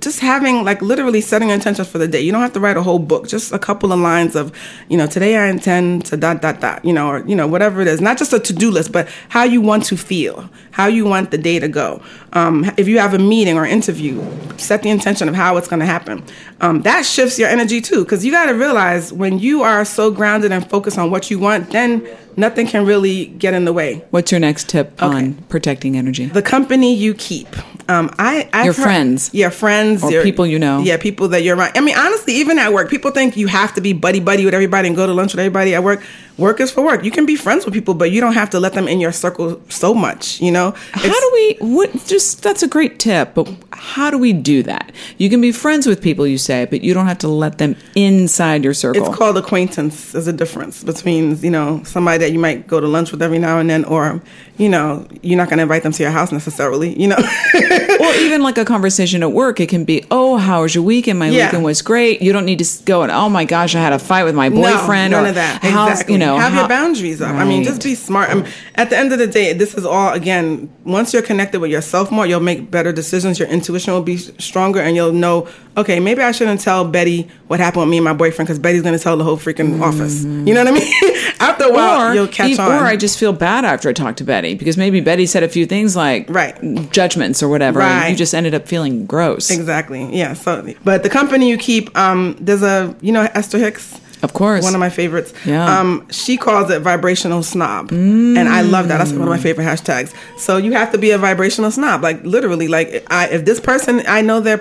just 0.00 0.20
having 0.20 0.64
like 0.64 0.80
literally 0.80 1.20
setting 1.20 1.48
your 1.48 1.54
intentions 1.54 1.88
for 1.88 1.98
the 1.98 2.08
day. 2.08 2.20
You 2.20 2.32
don't 2.32 2.40
have 2.40 2.54
to 2.54 2.60
write 2.60 2.76
a 2.76 2.82
whole 2.82 2.98
book. 2.98 3.28
Just 3.28 3.52
a 3.52 3.58
couple 3.58 3.92
of 3.92 4.00
lines 4.00 4.34
of, 4.34 4.52
you 4.88 4.96
know, 4.96 5.06
today 5.06 5.36
I 5.36 5.46
intend 5.48 6.06
to 6.06 6.16
dot 6.16 6.40
dot 6.40 6.60
dot. 6.60 6.84
You 6.84 6.92
know, 6.92 7.08
or 7.08 7.26
you 7.26 7.36
know 7.36 7.46
whatever 7.46 7.80
it 7.80 7.86
is. 7.86 8.00
Not 8.00 8.18
just 8.18 8.32
a 8.32 8.40
to 8.40 8.52
do 8.52 8.70
list, 8.70 8.92
but 8.92 9.08
how 9.28 9.44
you 9.44 9.60
want 9.60 9.84
to 9.86 9.96
feel, 9.96 10.48
how 10.70 10.86
you 10.86 11.04
want 11.04 11.30
the 11.30 11.38
day 11.38 11.58
to 11.58 11.68
go. 11.68 12.02
Um, 12.32 12.70
if 12.76 12.88
you 12.88 12.98
have 12.98 13.14
a 13.14 13.18
meeting 13.18 13.56
or 13.56 13.66
interview, 13.66 14.24
set 14.56 14.82
the 14.82 14.90
intention 14.90 15.28
of 15.28 15.34
how 15.34 15.56
it's 15.56 15.68
going 15.68 15.80
to 15.80 15.86
happen. 15.86 16.24
Um, 16.60 16.82
that 16.82 17.06
shifts 17.06 17.38
your 17.38 17.48
energy 17.48 17.80
too, 17.80 18.04
because 18.04 18.24
you 18.24 18.30
got 18.32 18.46
to 18.46 18.52
realize 18.54 19.12
when 19.12 19.38
you 19.38 19.62
are 19.62 19.84
so 19.84 20.10
grounded 20.10 20.52
and 20.52 20.68
focused 20.68 20.98
on 20.98 21.10
what 21.10 21.30
you 21.30 21.38
want, 21.38 21.70
then 21.70 22.06
nothing 22.36 22.66
can 22.66 22.84
really 22.84 23.26
get 23.26 23.54
in 23.54 23.64
the 23.64 23.72
way. 23.72 24.04
What's 24.10 24.30
your 24.30 24.40
next 24.40 24.68
tip 24.68 25.02
on 25.02 25.34
protecting 25.48 25.96
energy? 25.96 26.26
The 26.26 26.42
company 26.42 26.94
you 26.94 27.14
keep. 27.14 27.48
Um, 27.88 28.08
I 28.18 28.48
I've 28.52 28.66
Your 28.66 28.74
heard- 28.74 28.82
friends. 28.82 29.30
yeah, 29.32 29.48
friends, 29.48 30.04
Or 30.04 30.12
your- 30.12 30.22
people 30.22 30.46
you 30.46 30.58
know. 30.58 30.80
yeah, 30.80 30.96
people 30.96 31.28
that 31.28 31.42
you're 31.42 31.56
around. 31.56 31.72
I 31.76 31.80
mean, 31.80 31.96
honestly, 31.96 32.34
even 32.34 32.58
at 32.58 32.72
work, 32.72 32.88
people 32.88 33.10
think 33.10 33.36
you 33.36 33.48
have 33.48 33.74
to 33.74 33.80
be 33.80 33.92
buddy 33.92 34.20
buddy 34.20 34.44
with 34.44 34.54
everybody 34.54 34.86
and 34.86 34.96
go 34.96 35.06
to 35.06 35.12
lunch 35.12 35.32
with 35.32 35.40
everybody 35.40 35.74
at 35.74 35.82
work. 35.82 36.00
Work 36.38 36.60
is 36.60 36.70
for 36.70 36.82
work. 36.82 37.04
You 37.04 37.10
can 37.10 37.26
be 37.26 37.36
friends 37.36 37.64
with 37.64 37.74
people, 37.74 37.92
but 37.94 38.12
you 38.12 38.20
don't 38.20 38.32
have 38.34 38.48
to 38.50 38.60
let 38.60 38.72
them 38.74 38.86
in 38.88 39.00
your 39.00 39.12
circle 39.12 39.60
so 39.68 39.92
much. 39.92 40.40
You 40.40 40.52
know, 40.52 40.72
How 40.92 41.02
do 41.20 41.30
we? 41.34 41.56
What? 41.60 41.90
Just 42.06 42.42
that's 42.42 42.62
a 42.62 42.68
great 42.68 42.98
tip, 43.00 43.34
but 43.34 43.48
how 43.72 44.10
do 44.10 44.16
we 44.18 44.32
do 44.32 44.62
that? 44.62 44.92
You 45.18 45.28
can 45.28 45.40
be 45.40 45.50
friends 45.52 45.86
with 45.86 46.00
people, 46.00 46.26
you 46.26 46.38
say, 46.50 46.66
but 46.72 46.80
you 46.82 46.92
don't 46.94 47.06
have 47.06 47.18
to 47.18 47.28
let 47.28 47.58
them 47.58 47.72
inside 47.94 48.64
your 48.64 48.74
circle. 48.74 49.00
It's 49.06 49.16
called 49.16 49.36
acquaintance. 49.38 50.12
There's 50.12 50.26
a 50.26 50.32
difference 50.42 50.82
between 50.82 51.22
you 51.46 51.50
know 51.56 51.82
somebody 51.84 52.18
that 52.22 52.32
you 52.32 52.38
might 52.46 52.66
go 52.66 52.80
to 52.80 52.88
lunch 52.96 53.12
with 53.12 53.22
every 53.22 53.38
now 53.38 53.58
and 53.60 53.68
then, 53.70 53.84
or 53.84 54.20
you 54.62 54.68
know 54.68 55.06
you're 55.22 55.36
not 55.42 55.48
going 55.48 55.58
to 55.58 55.62
invite 55.68 55.82
them 55.84 55.92
to 55.92 56.02
your 56.02 56.12
house 56.18 56.30
necessarily. 56.32 56.90
You 57.02 57.08
know, 57.12 57.16
or 58.04 58.12
even 58.26 58.42
like 58.42 58.58
a 58.58 58.64
conversation 58.64 59.22
at 59.22 59.32
work. 59.32 59.60
It 59.60 59.68
can 59.68 59.84
be, 59.84 60.04
"Oh, 60.10 60.36
how 60.36 60.62
was 60.62 60.74
your 60.74 60.84
weekend? 60.84 61.18
My 61.18 61.28
Yeah. 61.28 61.46
weekend 61.46 61.64
was 61.64 61.82
great." 61.82 62.20
You 62.22 62.32
don't 62.32 62.44
need 62.50 62.58
to 62.64 62.68
go 62.84 63.02
and, 63.02 63.10
"Oh 63.12 63.28
my 63.28 63.44
gosh, 63.44 63.74
I 63.74 63.80
had 63.80 63.92
a 63.92 63.98
fight 63.98 64.24
with 64.24 64.34
my 64.34 64.48
boyfriend." 64.50 65.12
none 65.12 65.24
or 65.26 65.28
of 65.28 65.34
that. 65.36 65.64
Exactly. 65.64 66.14
You 66.14 66.18
know, 66.18 66.36
have 66.38 66.52
how- 66.52 66.60
your 66.60 66.68
boundaries 66.68 67.20
up. 67.22 67.34
I 67.34 67.44
mean, 67.44 67.62
just 67.64 67.82
be 67.82 67.94
smart. 67.94 68.30
I 68.30 68.34
mean, 68.34 68.46
at 68.74 68.90
the 68.90 68.98
end 68.98 69.12
of 69.12 69.18
the 69.18 69.26
day, 69.26 69.52
this 69.52 69.74
is 69.74 69.84
all 69.84 70.10
again. 70.12 70.68
Once 70.84 71.12
you're 71.12 71.22
connected 71.30 71.60
with 71.60 71.70
yourself 71.70 72.10
more, 72.10 72.26
you'll 72.26 72.40
make 72.52 72.70
better 72.70 72.92
decisions. 72.92 73.38
Your 73.38 73.48
intuition 73.48 73.92
will 73.94 74.02
be 74.02 74.16
stronger, 74.38 74.80
and 74.80 74.96
you'll 74.96 75.12
know. 75.12 75.46
Okay, 75.76 76.00
maybe 76.00 76.20
I 76.22 76.32
shouldn't 76.40 76.60
tell 76.62 76.86
Betty 76.86 77.28
what 77.48 77.60
happened 77.60 77.82
with 77.82 77.90
me 77.90 77.98
and 77.98 78.04
my 78.04 78.14
boyfriend 78.14 78.46
because 78.48 78.58
Betty's 78.58 78.80
going 78.80 78.96
to 78.96 79.02
tell 79.02 79.18
the 79.18 79.24
whole 79.24 79.36
freaking 79.36 79.82
office. 79.82 80.24
You 80.24 80.54
know 80.54 80.64
what 80.64 80.68
I 80.68 80.78
mean? 80.78 80.92
After 81.40 81.64
a 81.64 81.72
while, 81.72 82.10
or, 82.10 82.14
you'll 82.14 82.28
catch 82.28 82.50
e- 82.52 82.58
on. 82.58 82.70
or 82.72 82.84
I 82.86 82.96
just 82.96 83.18
feel 83.18 83.32
bad 83.32 83.64
after 83.64 83.88
I 83.88 83.92
talk 83.94 84.16
to 84.16 84.24
Betty 84.24 84.54
because 84.54 84.76
maybe 84.76 85.00
Betty 85.00 85.24
said 85.26 85.42
a 85.42 85.48
few 85.48 85.64
things 85.66 85.96
like 85.96 86.26
Right. 86.28 86.54
judgments 86.90 87.42
or 87.42 87.48
whatever. 87.48 87.80
and 87.80 88.10
you 88.10 88.16
just 88.16 88.34
ended 88.34 88.54
up 88.54 88.66
feeling 88.68 89.06
gross. 89.06 89.50
exactly. 89.50 90.04
Yeah. 90.16 90.34
So, 90.34 90.74
but 90.84 91.02
the 91.02 91.08
company 91.10 91.48
you 91.48 91.56
keep, 91.58 91.96
um, 91.96 92.36
there's 92.40 92.62
a 92.62 92.94
you 93.00 93.12
know 93.12 93.22
Esther 93.34 93.58
Hicks. 93.58 94.00
Of 94.22 94.34
course. 94.34 94.62
One 94.62 94.74
of 94.74 94.80
my 94.80 94.90
favorites. 94.90 95.32
Yeah. 95.46 95.80
Um, 95.80 96.06
she 96.10 96.36
calls 96.36 96.70
it 96.70 96.80
vibrational 96.82 97.42
snob. 97.42 97.90
And 97.90 98.38
I 98.38 98.60
love 98.60 98.88
that. 98.88 98.98
That's 98.98 99.12
one 99.12 99.22
of 99.22 99.28
my 99.28 99.38
favorite 99.38 99.64
hashtags. 99.64 100.12
So 100.38 100.58
you 100.58 100.72
have 100.72 100.92
to 100.92 100.98
be 100.98 101.10
a 101.12 101.16
vibrational 101.18 101.70
snob. 101.70 102.02
Like 102.02 102.22
literally, 102.22 102.68
like 102.68 103.06
I, 103.10 103.28
if 103.28 103.46
this 103.46 103.60
person, 103.60 104.02
I 104.06 104.20
know 104.20 104.40
they're 104.40 104.60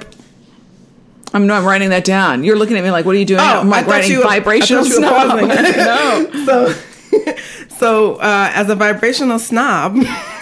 I'm 1.34 1.46
not 1.48 1.64
writing 1.64 1.90
that 1.92 2.04
down. 2.06 2.44
You're 2.44 2.58
looking 2.58 2.78
at 2.78 2.84
me 2.84 2.92
like, 2.92 3.06
what 3.06 3.16
are 3.16 3.20
you 3.20 3.26
doing? 3.26 3.40
Oh, 3.42 3.60
I'm 3.62 3.70
like 3.70 3.88
I 3.88 3.92
writing 3.92 4.12
you 4.12 4.24
vibrational 4.24 4.86
I 4.86 4.90
thought 4.90 5.42
you 5.42 5.48
were 5.48 5.64
snob. 5.64 6.36
no. 6.36 6.46
so 6.46 6.76
so 7.80 8.16
uh, 8.16 8.52
as 8.54 8.70
a 8.70 8.76
vibrational 8.76 9.40
snob 9.40 9.96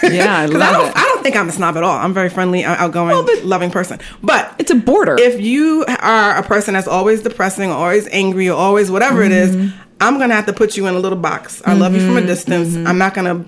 Yeah, 0.03 0.37
I 0.37 0.45
love 0.47 0.61
I 0.61 0.71
don't, 0.71 0.87
it. 0.89 0.97
I 0.97 1.03
don't 1.03 1.23
think 1.23 1.35
I'm 1.35 1.47
a 1.49 1.51
snob 1.51 1.77
at 1.77 1.83
all 1.83 1.95
I'm 1.97 2.11
a 2.11 2.13
very 2.13 2.29
friendly 2.29 2.63
out- 2.63 2.77
outgoing 2.79 3.09
Well, 3.09 3.45
loving 3.45 3.71
person 3.71 3.99
but 4.21 4.53
It's 4.59 4.71
a 4.71 4.75
border. 4.75 5.15
if 5.19 5.39
you 5.39 5.85
are 5.87 6.37
a 6.37 6.43
person 6.43 6.73
that's 6.73 6.87
always 6.87 7.21
depressing 7.21 7.69
or 7.69 7.75
always 7.75 8.07
angry 8.11 8.49
or 8.49 8.57
always 8.57 8.91
whatever 8.91 9.23
it 9.23 9.31
is 9.31 9.55
Mm-hmm. 9.55 9.81
I'm 10.01 10.19
gonna 10.19 10.35
have 10.35 10.45
to 10.47 10.53
put 10.53 10.75
you 10.77 10.87
in 10.87 10.95
a 10.95 10.99
little 10.99 11.17
box 11.17 11.61
I 11.65 11.73
love 11.73 11.93
you 11.95 12.05
from 12.05 12.17
a 12.17 12.21
distance 12.21 12.69
Mm-hmm. 12.69 12.87
I'm 12.87 12.97
not 12.97 13.13
gonna 13.13 13.45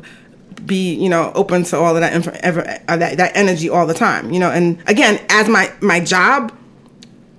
be 0.65 0.93
you 0.96 1.10
know 1.10 1.31
open 1.36 1.63
to 1.63 1.77
all 1.77 1.96
of 1.96 2.01
that 2.01 2.13
inf- 2.13 2.27
ever, 2.27 2.62
uh, 2.88 2.98
that, 2.98 3.17
that 3.17 3.36
energy 3.36 3.69
all 3.69 3.86
the 3.86 3.93
time 3.93 4.31
you 4.31 4.39
know 4.39 4.50
and 4.51 4.81
again 4.88 5.19
as 5.29 5.48
my 5.50 5.72
my 5.81 6.00
job 6.00 6.53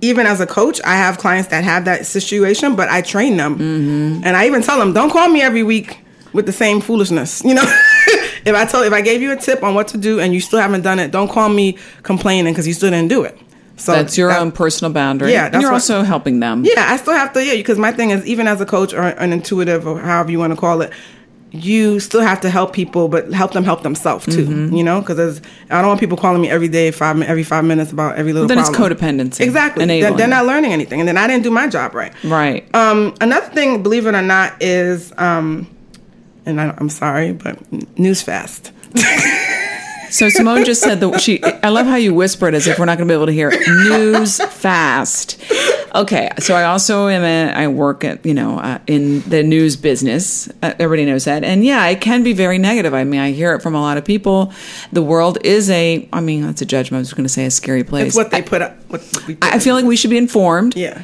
even 0.01 0.27
as 0.27 0.41
a 0.41 0.47
coach, 0.47 0.81
I 0.85 0.95
have 0.97 1.19
clients 1.19 1.49
that 1.51 1.65
have 1.65 1.85
that 1.85 2.07
situation, 2.07 2.77
but 2.77 2.89
I 2.89 3.03
train 3.03 3.37
them, 3.37 3.55
Mm-hmm. 3.59 4.25
and 4.25 4.37
I 4.37 4.47
even 4.47 4.63
tell 4.63 4.79
them, 4.79 4.93
don't 4.93 5.11
call 5.11 5.29
me 5.29 5.43
every 5.43 5.63
week 5.63 5.99
with 6.33 6.47
the 6.47 6.53
same 6.53 6.81
foolishness. 6.81 7.43
You 7.49 7.55
know, 7.55 7.65
if 8.45 8.55
I 8.55 8.65
told, 8.65 8.87
if 8.87 8.93
I 8.93 9.01
gave 9.03 9.21
you 9.21 9.33
a 9.33 9.37
tip 9.37 9.63
on 9.63 9.75
what 9.75 9.89
to 9.89 9.99
do 9.99 10.21
and 10.21 10.33
you 10.33 10.41
still 10.41 10.61
haven't 10.61 10.83
done 10.83 10.99
it, 10.99 11.11
don't 11.11 11.29
call 11.31 11.49
me 11.49 11.77
complaining 12.03 12.53
because 12.53 12.67
you 12.67 12.75
still 12.75 12.91
didn't 12.91 13.09
do 13.09 13.23
it. 13.25 13.39
So 13.77 13.93
that's 13.93 14.17
your 14.19 14.29
that- 14.31 14.41
own 14.41 14.53
personal 14.53 14.93
boundary. 14.93 15.33
Yeah, 15.33 15.47
and 15.47 15.55
you're 15.63 15.71
what- 15.71 15.77
also 15.83 16.03
helping 16.03 16.41
them. 16.41 16.65
Yeah, 16.65 16.87
I 16.93 16.97
still 16.99 17.15
have 17.15 17.33
to. 17.35 17.45
Yeah, 17.45 17.55
because 17.55 17.79
my 17.79 17.93
thing 17.93 18.11
is, 18.11 18.25
even 18.27 18.47
as 18.47 18.61
a 18.61 18.67
coach 18.67 18.93
or 18.95 19.03
an 19.03 19.33
intuitive 19.33 19.87
or 19.87 19.99
however 20.01 20.31
you 20.31 20.39
want 20.39 20.53
to 20.53 20.57
call 20.61 20.83
it, 20.83 20.93
you 21.53 21.99
still 21.99 22.21
have 22.21 22.41
to 22.43 22.51
help 22.51 22.73
people, 22.73 23.09
but 23.09 23.33
help 23.33 23.53
them 23.53 23.65
help 23.65 23.83
themselves 23.83 24.25
too. 24.25 24.47
Mm-hmm. 24.47 24.77
You 24.77 24.85
know, 24.85 25.01
because 25.01 25.41
I 25.71 25.81
don't 25.81 25.89
want 25.89 26.01
people 26.01 26.17
calling 26.17 26.41
me 26.41 26.49
every 26.49 26.69
day, 26.69 26.91
five 26.91 27.21
every 27.23 27.43
five 27.43 27.65
minutes 27.65 27.93
about 27.93 28.17
every 28.17 28.33
little. 28.33 28.49
Then 28.49 28.59
it's 28.59 28.71
problem. 28.71 28.99
codependency, 28.99 29.41
Exactly. 29.41 29.85
They're, 29.85 30.13
they're 30.13 30.29
not 30.29 30.47
learning 30.47 30.73
anything, 30.73 31.01
and 31.01 31.09
then 31.09 31.17
I 31.17 31.27
didn't 31.27 31.43
do 31.43 31.51
my 31.51 31.69
job 31.69 31.95
right. 31.95 32.13
Right. 32.25 32.73
Um, 32.75 33.15
another 33.21 33.47
thing, 33.47 33.83
believe 33.83 34.07
it 34.07 34.15
or 34.15 34.23
not, 34.23 34.61
is 34.63 35.13
um, 35.19 35.67
and 36.47 36.61
I, 36.61 36.75
I'm 36.79 36.89
sorry, 36.89 37.33
but 37.33 37.59
news 37.99 38.23
fast. 38.23 38.73
So 40.11 40.29
Simone 40.29 40.65
just 40.65 40.83
said 40.83 41.01
that 41.01 41.21
she. 41.21 41.43
I 41.43 41.69
love 41.69 41.87
how 41.87 41.97
you 41.97 42.13
whisper 42.15 42.49
it 42.49 42.55
as 42.55 42.67
if 42.67 42.79
we're 42.79 42.85
not 42.85 42.99
going 42.99 43.09
to 43.09 43.13
be 43.13 43.17
able 43.17 43.27
to 43.27 43.33
hear. 43.33 43.51
it. 43.53 43.61
News 43.89 44.39
fast. 44.45 45.43
Okay, 45.95 46.31
so 46.39 46.55
I 46.55 46.65
also 46.65 47.09
am. 47.09 47.23
A, 47.23 47.53
I 47.53 47.67
work 47.69 48.05
at 48.05 48.25
you 48.25 48.35
know 48.35 48.59
uh, 48.59 48.79
in 48.87 49.21
the 49.29 49.43
news 49.43 49.77
business. 49.77 50.49
Uh, 50.63 50.75
everybody 50.79 51.05
knows 51.05 51.25
that, 51.25 51.43
and 51.45 51.65
yeah, 51.65 51.87
it 51.87 52.01
can 52.01 52.23
be 52.23 52.33
very 52.33 52.59
negative. 52.59 52.95
I 52.95 53.05
mean, 53.05 53.21
I 53.21 53.33
hear 53.33 53.55
it 53.55 53.61
from 53.63 53.75
a 53.75 53.81
lot 53.81 53.97
of 53.97 54.05
people. 54.05 54.53
The 54.93 55.03
world 55.03 55.39
is 55.45 55.69
a. 55.71 56.09
I 56.13 56.21
mean, 56.21 56.43
that's 56.43 56.63
a 56.63 56.67
judgment. 56.67 56.99
I 56.99 57.03
was 57.03 57.13
going 57.13 57.25
to 57.25 57.29
say 57.29 57.45
a 57.47 57.51
scary 57.51 57.85
place. 57.85 58.09
It's 58.09 58.17
what 58.17 58.31
they 58.31 58.43
put 58.43 58.63
up. 58.63 58.77
What 58.89 59.01
we 59.27 59.35
put 59.37 59.53
I 59.53 59.59
feel 59.59 59.75
like 59.75 59.85
we 59.85 59.97
should 59.97 60.11
be 60.11 60.19
informed. 60.19 60.77
Yeah. 60.77 61.03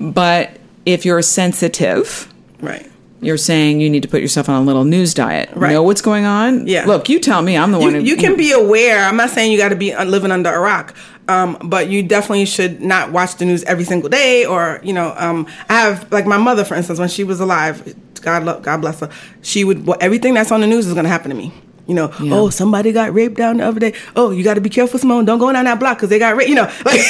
But 0.00 0.58
if 0.84 1.04
you're 1.04 1.22
sensitive, 1.22 2.32
Right. 2.60 2.90
You're 3.24 3.36
saying 3.36 3.80
you 3.80 3.90
need 3.90 4.02
to 4.02 4.08
put 4.08 4.20
yourself 4.20 4.48
on 4.48 4.62
a 4.62 4.64
little 4.64 4.84
news 4.84 5.14
diet. 5.14 5.50
Right. 5.54 5.72
Know 5.72 5.82
what's 5.82 6.02
going 6.02 6.24
on. 6.24 6.66
Yeah. 6.66 6.84
Look, 6.86 7.08
you 7.08 7.20
tell 7.20 7.42
me. 7.42 7.56
I'm 7.56 7.72
the 7.72 7.78
one. 7.78 7.94
You, 7.94 8.00
who, 8.00 8.06
you 8.06 8.16
can 8.16 8.36
be 8.36 8.52
aware. 8.52 9.04
I'm 9.04 9.16
not 9.16 9.30
saying 9.30 9.52
you 9.52 9.58
got 9.58 9.70
to 9.70 9.76
be 9.76 9.92
uh, 9.92 10.04
living 10.04 10.30
under 10.30 10.50
a 10.52 10.58
rock, 10.58 10.94
um, 11.28 11.58
but 11.62 11.88
you 11.88 12.02
definitely 12.02 12.44
should 12.46 12.80
not 12.80 13.12
watch 13.12 13.36
the 13.36 13.44
news 13.44 13.64
every 13.64 13.84
single 13.84 14.08
day. 14.08 14.44
Or 14.44 14.80
you 14.82 14.92
know, 14.92 15.14
um, 15.16 15.46
I 15.68 15.80
have 15.80 16.10
like 16.12 16.26
my 16.26 16.38
mother, 16.38 16.64
for 16.64 16.74
instance, 16.74 16.98
when 16.98 17.08
she 17.08 17.24
was 17.24 17.40
alive. 17.40 17.94
God, 18.20 18.44
love, 18.44 18.62
God 18.62 18.80
bless 18.80 19.00
her. 19.00 19.10
She 19.42 19.64
would 19.64 19.86
well, 19.86 19.98
everything 20.00 20.34
that's 20.34 20.50
on 20.50 20.60
the 20.60 20.66
news 20.66 20.86
is 20.86 20.94
going 20.94 21.04
to 21.04 21.10
happen 21.10 21.30
to 21.30 21.36
me. 21.36 21.52
You 21.86 21.94
know, 21.94 22.10
Yeah. 22.20 22.34
oh, 22.34 22.48
somebody 22.48 22.92
got 22.92 23.12
raped 23.12 23.36
down 23.36 23.58
the 23.58 23.64
other 23.66 23.78
day. 23.78 23.92
Oh, 24.16 24.30
you 24.30 24.42
got 24.42 24.54
to 24.54 24.60
be 24.62 24.70
careful, 24.70 24.98
Simone. 24.98 25.24
Don't 25.26 25.38
go 25.38 25.52
down 25.52 25.66
that 25.66 25.78
block 25.78 25.98
because 25.98 26.08
they 26.08 26.18
got 26.18 26.34
raped. 26.36 26.48
You 26.48 26.54
know, 26.56 26.72
like, 26.86 27.00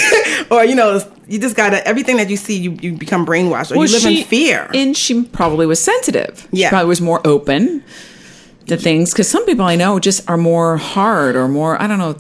or 0.51 0.65
you 0.65 0.75
know, 0.75 1.01
you 1.29 1.39
just 1.39 1.55
got 1.57 1.71
to 1.71 1.87
everything 1.87 2.17
that 2.17 2.29
you 2.29 2.37
see, 2.37 2.59
you, 2.59 2.73
you 2.81 2.93
become 2.93 3.25
brainwashed 3.25 3.71
or 3.71 3.79
Well, 3.79 3.87
you 3.87 3.93
live 3.93 4.03
she- 4.03 4.21
in 4.23 4.27
fear. 4.27 4.69
And 4.75 4.97
she 4.97 5.23
probably 5.25 5.67
was 5.67 5.83
sensitive. 5.83 6.49
Yeah. 6.51 6.67
She 6.67 6.71
probably 6.71 6.89
was 6.89 7.01
more 7.01 7.21
open 7.25 7.85
to 8.67 8.77
things 8.77 9.13
because 9.13 9.29
some 9.29 9.45
people 9.47 9.65
I 9.65 9.77
know 9.77 10.01
just 10.01 10.29
are 10.29 10.37
more 10.39 10.77
hard 10.77 11.37
or 11.37 11.47
more. 11.49 11.81
I 11.81 11.87
don't 11.87 11.99
know. 11.99 12.17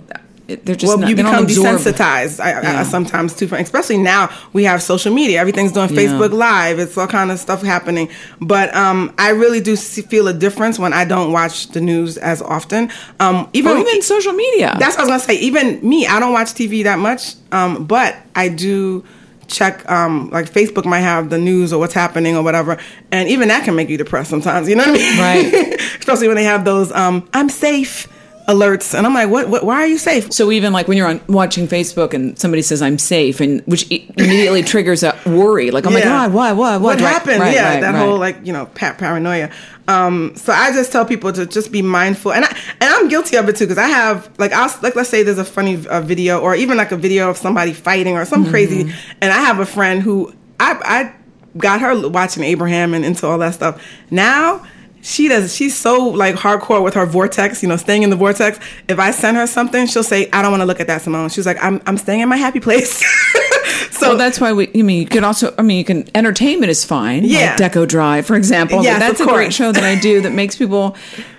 They're 0.46 0.74
just 0.74 0.84
well, 0.84 0.98
not, 0.98 1.08
you 1.08 1.16
become 1.16 1.46
desensitized. 1.46 2.38
I, 2.38 2.52
I, 2.52 2.62
Yeah. 2.62 2.80
I 2.80 2.82
sometimes 2.82 3.34
too, 3.34 3.48
especially 3.52 3.96
now 3.96 4.30
we 4.52 4.64
have 4.64 4.82
social 4.82 5.12
media. 5.12 5.40
Everything's 5.40 5.72
doing 5.72 5.88
Facebook 5.88 6.32
Live. 6.32 6.78
It's 6.78 6.98
all 6.98 7.06
kind 7.06 7.30
of 7.30 7.38
stuff 7.38 7.62
happening. 7.62 8.10
But 8.42 8.74
um, 8.74 9.14
I 9.16 9.30
really 9.30 9.60
do 9.60 9.74
see, 9.74 10.02
feel 10.02 10.28
a 10.28 10.34
difference 10.34 10.78
when 10.78 10.92
I 10.92 11.06
don't 11.06 11.32
watch 11.32 11.68
the 11.68 11.80
news 11.80 12.18
as 12.18 12.42
often. 12.42 12.90
Um, 13.20 13.48
even 13.54 13.72
Or 13.72 13.78
even 13.78 14.02
social 14.02 14.34
media. 14.34 14.76
that's 14.78 14.96
what 14.96 15.08
I 15.08 15.14
was 15.14 15.24
gonna 15.26 15.38
say. 15.38 15.42
Even 15.42 15.86
me, 15.88 16.06
I 16.06 16.20
don't 16.20 16.34
watch 16.34 16.48
TV 16.48 16.84
that 16.84 16.98
much, 16.98 17.34
um, 17.50 17.86
but 17.86 18.14
I 18.34 18.48
do 18.50 19.02
check. 19.46 19.90
Um, 19.90 20.28
like 20.30 20.52
Facebook 20.52 20.84
might 20.84 21.00
have 21.00 21.30
the 21.30 21.38
news 21.38 21.72
or 21.72 21.78
what's 21.78 21.94
happening 21.94 22.36
or 22.36 22.42
whatever, 22.42 22.76
and 23.10 23.30
even 23.30 23.48
that 23.48 23.64
can 23.64 23.74
make 23.76 23.88
you 23.88 23.96
depressed 23.96 24.28
sometimes. 24.28 24.68
You 24.68 24.76
know 24.76 24.84
what 24.84 25.00
I 25.00 25.42
mean? 25.42 25.52
Right. 25.52 25.80
Especially 25.98 26.28
when 26.28 26.36
they 26.36 26.44
have 26.44 26.66
those 26.66 26.92
um, 26.92 27.26
"I'm 27.32 27.48
safe" 27.48 28.08
alerts, 28.48 28.96
and 28.96 29.06
I'm 29.06 29.14
like, 29.14 29.30
"What? 29.30 29.48
what 29.48 29.64
why 29.64 29.76
are 29.76 29.86
you 29.86 29.98
safe?" 29.98 30.32
so 30.32 30.50
even 30.52 30.72
like 30.72 30.86
when 30.88 30.96
you're 30.98 31.06
on 31.08 31.20
watching 31.28 31.66
Facebook 31.68 32.12
and 32.14 32.38
somebody 32.38 32.62
says 32.62 32.82
I'm 32.82 32.98
safe, 32.98 33.40
and 33.40 33.60
which 33.66 33.90
immediately 33.90 34.62
triggers 34.62 35.02
a 35.02 35.16
worry. 35.26 35.70
Like, 35.70 35.86
oh 35.86 35.90
my 35.90 35.98
Yeah. 36.00 36.04
god, 36.04 36.32
why, 36.34 36.52
why, 36.52 36.76
what, 36.76 36.82
what 36.82 37.00
Right, 37.00 37.12
happened? 37.12 37.40
right, 37.40 37.54
yeah, 37.54 37.72
right, 37.74 37.80
that 37.80 37.94
whole 37.94 38.18
like 38.18 38.36
you 38.44 38.52
know 38.52 38.66
pa- 38.66 38.94
paranoia. 38.98 39.50
Um, 39.86 40.32
so 40.36 40.52
I 40.52 40.72
just 40.72 40.92
tell 40.92 41.04
people 41.04 41.32
to 41.32 41.44
just 41.46 41.70
be 41.72 41.82
mindful, 41.82 42.32
and 42.32 42.44
I 42.44 42.48
and 42.80 42.92
I'm 42.94 43.08
guilty 43.08 43.36
of 43.36 43.48
it 43.48 43.56
too 43.56 43.64
because 43.64 43.78
I 43.78 43.88
have 43.88 44.30
like 44.38 44.52
I'll 44.52 44.72
like 44.82 44.94
let's 44.96 45.08
say 45.10 45.22
there's 45.22 45.38
a 45.38 45.44
funny 45.44 45.86
uh, 45.88 46.00
video 46.00 46.40
or 46.40 46.54
even 46.54 46.76
like 46.76 46.92
a 46.92 46.96
video 46.96 47.30
of 47.30 47.36
somebody 47.36 47.72
fighting 47.72 48.16
or 48.16 48.24
something 48.24 48.50
crazy, 48.50 48.84
Mm-hmm. 48.84 49.18
and 49.22 49.32
I 49.32 49.38
have 49.40 49.58
a 49.60 49.66
friend 49.66 50.02
who 50.02 50.32
I 50.60 50.78
I 50.84 51.14
got 51.58 51.80
her 51.80 52.08
watching 52.08 52.42
Abraham 52.44 52.94
and 52.94 53.04
into 53.04 53.26
all 53.26 53.38
that 53.38 53.54
stuff. 53.54 53.82
Now 54.10 54.66
she 55.04 55.28
does 55.28 55.54
she's 55.54 55.76
so 55.76 56.02
like 56.08 56.34
hardcore 56.34 56.82
with 56.82 56.94
her 56.94 57.04
vortex 57.04 57.62
you 57.62 57.68
know 57.68 57.76
staying 57.76 58.02
in 58.02 58.08
the 58.08 58.16
vortex 58.16 58.58
if 58.88 58.98
i 58.98 59.10
send 59.10 59.36
her 59.36 59.46
something 59.46 59.86
she'll 59.86 60.02
say 60.02 60.30
i 60.32 60.40
don't 60.40 60.50
want 60.50 60.62
to 60.62 60.66
look 60.66 60.80
at 60.80 60.86
that 60.86 61.02
simone 61.02 61.28
she's 61.28 61.44
like 61.44 61.62
i'm, 61.62 61.80
I'm 61.84 61.98
staying 61.98 62.20
in 62.20 62.28
my 62.28 62.38
happy 62.38 62.58
place 62.58 63.04
so 63.90 64.08
Well, 64.08 64.16
that's 64.16 64.40
why 64.40 64.52
we. 64.52 64.68
I 64.74 64.82
mean, 64.82 65.02
you 65.02 65.06
could 65.06 65.24
also. 65.24 65.54
I 65.58 65.62
mean, 65.62 65.78
you 65.78 65.84
can. 65.84 66.08
Entertainment 66.14 66.70
is 66.70 66.84
fine. 66.84 67.24
Yeah. 67.24 67.56
Like 67.58 67.72
Deco 67.72 67.86
Drive, 67.86 68.26
for 68.26 68.36
example. 68.36 68.82
Yes, 68.82 68.98
that's 68.98 69.20
a 69.20 69.26
great 69.26 69.52
show 69.52 69.72
that 69.72 69.84
I 69.84 69.98
do 69.98 70.20
that 70.22 70.32
makes 70.32 70.56
people 70.56 70.96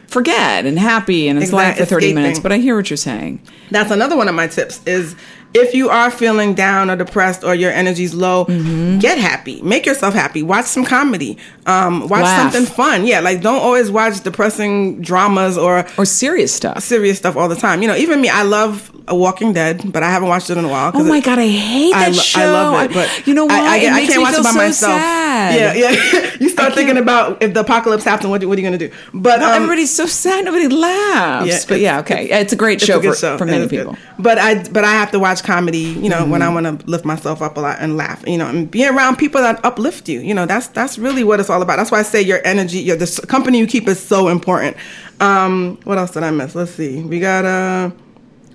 forget 0.08 0.66
and 0.66 0.78
happy 0.78 1.28
and 1.28 1.42
it's 1.42 1.52
light 1.52 1.72
Exact- 1.72 1.80
for 1.80 1.86
thirty 1.86 2.14
minutes. 2.14 2.40
But 2.40 2.52
I 2.52 2.58
hear 2.58 2.76
what 2.76 2.90
you're 2.90 2.98
saying. 2.98 3.42
That's 3.72 3.92
another 3.92 4.16
one 4.16 4.28
of 4.28 4.36
my 4.36 4.48
tips 4.48 4.82
is 4.86 5.16
if 5.56 5.74
you 5.74 5.90
are 5.90 6.12
feeling 6.12 6.54
down 6.54 6.90
or 6.92 6.96
depressed 6.96 7.44
or 7.44 7.56
your 7.56 7.72
energy's 7.72 8.14
low, 8.14 8.46
Mm-hmm. 8.46 9.00
get 9.00 9.18
happy. 9.18 9.62
Make 9.62 9.86
yourself 9.86 10.14
happy. 10.14 10.44
Watch 10.44 10.66
some 10.66 10.86
comedy. 10.86 11.38
Um, 11.66 12.02
watch 12.08 12.22
Laugh. 12.24 12.52
something 12.54 12.72
fun. 12.72 13.06
Yeah, 13.06 13.22
like 13.22 13.42
don't 13.42 13.62
always 13.62 13.90
watch 13.92 14.22
depressing 14.24 15.02
dramas 15.02 15.58
or 15.58 15.86
Or 15.98 16.06
serious 16.06 16.54
stuff. 16.54 16.84
serious 16.84 17.18
stuff 17.18 17.36
all 17.36 17.48
the 17.50 17.56
time. 17.56 17.82
You 17.82 17.88
know, 17.88 17.96
even 17.96 18.22
me, 18.22 18.30
I 18.30 18.44
love 18.44 18.92
A 19.08 19.16
Walking 19.16 19.54
Dead, 19.54 19.92
but 19.94 20.02
I 20.04 20.10
haven't 20.10 20.30
watched 20.30 20.50
it 20.50 20.58
in 20.58 20.66
a 20.66 20.68
while. 20.68 20.92
Oh 20.94 21.04
my 21.04 21.18
it- 21.18 21.24
god, 21.24 21.38
I 21.40 21.48
hate 21.48 21.94
I, 21.94 22.06
that 22.10 22.16
lo- 22.16 22.22
show. 22.22 22.40
I 22.42 22.52
love 22.52 22.92
it, 22.92 22.94
but 22.94 23.28
you 23.28 23.34
know 23.34 23.46
why? 23.46 23.60
I, 23.60 23.86
I, 23.86 23.94
I 24.02 24.06
can't 24.08 24.22
watch 24.22 24.34
it 24.34 24.44
by 24.44 24.52
so 24.52 24.58
myself. 24.58 25.00
sad. 25.02 25.76
Yeah, 25.78 25.92
yeah. 25.92 26.36
you 26.40 26.50
start 26.50 26.74
thinking 26.74 26.98
about 26.98 27.42
if 27.44 27.54
the 27.54 27.60
apocalypse 27.60 28.04
happens, 28.04 28.30
what, 28.30 28.44
what 28.46 28.58
are 28.58 28.62
you 28.62 28.68
going 28.68 28.80
to 28.80 28.88
do? 28.90 28.94
But 29.14 29.42
No, 29.42 29.48
um, 29.48 29.54
everybody's 29.54 29.94
so 29.96 30.06
sad. 30.08 30.46
Nobody 30.46 30.68
laughs. 30.68 31.48
Yeah, 31.48 31.54
but 31.68 31.72
it's- 31.76 31.80
yeah, 31.82 32.00
okay. 32.00 32.30
It's 32.42 32.54
a 32.54 32.56
great 32.56 32.82
show, 32.82 33.00
a 33.00 33.02
for, 33.04 33.16
show. 33.16 33.38
for 33.38 33.46
many 33.46 33.66
is 33.66 33.70
good. 33.72 33.80
people. 33.88 33.98
But 34.18 34.40
I 34.40 34.64
but 34.70 34.84
I 34.84 34.94
have 34.94 35.12
to 35.12 35.20
watch 35.20 35.44
comedy, 35.44 35.78
you 35.80 36.10
know, 36.10 36.26
when 36.26 36.42
I 36.42 36.46
Mm-hmm. 36.46 36.64
want 36.64 36.80
to 36.82 36.88
lift 36.90 37.06
myself 37.06 37.42
up 37.42 37.58
a 37.58 37.60
lot 37.60 37.78
and 37.80 37.98
laugh, 37.98 38.24
you 38.28 38.38
know, 38.38 38.48
and 38.48 38.70
be 38.72 38.88
around 38.88 39.18
people 39.18 39.42
that 39.42 39.64
uplift 39.64 40.08
you. 40.10 40.20
You 40.22 40.34
know, 40.34 40.46
that's 40.48 40.68
that's 40.70 40.98
really 40.98 41.24
what 41.24 41.40
it's 41.40 41.50
all 41.50 41.62
about. 41.62 41.78
That's 41.78 41.92
why 41.92 42.00
I 42.00 42.04
say 42.04 42.22
your 42.22 42.40
energy, 42.46 42.80
your 42.80 42.96
the 42.98 43.26
company 43.28 43.60
you 43.60 43.68
keep 43.68 43.88
is 43.88 44.00
so 44.02 44.30
important. 44.30 44.78
Um, 45.20 45.78
what 45.84 45.98
else 45.98 46.12
did 46.12 46.24
I 46.24 46.32
miss? 46.32 46.56
Let's 46.56 46.72
see. 46.72 47.02
We 47.02 47.20
got 47.20 47.46
uh, 47.46 47.92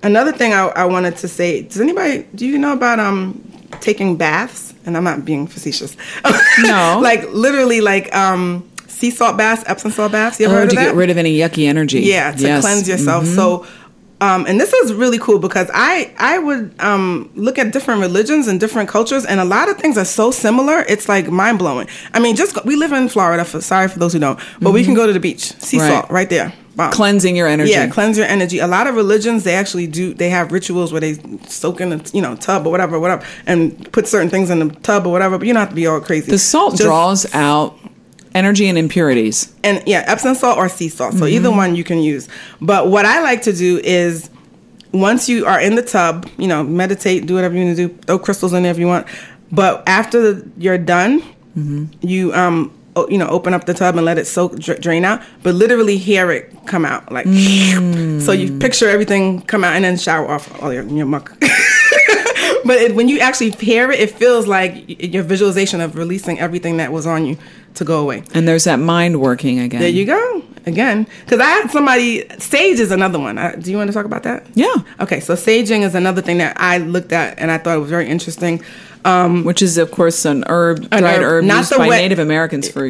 another 0.03 0.31
thing 0.31 0.53
I, 0.53 0.67
I 0.67 0.85
wanted 0.85 1.15
to 1.17 1.27
say. 1.27 1.61
Does 1.63 1.79
anybody 1.81 2.25
do 2.35 2.45
you 2.45 2.57
know 2.57 2.73
about 2.73 2.99
um 2.99 3.41
taking 3.79 4.17
baths? 4.17 4.73
And 4.85 4.97
I'm 4.97 5.03
not 5.03 5.25
being 5.25 5.47
facetious. 5.47 5.95
No. 6.63 6.99
like 7.01 7.29
literally 7.31 7.81
like 7.81 8.13
um 8.15 8.67
sea 8.87 9.11
salt 9.11 9.37
baths, 9.37 9.63
Epsom 9.67 9.91
salt 9.91 10.11
baths. 10.11 10.39
You 10.39 10.47
ever 10.47 10.55
Oh, 10.55 10.59
heard 10.59 10.69
to 10.71 10.75
of 10.75 10.81
that? 10.83 10.85
get 10.89 10.95
rid 10.95 11.09
of 11.09 11.17
any 11.17 11.37
yucky 11.37 11.67
energy. 11.67 12.01
Yeah, 12.01 12.31
to 12.31 12.41
Yes. 12.41 12.41
Mm-hmm. 12.41 12.61
cleanse 12.61 12.87
yourself. 12.89 13.25
So, 13.25 13.65
um, 14.21 14.45
and 14.45 14.59
this 14.59 14.71
is 14.73 14.93
really 14.93 15.17
cool 15.17 15.39
because 15.39 15.69
I 15.73 16.13
I 16.19 16.37
would 16.37 16.73
um, 16.79 17.29
look 17.35 17.57
at 17.57 17.71
different 17.73 18.01
religions 18.01 18.47
and 18.47 18.59
different 18.59 18.87
cultures, 18.89 19.25
and 19.25 19.39
a 19.39 19.45
lot 19.45 19.69
of 19.69 19.77
things 19.77 19.97
are 19.97 20.05
so 20.05 20.29
similar. 20.29 20.85
It's 20.87 21.07
like 21.09 21.29
mind 21.31 21.57
blowing. 21.57 21.87
I 22.13 22.19
mean, 22.19 22.35
just 22.35 22.53
go, 22.55 22.61
we 22.65 22.75
live 22.75 22.91
in 22.91 23.07
Florida. 23.09 23.43
For, 23.45 23.61
sorry 23.61 23.87
for 23.87 23.97
those 23.99 24.13
who 24.13 24.19
don't, 24.19 24.39
but 24.61 24.71
we 24.73 24.83
can 24.83 24.93
go 24.93 25.07
to 25.07 25.13
the 25.13 25.19
beach, 25.19 25.53
sea 25.59 25.77
Mm-hmm. 25.77 25.85
Right. 25.87 25.99
salt 26.01 26.11
right 26.11 26.29
there. 26.29 26.53
Bomb. 26.75 26.91
Cleansing 26.93 27.35
your 27.35 27.47
energy. 27.47 27.71
Yeah, 27.71 27.87
cleanse 27.87 28.17
your 28.17 28.27
energy. 28.27 28.59
A 28.59 28.67
lot 28.67 28.87
of 28.87 28.95
religions 28.95 29.43
they 29.43 29.55
actually 29.55 29.87
do. 29.87 30.13
They 30.13 30.29
have 30.29 30.51
rituals 30.53 30.91
where 30.93 31.01
they 31.01 31.15
soak 31.47 31.81
in 31.81 31.91
a 31.91 32.01
you 32.13 32.21
know 32.21 32.35
tub 32.35 32.65
or 32.65 32.71
whatever, 32.71 32.97
whatever, 32.99 33.25
and 33.45 33.91
put 33.91 34.07
certain 34.07 34.29
things 34.29 34.49
in 34.49 34.59
the 34.59 34.73
tub 34.81 35.05
or 35.05 35.11
whatever. 35.11 35.37
But 35.37 35.47
you 35.47 35.53
don't 35.53 35.59
have 35.59 35.69
to 35.69 35.75
be 35.75 35.85
all 35.87 35.99
crazy. 35.99 36.31
The 36.31 36.37
salt 36.39 36.71
Just- 36.73 36.83
draws 36.83 37.33
out 37.33 37.77
energy 38.33 38.67
and 38.69 38.77
impurities. 38.77 39.53
and 39.65 39.83
yeah, 39.85 40.05
Epsom 40.07 40.33
salt 40.35 40.57
or 40.57 40.69
sea 40.69 40.87
salt. 40.87 41.13
So 41.13 41.25
Mm-hmm. 41.25 41.35
either 41.35 41.51
one 41.51 41.75
you 41.75 41.83
can 41.83 41.99
use. 41.99 42.29
But 42.61 42.87
what 42.87 43.05
I 43.05 43.21
like 43.21 43.41
to 43.43 43.53
do 43.53 43.79
is 43.83 44.29
once 44.93 45.27
you 45.27 45.45
are 45.45 45.59
in 45.59 45.75
the 45.75 45.81
tub, 45.81 46.29
you 46.37 46.47
know, 46.47 46.63
meditate, 46.63 47.25
do 47.25 47.35
whatever 47.35 47.55
you 47.57 47.65
need 47.65 47.75
to 47.75 47.87
do, 47.89 47.93
throw 48.05 48.17
crystals 48.19 48.53
in 48.53 48.63
there 48.63 48.71
if 48.71 48.77
you 48.79 48.87
want. 48.87 49.07
But 49.51 49.83
after 49.87 50.41
you're 50.57 50.77
done, 50.77 51.21
Mm-hmm. 51.57 52.07
you 52.07 52.33
um 52.33 52.71
you 53.09 53.17
know 53.17 53.27
open 53.27 53.53
up 53.53 53.65
the 53.65 53.73
tub 53.73 53.95
and 53.95 54.05
let 54.05 54.17
it 54.17 54.25
soak 54.25 54.57
dra- 54.59 54.79
drain 54.79 55.05
out, 55.05 55.21
but 55.43 55.55
literally 55.55 55.97
hear 55.97 56.31
it 56.31 56.53
come 56.65 56.85
out 56.85 57.11
like. 57.11 57.25
Mm. 57.25 58.01
So 58.21 58.33
you 58.33 58.59
picture 58.59 58.87
everything 58.87 59.41
come 59.41 59.63
out 59.63 59.73
and 59.75 59.83
then 59.83 59.97
shower 59.97 60.29
off 60.29 60.61
all 60.61 60.71
your, 60.71 60.83
your 60.83 61.07
muck. 61.07 61.35
but 62.65 62.77
it, 62.77 62.95
when 62.95 63.09
you 63.09 63.19
actually 63.19 63.49
hear 63.51 63.91
it, 63.91 63.99
it 63.99 64.11
feels 64.11 64.45
like 64.47 64.83
your 64.87 65.23
visualization 65.23 65.81
of 65.81 65.95
releasing 65.95 66.39
everything 66.39 66.77
that 66.77 66.91
was 66.91 67.07
on 67.07 67.25
you 67.25 67.37
to 67.75 67.83
go 67.83 67.99
away. 67.99 68.23
And 68.33 68.47
there's 68.47 68.65
that 68.65 68.77
mind 68.77 69.19
working 69.19 69.59
again. 69.59 69.81
There 69.81 69.89
you 69.89 70.05
go. 70.05 70.43
Again, 70.67 71.07
because 71.25 71.39
I 71.39 71.45
had 71.45 71.71
somebody. 71.71 72.29
Sage 72.37 72.79
is 72.79 72.91
another 72.91 73.17
one. 73.17 73.39
I, 73.39 73.55
do 73.55 73.71
you 73.71 73.77
want 73.77 73.87
to 73.89 73.93
talk 73.93 74.05
about 74.05 74.21
that? 74.23 74.45
Yeah. 74.53 74.75
Okay, 74.99 75.19
so 75.19 75.33
saging 75.33 75.81
is 75.81 75.95
another 75.95 76.21
thing 76.21 76.37
that 76.37 76.55
I 76.59 76.77
looked 76.77 77.11
at 77.11 77.39
and 77.39 77.49
I 77.49 77.57
thought 77.57 77.77
it 77.77 77.79
was 77.79 77.89
very 77.89 78.07
interesting. 78.07 78.63
Um, 79.05 79.43
Which 79.43 79.61
is, 79.61 79.77
of 79.77 79.91
course, 79.91 80.25
an 80.25 80.43
herb, 80.47 80.87
An 80.91 81.01
dried 81.01 81.17
herb, 81.19 81.23
herb, 81.23 81.45
not 81.45 81.57
used 81.57 81.71
the 81.71 81.77
by 81.77 81.87
wet- 81.87 82.01
Native 82.01 82.19
Americans 82.19 82.69
for. 82.69 82.85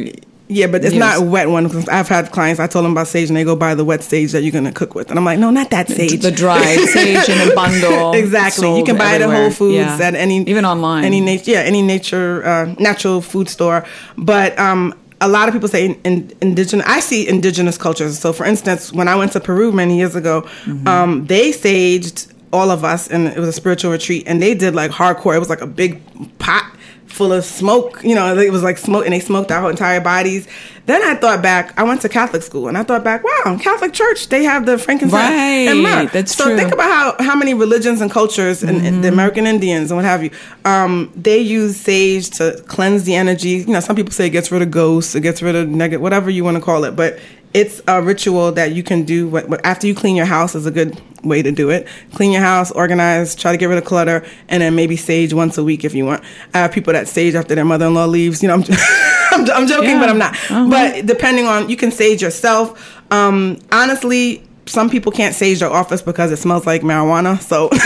yeah, 0.48 0.66
but 0.66 0.84
it's 0.84 0.92
Yes. 0.94 1.00
not 1.00 1.18
a 1.18 1.22
wet 1.22 1.48
one 1.48 1.64
because 1.66 1.88
I've 1.88 2.08
had 2.08 2.30
clients. 2.30 2.60
I 2.60 2.66
told 2.66 2.84
them 2.84 2.92
about 2.92 3.08
sage, 3.08 3.28
and 3.28 3.36
they 3.36 3.44
go 3.44 3.56
buy 3.56 3.74
the 3.74 3.84
wet 3.84 4.02
sage 4.02 4.32
that 4.32 4.42
you're 4.42 4.52
going 4.52 4.64
to 4.66 4.72
cook 4.72 4.94
with, 4.94 5.08
and 5.08 5.18
I'm 5.18 5.24
like, 5.24 5.38
no, 5.38 5.50
not 5.50 5.70
that 5.70 5.88
sage. 5.88 6.20
The 6.20 6.30
dried 6.30 6.78
sage 6.80 7.26
in 7.28 7.50
a 7.50 7.54
bundle. 7.62 8.12
exactly. 8.22 8.76
You 8.76 8.84
can 8.84 8.98
buy 8.98 9.14
it 9.14 9.22
at. 9.22 9.30
Whole 9.30 9.50
Foods 9.50 9.74
Yeah. 9.76 9.98
at 10.08 10.14
any 10.14 10.42
even 10.42 10.64
online. 10.66 11.04
any 11.04 11.20
nature 11.22 11.52
yeah 11.52 11.60
any 11.60 11.80
nature 11.80 12.44
uh, 12.44 12.74
natural 12.78 13.22
food 13.22 13.48
store. 13.48 13.84
But 14.18 14.58
um, 14.58 14.92
a 15.22 15.28
lot 15.28 15.48
of 15.48 15.54
people 15.54 15.68
say 15.68 15.86
in, 15.86 15.94
in, 16.04 16.32
indigenous. 16.42 16.84
I 16.86 17.00
see 17.00 17.26
indigenous 17.28 17.78
cultures. 17.78 18.18
So, 18.18 18.32
for 18.32 18.44
instance, 18.44 18.92
when 18.92 19.08
I 19.08 19.14
went 19.14 19.32
to 19.32 19.40
Peru 19.40 19.72
many 19.72 19.96
years 19.96 20.14
ago, 20.16 20.42
Mm-hmm. 20.66 20.86
um, 20.88 21.26
they 21.26 21.52
saged 21.52 22.31
all 22.52 22.70
of 22.70 22.84
us, 22.84 23.08
and 23.08 23.28
it 23.28 23.38
was 23.38 23.48
a 23.48 23.52
spiritual 23.52 23.90
retreat, 23.90 24.24
and 24.26 24.42
they 24.42 24.54
did 24.54 24.74
like 24.74 24.90
hardcore. 24.90 25.34
It 25.34 25.38
was 25.40 25.48
like 25.50 25.60
a 25.62 25.66
big 25.66 26.00
pot 26.38 26.64
full 27.06 27.32
of 27.32 27.44
smoke. 27.44 28.02
You 28.02 28.14
know, 28.14 28.36
it 28.38 28.50
was 28.52 28.62
like 28.62 28.78
smoke, 28.78 29.04
and 29.04 29.12
they 29.12 29.20
smoked 29.20 29.50
our 29.50 29.70
entire 29.70 30.00
bodies. 30.00 30.46
Then 30.86 31.00
I 31.02 31.14
thought 31.14 31.42
back. 31.42 31.78
I 31.78 31.84
went 31.84 32.00
to 32.02 32.08
Catholic 32.08 32.42
school, 32.42 32.66
and 32.68 32.76
I 32.76 32.82
thought 32.82 33.04
back, 33.04 33.22
wow, 33.22 33.56
Catholic 33.60 33.92
Church, 33.92 34.28
they 34.28 34.42
have 34.44 34.66
the 34.66 34.76
frankincense 34.78 35.20
and 35.22 35.84
Right, 35.84 36.04
myrrh. 36.04 36.10
that's 36.10 36.34
so 36.34 36.46
true. 36.46 36.56
think 36.56 36.72
about 36.72 36.90
how 37.18 37.24
how 37.24 37.36
many 37.36 37.54
religions 37.54 38.00
and 38.00 38.10
cultures 38.10 38.62
and, 38.64 38.84
and 38.84 39.04
the 39.04 39.08
American 39.08 39.46
Indians 39.46 39.90
and 39.90 39.96
what 39.98 40.04
have 40.04 40.24
you, 40.24 40.30
um, 40.64 41.12
they 41.14 41.38
use 41.38 41.76
sage 41.76 42.30
to 42.30 42.60
cleanse 42.66 43.04
the 43.04 43.14
energy. 43.14 43.50
You 43.50 43.66
know, 43.74 43.80
some 43.80 43.94
people 43.94 44.12
say 44.12 44.26
it 44.26 44.30
gets 44.30 44.50
rid 44.50 44.60
of 44.62 44.70
ghosts, 44.70 45.14
it 45.14 45.20
gets 45.20 45.40
rid 45.42 45.54
of 45.54 45.68
negative, 45.68 46.00
whatever 46.00 46.30
you 46.30 46.42
want 46.44 46.56
to 46.56 46.62
call 46.62 46.82
it, 46.84 46.96
but 46.96 47.18
it's 47.54 47.80
a 47.86 48.00
ritual 48.02 48.52
that 48.52 48.72
you 48.72 48.82
can 48.82 49.04
do 49.04 49.28
what, 49.28 49.48
what- 49.48 49.64
after 49.64 49.86
you 49.86 49.94
clean 49.94 50.16
your 50.16 50.26
house 50.26 50.54
is 50.54 50.66
a 50.66 50.70
good 50.70 51.00
way 51.22 51.40
to 51.42 51.52
do 51.52 51.70
it. 51.70 51.86
Clean 52.14 52.32
your 52.32 52.42
house, 52.42 52.70
organize, 52.72 53.34
try 53.36 53.52
to 53.52 53.58
get 53.58 53.66
rid 53.66 53.78
of 53.78 53.84
clutter, 53.84 54.24
and 54.48 54.62
then 54.62 54.74
maybe 54.74 54.96
sage 54.96 55.32
once 55.32 55.56
a 55.58 55.62
week 55.64 55.84
if 55.84 55.94
you 55.94 56.04
want. 56.04 56.24
I 56.54 56.58
have 56.58 56.72
people 56.72 56.92
that 56.94 57.06
sage 57.08 57.34
after 57.34 57.54
their 57.54 57.64
mother-in-law 57.64 58.06
leaves. 58.06 58.42
You 58.42 58.48
know, 58.48 58.54
I'm, 58.54 58.64
I'm, 59.32 59.50
I'm 59.50 59.66
joking, 59.68 59.90
Yeah. 59.90 60.00
but 60.00 60.08
I'm 60.08 60.18
not. 60.18 60.34
Uh-huh. 60.34 60.68
But 60.68 61.06
depending 61.06 61.46
on, 61.46 61.68
you 61.68 61.76
can 61.76 61.90
sage 61.92 62.22
yourself. 62.22 63.00
Um, 63.12 63.58
honestly, 63.70 64.42
some 64.66 64.88
people 64.90 65.12
can't 65.12 65.34
sage 65.34 65.58
their 65.60 65.70
office 65.70 66.02
because 66.02 66.30
it 66.32 66.36
smells 66.36 66.66
like 66.66 66.82
marijuana. 66.82 67.40
So 67.40 67.68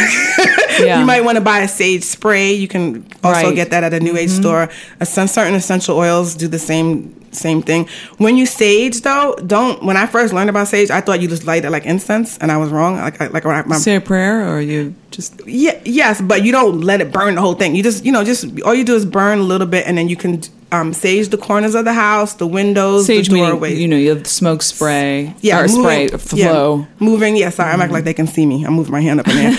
Yeah. 0.78 1.00
you 1.00 1.06
might 1.06 1.24
want 1.24 1.36
to 1.36 1.40
buy 1.44 1.60
a 1.60 1.68
sage 1.68 2.04
spray. 2.04 2.52
You 2.52 2.68
can 2.68 3.06
also 3.24 3.46
Right. 3.46 3.54
get 3.54 3.70
that 3.70 3.82
at 3.82 3.94
a 3.94 4.00
new 4.00 4.16
age 4.16 4.30
mm-hmm. 4.30 4.42
store. 4.42 4.68
A, 5.00 5.06
some 5.06 5.26
certain 5.26 5.54
essential 5.54 5.96
oils 5.96 6.34
do 6.34 6.48
the 6.48 6.58
same 6.58 7.14
same 7.32 7.60
thing. 7.62 7.86
When 8.18 8.36
you 8.36 8.46
sage 8.46 9.02
though, 9.02 9.34
don't. 9.46 9.82
When 9.84 9.96
I 9.96 10.06
first 10.06 10.32
learned 10.32 10.48
about 10.50 10.68
sage, 10.68 10.90
I 10.90 11.00
thought 11.02 11.20
you 11.20 11.28
just 11.28 11.44
light 11.44 11.64
it 11.66 11.70
like 11.70 11.84
incense, 11.84 12.38
and 12.38 12.50
I 12.50 12.56
was 12.56 12.70
wrong. 12.70 12.96
Like 12.96 13.20
I- 13.20 13.26
like 13.28 13.44
when 13.44 13.54
I, 13.56 13.62
my, 13.66 13.76
Say 13.76 13.96
a 13.96 14.00
prayer, 14.00 14.48
or 14.50 14.60
you 14.60 14.94
just. 15.10 15.40
yeah, 15.46 15.78
yes, 15.84 16.20
but 16.20 16.44
you 16.44 16.52
don't 16.52 16.80
let 16.80 17.00
it 17.02 17.12
burn 17.12 17.34
the 17.34 17.40
whole 17.42 17.54
thing. 17.54 17.74
You 17.74 17.82
just, 17.82 18.04
you 18.06 18.12
know, 18.12 18.24
just 18.24 18.46
all 18.62 18.74
you 18.74 18.84
do 18.84 18.94
is 18.94 19.04
burn 19.04 19.38
a 19.38 19.42
little 19.42 19.66
bit, 19.66 19.86
and 19.86 19.98
then 19.98 20.08
you 20.08 20.16
can 20.16 20.40
um, 20.80 20.92
sage 20.92 21.28
the 21.28 21.38
corners 21.38 21.74
of 21.74 21.84
the 21.84 21.92
house, 21.92 22.34
the 22.34 22.46
windows, 22.46 23.06
Sage 23.06 23.28
the 23.28 23.34
meaning, 23.34 23.50
doorways. 23.50 23.78
you 23.78 23.88
know, 23.88 23.96
you 23.96 24.10
have 24.10 24.22
the 24.24 24.28
smoke 24.28 24.62
spray. 24.62 25.34
yeah, 25.40 25.60
or 25.60 25.68
spray, 25.68 26.04
moving- 26.04 26.18
flow. 26.18 26.78
Yeah, 26.78 26.86
moving. 26.98 27.36
Yeah, 27.36 27.50
sorry, 27.50 27.70
I'm 27.72 27.80
acting 27.80 27.94
like 27.94 28.04
they 28.04 28.14
can 28.14 28.26
see 28.26 28.46
me. 28.46 28.64
I'm 28.64 28.74
moving 28.74 28.92
my 28.92 29.00
hand 29.00 29.20
up 29.20 29.28
in 29.28 29.36
there. 29.36 29.58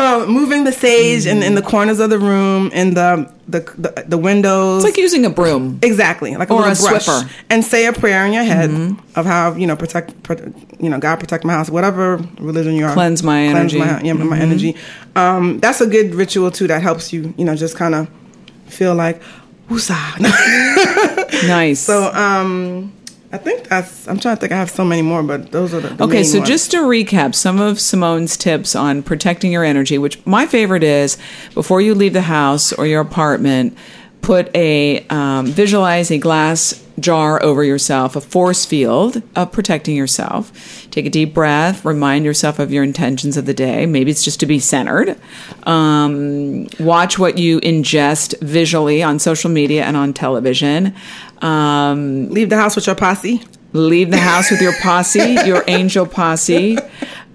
Uh, 0.00 0.26
moving 0.28 0.64
the 0.64 0.72
sage 0.72 1.26
in, 1.26 1.42
in 1.42 1.54
the 1.54 1.62
corners 1.62 1.98
of 2.00 2.10
the 2.10 2.18
room, 2.18 2.70
in 2.72 2.94
the 2.94 3.30
the 3.48 3.60
the, 3.78 4.04
the 4.08 4.18
windows. 4.18 4.84
It's 4.84 4.92
like 4.92 4.98
using 5.02 5.24
a 5.24 5.30
broom. 5.30 5.78
Exactly, 5.82 6.36
like 6.36 6.50
a 6.50 6.54
Or 6.54 6.60
a 6.60 6.74
brush, 6.74 7.06
Swiffer. 7.06 7.30
and 7.50 7.64
say 7.64 7.86
a 7.86 7.92
prayer 7.92 8.24
in 8.26 8.32
your 8.32 8.44
head 8.44 8.70
of 9.16 9.26
how 9.26 9.54
you 9.54 9.66
know 9.66 9.76
protect, 9.76 10.22
pro- 10.22 10.52
you 10.80 10.88
know, 10.88 10.98
God 10.98 11.16
protect 11.20 11.44
my 11.44 11.52
house, 11.54 11.70
whatever 11.70 12.16
religion 12.38 12.74
you 12.74 12.84
are. 12.86 12.92
Cleanse 12.94 13.22
my 13.22 13.40
energy. 13.42 13.78
my, 13.78 14.00
yeah, 14.02 14.12
my 14.14 14.38
energy. 14.38 14.76
Um, 15.16 15.58
that's 15.60 15.80
a 15.80 15.86
good 15.86 16.14
ritual 16.14 16.50
too. 16.50 16.66
That 16.66 16.82
helps 16.82 17.12
you, 17.12 17.34
you 17.38 17.44
know, 17.44 17.56
just 17.56 17.76
kind 17.76 17.94
of 17.94 18.08
feel 18.66 18.94
like, 18.94 19.20
woosah. 19.68 20.16
Nice. 21.46 21.80
so, 21.80 22.12
um, 22.14 22.92
I 23.30 23.36
think 23.36 23.68
that's. 23.68 24.08
I'm 24.08 24.18
trying 24.18 24.36
to 24.36 24.40
think. 24.40 24.52
I 24.52 24.56
have 24.56 24.70
so 24.70 24.84
many 24.84 25.02
more, 25.02 25.22
but 25.22 25.52
those 25.52 25.74
are 25.74 25.80
the. 25.80 25.88
the 25.88 26.04
Okay, 26.04 26.24
so 26.24 26.38
ones. 26.38 26.48
just 26.48 26.70
to 26.70 26.78
recap 26.78 27.34
some 27.34 27.60
of 27.60 27.78
Simone's 27.78 28.36
tips 28.36 28.74
on 28.74 29.02
protecting 29.02 29.52
your 29.52 29.64
energy, 29.64 29.98
which 29.98 30.24
my 30.26 30.46
favorite 30.46 30.82
is 30.82 31.18
before 31.54 31.80
you 31.82 31.94
leave 31.94 32.14
the 32.14 32.22
house 32.22 32.72
or 32.72 32.86
your 32.86 33.02
apartment, 33.02 33.76
put 34.22 34.54
a 34.54 35.06
um, 35.08 35.46
visualize 35.46 36.10
a 36.10 36.18
glass 36.18 36.84
jar 37.00 37.42
over 37.42 37.62
yourself, 37.62 38.16
a 38.16 38.20
force 38.20 38.64
field 38.64 39.22
of 39.36 39.52
protecting 39.52 39.96
yourself. 39.96 40.86
Take 40.90 41.06
a 41.06 41.10
deep 41.10 41.34
breath, 41.34 41.84
remind 41.84 42.24
yourself 42.24 42.58
of 42.58 42.72
your 42.72 42.82
intentions 42.82 43.36
of 43.36 43.46
the 43.46 43.54
day. 43.54 43.86
Maybe 43.86 44.10
it's 44.10 44.24
just 44.24 44.40
to 44.40 44.46
be 44.46 44.58
centered. 44.58 45.16
Um, 45.64 46.66
watch 46.78 47.18
what 47.18 47.38
you 47.38 47.60
ingest 47.60 48.40
visually 48.40 49.02
on 49.02 49.18
social 49.18 49.50
media 49.50 49.84
and 49.84 49.96
on 49.96 50.12
television. 50.12 50.94
Um, 51.40 52.28
leave 52.30 52.50
the 52.50 52.56
house 52.56 52.74
with 52.74 52.86
your 52.86 52.96
posse. 52.96 53.42
leave 53.72 54.10
the 54.10 54.18
house 54.18 54.50
with 54.50 54.60
your 54.60 54.72
posse, 54.80 55.36
your 55.46 55.62
angel 55.68 56.06
posse. 56.06 56.78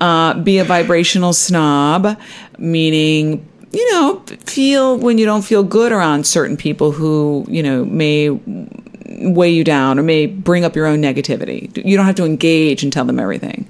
Uh, 0.02 0.34
be 0.34 0.58
a 0.58 0.64
vibrational 0.64 1.32
snob, 1.32 2.20
meaning, 2.58 3.48
you 3.74 3.92
know, 3.92 4.20
feel 4.46 4.98
when 4.98 5.18
you 5.18 5.26
don't 5.26 5.42
feel 5.42 5.64
good 5.64 5.92
around 5.92 6.28
certain 6.28 6.56
people 6.56 6.92
who, 6.92 7.46
you 7.50 7.64
know, 7.64 7.84
may 7.86 8.30
weigh 8.30 9.50
you 9.50 9.64
down 9.64 10.00
or 10.00 10.04
may 10.04 10.28
bring 10.28 10.64
up 10.64 10.76
your 10.76 10.86
own 10.86 11.02
negativity. 11.02 11.76
You 11.84 11.98
don't 11.98 12.06
have 12.06 12.16
to 12.16 12.26
engage 12.26 12.84
and 12.84 12.94
tell 12.94 13.04
them 13.04 13.20
everything. 13.20 13.68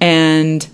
And, 0.00 0.66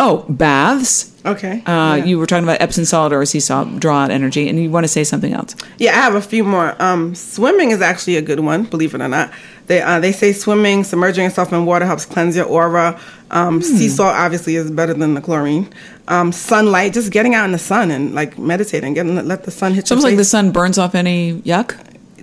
oh, 0.00 0.26
baths. 0.28 1.12
Okay. 1.24 1.62
Uh, 1.66 1.96
yeah. 1.96 2.04
You 2.04 2.18
were 2.18 2.26
talking 2.26 2.44
about 2.44 2.60
Epsom 2.60 2.84
salt 2.84 3.12
or 3.12 3.24
sea 3.24 3.40
salt, 3.40 3.78
draw 3.78 4.02
out 4.02 4.10
energy, 4.10 4.48
and 4.48 4.58
you 4.58 4.70
want 4.70 4.84
to 4.84 4.88
say 4.88 5.04
something 5.04 5.32
else. 5.32 5.54
Yeah, 5.78 5.92
I 5.92 6.02
have 6.02 6.14
a 6.14 6.20
few 6.20 6.44
more. 6.44 6.80
Um, 6.82 7.14
swimming 7.14 7.70
is 7.70 7.80
actually 7.80 8.16
a 8.16 8.22
good 8.22 8.40
one, 8.40 8.64
believe 8.64 8.94
it 8.94 9.00
or 9.00 9.08
not. 9.08 9.32
They 9.66 9.80
uh, 9.80 10.00
they 10.00 10.12
say 10.12 10.34
swimming, 10.34 10.84
submerging 10.84 11.24
yourself 11.24 11.50
in 11.50 11.64
water 11.64 11.86
helps 11.86 12.04
cleanse 12.04 12.36
your 12.36 12.44
aura. 12.44 13.00
Um, 13.30 13.62
Sea 13.62 13.88
Hmm. 13.88 13.94
salt 13.94 14.14
obviously 14.14 14.56
is 14.56 14.70
better 14.70 14.94
than 14.94 15.14
the 15.14 15.20
chlorine. 15.20 15.68
Um, 16.08 16.30
sunlight, 16.32 16.92
just 16.92 17.10
getting 17.10 17.34
out 17.34 17.46
in 17.46 17.52
the 17.52 17.58
sun 17.58 17.90
and 17.90 18.14
like 18.14 18.38
meditating, 18.38 18.94
getting 18.94 19.16
let 19.26 19.44
the 19.44 19.50
sun 19.50 19.74
hit 19.74 19.90
almost 19.90 20.04
like 20.04 20.16
the 20.16 20.24
sun 20.24 20.50
burns 20.52 20.78
off 20.78 20.94
any 20.94 21.40
yuck. 21.44 21.74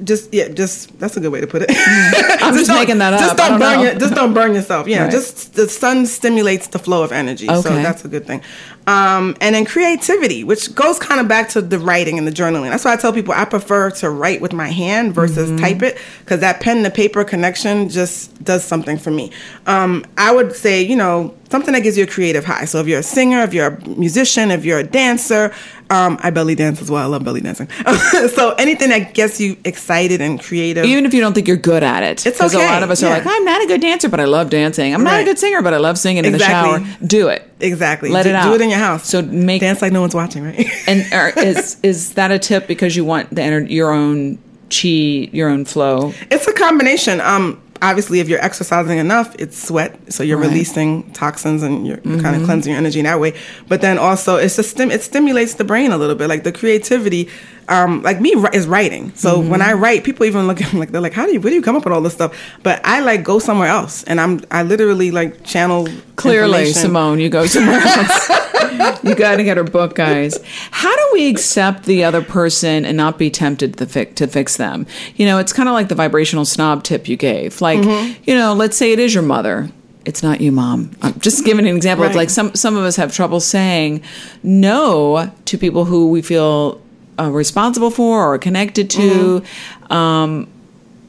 just 0.03 0.33
yeah, 0.33 0.47
just 0.47 0.97
that's 0.99 1.17
a 1.17 1.19
good 1.19 1.31
way 1.31 1.41
to 1.41 1.47
put 1.47 1.63
it. 1.63 1.69
I'm 2.41 2.53
just 2.55 2.67
don't- 2.67 2.79
making 2.79 2.99
that 2.99 3.13
up. 3.13 3.21
I 3.21 3.25
don't, 3.35 3.37
don't 3.37 3.59
burn 3.59 3.79
your, 3.81 3.95
just 3.95 4.13
don't 4.15 4.33
burn 4.33 4.53
yourself. 4.55 4.87
Yeah, 4.87 5.03
Right. 5.03 5.11
just 5.11 5.53
the 5.55 5.67
sun 5.67 6.05
stimulates 6.05 6.67
the 6.67 6.79
flow 6.79 7.03
of 7.03 7.11
energy, 7.11 7.47
so 7.47 7.61
that's 7.61 8.05
a 8.05 8.07
good 8.07 8.25
thing. 8.27 8.41
Um, 8.87 9.35
and 9.41 9.53
then 9.53 9.63
creativity, 9.65 10.43
which 10.43 10.73
goes 10.73 10.97
kind 10.97 11.21
of 11.21 11.27
back 11.27 11.49
to 11.49 11.61
the 11.61 11.77
writing 11.77 12.17
and 12.17 12.25
the 12.27 12.31
journaling. 12.31 12.71
That's 12.71 12.83
why 12.83 12.93
I 12.93 12.97
tell 12.97 13.13
people 13.13 13.33
I 13.33 13.45
prefer 13.45 13.91
to 13.91 14.09
write 14.09 14.41
with 14.41 14.53
my 14.53 14.69
hand 14.69 15.13
versus 15.13 15.49
Mm-hmm. 15.51 15.57
type 15.63 15.81
it 15.83 15.97
because 16.21 16.39
that 16.39 16.61
pen 16.61 16.83
to 16.83 16.89
paper 16.89 17.23
connection 17.23 17.89
just 17.89 18.43
does 18.43 18.63
something 18.63 18.97
for 18.97 19.11
me. 19.11 19.31
Um, 19.67 20.03
I 20.17 20.33
would 20.33 20.55
say, 20.55 20.81
you 20.81 20.95
know, 20.95 21.35
something 21.51 21.73
that 21.73 21.81
gives 21.81 21.97
you 21.97 22.05
a 22.05 22.07
creative 22.07 22.43
high. 22.45 22.65
So 22.65 22.79
if 22.79 22.87
you're 22.87 22.99
a 22.99 23.03
singer, 23.03 23.41
if 23.41 23.53
you're 23.53 23.67
a 23.67 23.89
musician, 23.89 24.49
if 24.51 24.63
you're 24.65 24.79
a 24.79 24.83
dancer, 24.83 25.53
um, 25.89 26.17
I 26.23 26.29
belly 26.31 26.55
dance 26.55 26.81
as 26.81 26.89
well. 26.89 27.03
I 27.03 27.05
love 27.05 27.23
belly 27.23 27.41
dancing. 27.41 27.67
so 28.29 28.51
anything 28.57 28.89
that 28.89 29.13
gets 29.13 29.39
you 29.41 29.57
excited 29.65 30.21
and 30.21 30.41
creative. 30.41 30.85
Even 30.85 31.05
if 31.05 31.13
you 31.13 31.19
don't 31.21 31.33
think 31.33 31.47
you're 31.47 31.57
good 31.57 31.83
at 31.83 32.01
it. 32.03 32.25
it's 32.25 32.41
okay, 32.41 32.55
a 32.65 32.71
lot 32.71 32.81
of 32.81 32.89
us 32.89 33.03
are 33.03 33.09
like, 33.09 33.23
I'm 33.25 33.43
not 33.45 33.61
a 33.63 33.67
good 33.67 33.81
dancer, 33.81 34.07
but 34.09 34.19
I 34.21 34.25
love 34.25 34.49
dancing. 34.49 34.93
I'm 34.93 35.03
not 35.03 35.19
a 35.19 35.23
good 35.25 35.37
singer, 35.37 35.61
but 35.61 35.73
I 35.73 35.77
love 35.77 35.97
singing 35.97 36.23
in 36.25 36.31
the 36.31 36.39
shower. 36.39 36.79
Do 37.05 37.27
it. 37.27 37.50
Exactly. 37.61 38.09
Let 38.09 38.23
do, 38.23 38.29
it 38.29 38.35
out. 38.35 38.43
Do 38.45 38.53
it 38.55 38.61
in 38.61 38.69
your 38.69 38.79
house. 38.79 39.07
So 39.07 39.21
make 39.21 39.61
dance 39.61 39.81
like 39.81 39.91
no 39.91 40.01
one's 40.01 40.15
watching, 40.15 40.43
right? 40.43 40.67
And 40.87 41.11
are, 41.13 41.29
is 41.29 41.77
is 41.83 42.13
that 42.15 42.31
a 42.31 42.39
tip 42.39 42.67
because 42.67 42.95
you 42.95 43.05
want 43.05 43.29
the 43.29 43.41
ener- 43.41 43.69
your 43.69 43.91
own 43.91 44.37
chi, 44.69 45.29
your 45.31 45.49
own 45.49 45.65
flow? 45.65 46.13
It's 46.29 46.47
a 46.47 46.53
combination. 46.53 47.21
Um, 47.21 47.61
obviously, 47.81 48.19
if 48.19 48.29
you're 48.29 48.43
exercising 48.43 48.97
enough, 48.99 49.35
it's 49.39 49.57
sweat, 49.61 50.13
so 50.13 50.23
you're 50.23 50.37
Right. 50.37 50.49
releasing 50.49 51.11
toxins 51.13 51.63
and 51.63 51.87
you're, 51.87 51.97
kind 51.97 52.35
of 52.35 52.43
cleansing 52.43 52.71
your 52.71 52.77
energy 52.77 52.99
in 52.99 53.05
that 53.05 53.19
way. 53.19 53.33
But 53.67 53.81
then 53.81 53.97
also, 53.97 54.35
it's 54.37 54.57
a 54.59 54.63
stim- 54.63 54.91
it 54.91 55.01
stimulates 55.01 55.55
the 55.55 55.63
brain 55.63 55.91
a 55.91 55.97
little 55.97 56.15
bit, 56.15 56.27
like 56.29 56.43
the 56.43 56.51
creativity. 56.51 57.29
Um, 57.69 58.01
like 58.01 58.19
me 58.19 58.31
is 58.53 58.67
writing. 58.67 59.13
So 59.15 59.39
when 59.39 59.61
I 59.61 59.73
write, 59.73 60.03
people 60.03 60.25
even 60.25 60.47
look 60.47 60.61
at 60.61 60.73
me 60.73 60.79
like 60.79 60.91
they're 60.91 61.01
like, 61.01 61.13
"How 61.13 61.25
do 61.25 61.31
you? 61.33 61.39
Where 61.39 61.49
do 61.51 61.55
you 61.55 61.61
come 61.61 61.75
up 61.75 61.83
with 61.85 61.93
all 61.93 62.01
this 62.01 62.13
stuff?" 62.13 62.37
But 62.63 62.81
I 62.83 62.99
like 63.01 63.23
go 63.23 63.39
somewhere 63.39 63.69
else, 63.69 64.03
and 64.05 64.19
I'm 64.19 64.41
I 64.51 64.63
literally 64.63 65.11
like 65.11 65.43
channel. 65.45 65.87
Clearly. 66.17 66.65
Simone, 66.73 67.19
you 67.19 67.29
go 67.29 67.45
somewhere 67.45 67.79
else. 67.83 68.29
you 69.03 69.15
got 69.15 69.37
to 69.37 69.43
get 69.43 69.57
her 69.57 69.63
book, 69.63 69.95
guys. 69.95 70.37
How 70.71 70.95
do 70.95 71.09
we 71.13 71.29
accept 71.29 71.83
the 71.85 72.03
other 72.03 72.21
person 72.21 72.85
and 72.85 72.95
not 72.97 73.17
be 73.17 73.29
tempted 73.31 73.77
to 73.77 73.85
fix, 73.85 74.13
to 74.15 74.27
fix 74.27 74.57
them? 74.57 74.85
You 75.15 75.25
know, 75.25 75.39
it's 75.39 75.51
kind 75.53 75.67
of 75.69 75.73
like 75.73 75.87
the 75.87 75.95
vibrational 75.95 76.45
snob 76.45 76.83
tip 76.83 77.07
you 77.07 77.17
gave. 77.17 77.59
Like, 77.61 77.79
Mm-hmm. 77.79 78.21
you 78.25 78.35
know, 78.35 78.53
let's 78.53 78.77
say 78.77 78.91
it 78.91 78.99
is 78.99 79.13
your 79.13 79.23
mother. 79.23 79.69
It's 80.05 80.21
not 80.23 80.41
you, 80.41 80.51
mom. 80.51 80.91
I'm 81.01 81.19
just 81.19 81.43
giving 81.45 81.67
an 81.67 81.75
example. 81.75 82.05
Right. 82.05 82.15
like 82.15 82.29
some 82.29 82.53
some 82.55 82.75
of 82.75 82.83
us 82.83 82.95
have 82.97 83.13
trouble 83.13 83.39
saying 83.39 84.01
no 84.43 85.31
to 85.45 85.57
people 85.57 85.85
who 85.85 86.09
we 86.09 86.21
feel 86.21 86.81
uh, 87.19 87.29
responsible 87.31 87.91
for 87.91 88.33
or 88.33 88.37
connected 88.37 88.89
to. 88.91 89.41
Mm-hmm. 89.41 89.93
Um, 89.93 90.47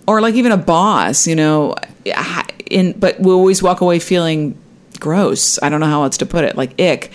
or 0.07 0.21
like 0.21 0.35
even 0.35 0.51
a 0.51 0.57
boss, 0.57 1.27
you 1.29 1.37
know, 1.37 1.77
in 2.67 2.93
but 2.99 3.21
we 3.21 3.31
always 3.33 3.63
walk 3.63 3.81
away 3.81 3.99
feeling 4.01 4.59
gross. 4.99 5.63
I 5.63 5.69
don't 5.69 5.79
know 5.81 5.87
how 5.87 6.03
else 6.03 6.17
to 6.19 6.27
put 6.27 6.45
it, 6.45 6.57
like 6.57 6.79
ick, 6.81 7.13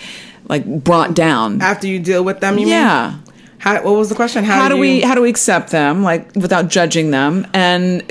like 0.48 0.64
brought 0.84 1.14
down. 1.14 1.60
after 1.60 1.86
you 1.86 1.98
deal 1.98 2.24
with 2.24 2.40
them. 2.40 2.58
You 2.58 2.66
Yeah. 2.68 3.10
mean? 3.10 3.34
How, 3.58 3.74
what 3.82 3.96
was 3.96 4.08
the 4.08 4.14
question? 4.14 4.42
How 4.44 4.68
do 4.68 4.76
you- 4.76 4.80
we 4.80 5.00
how 5.02 5.14
do 5.14 5.20
we 5.20 5.28
accept 5.28 5.70
them 5.70 6.02
like 6.02 6.34
without 6.34 6.68
judging 6.68 7.10
them 7.10 7.46
and 7.52 8.02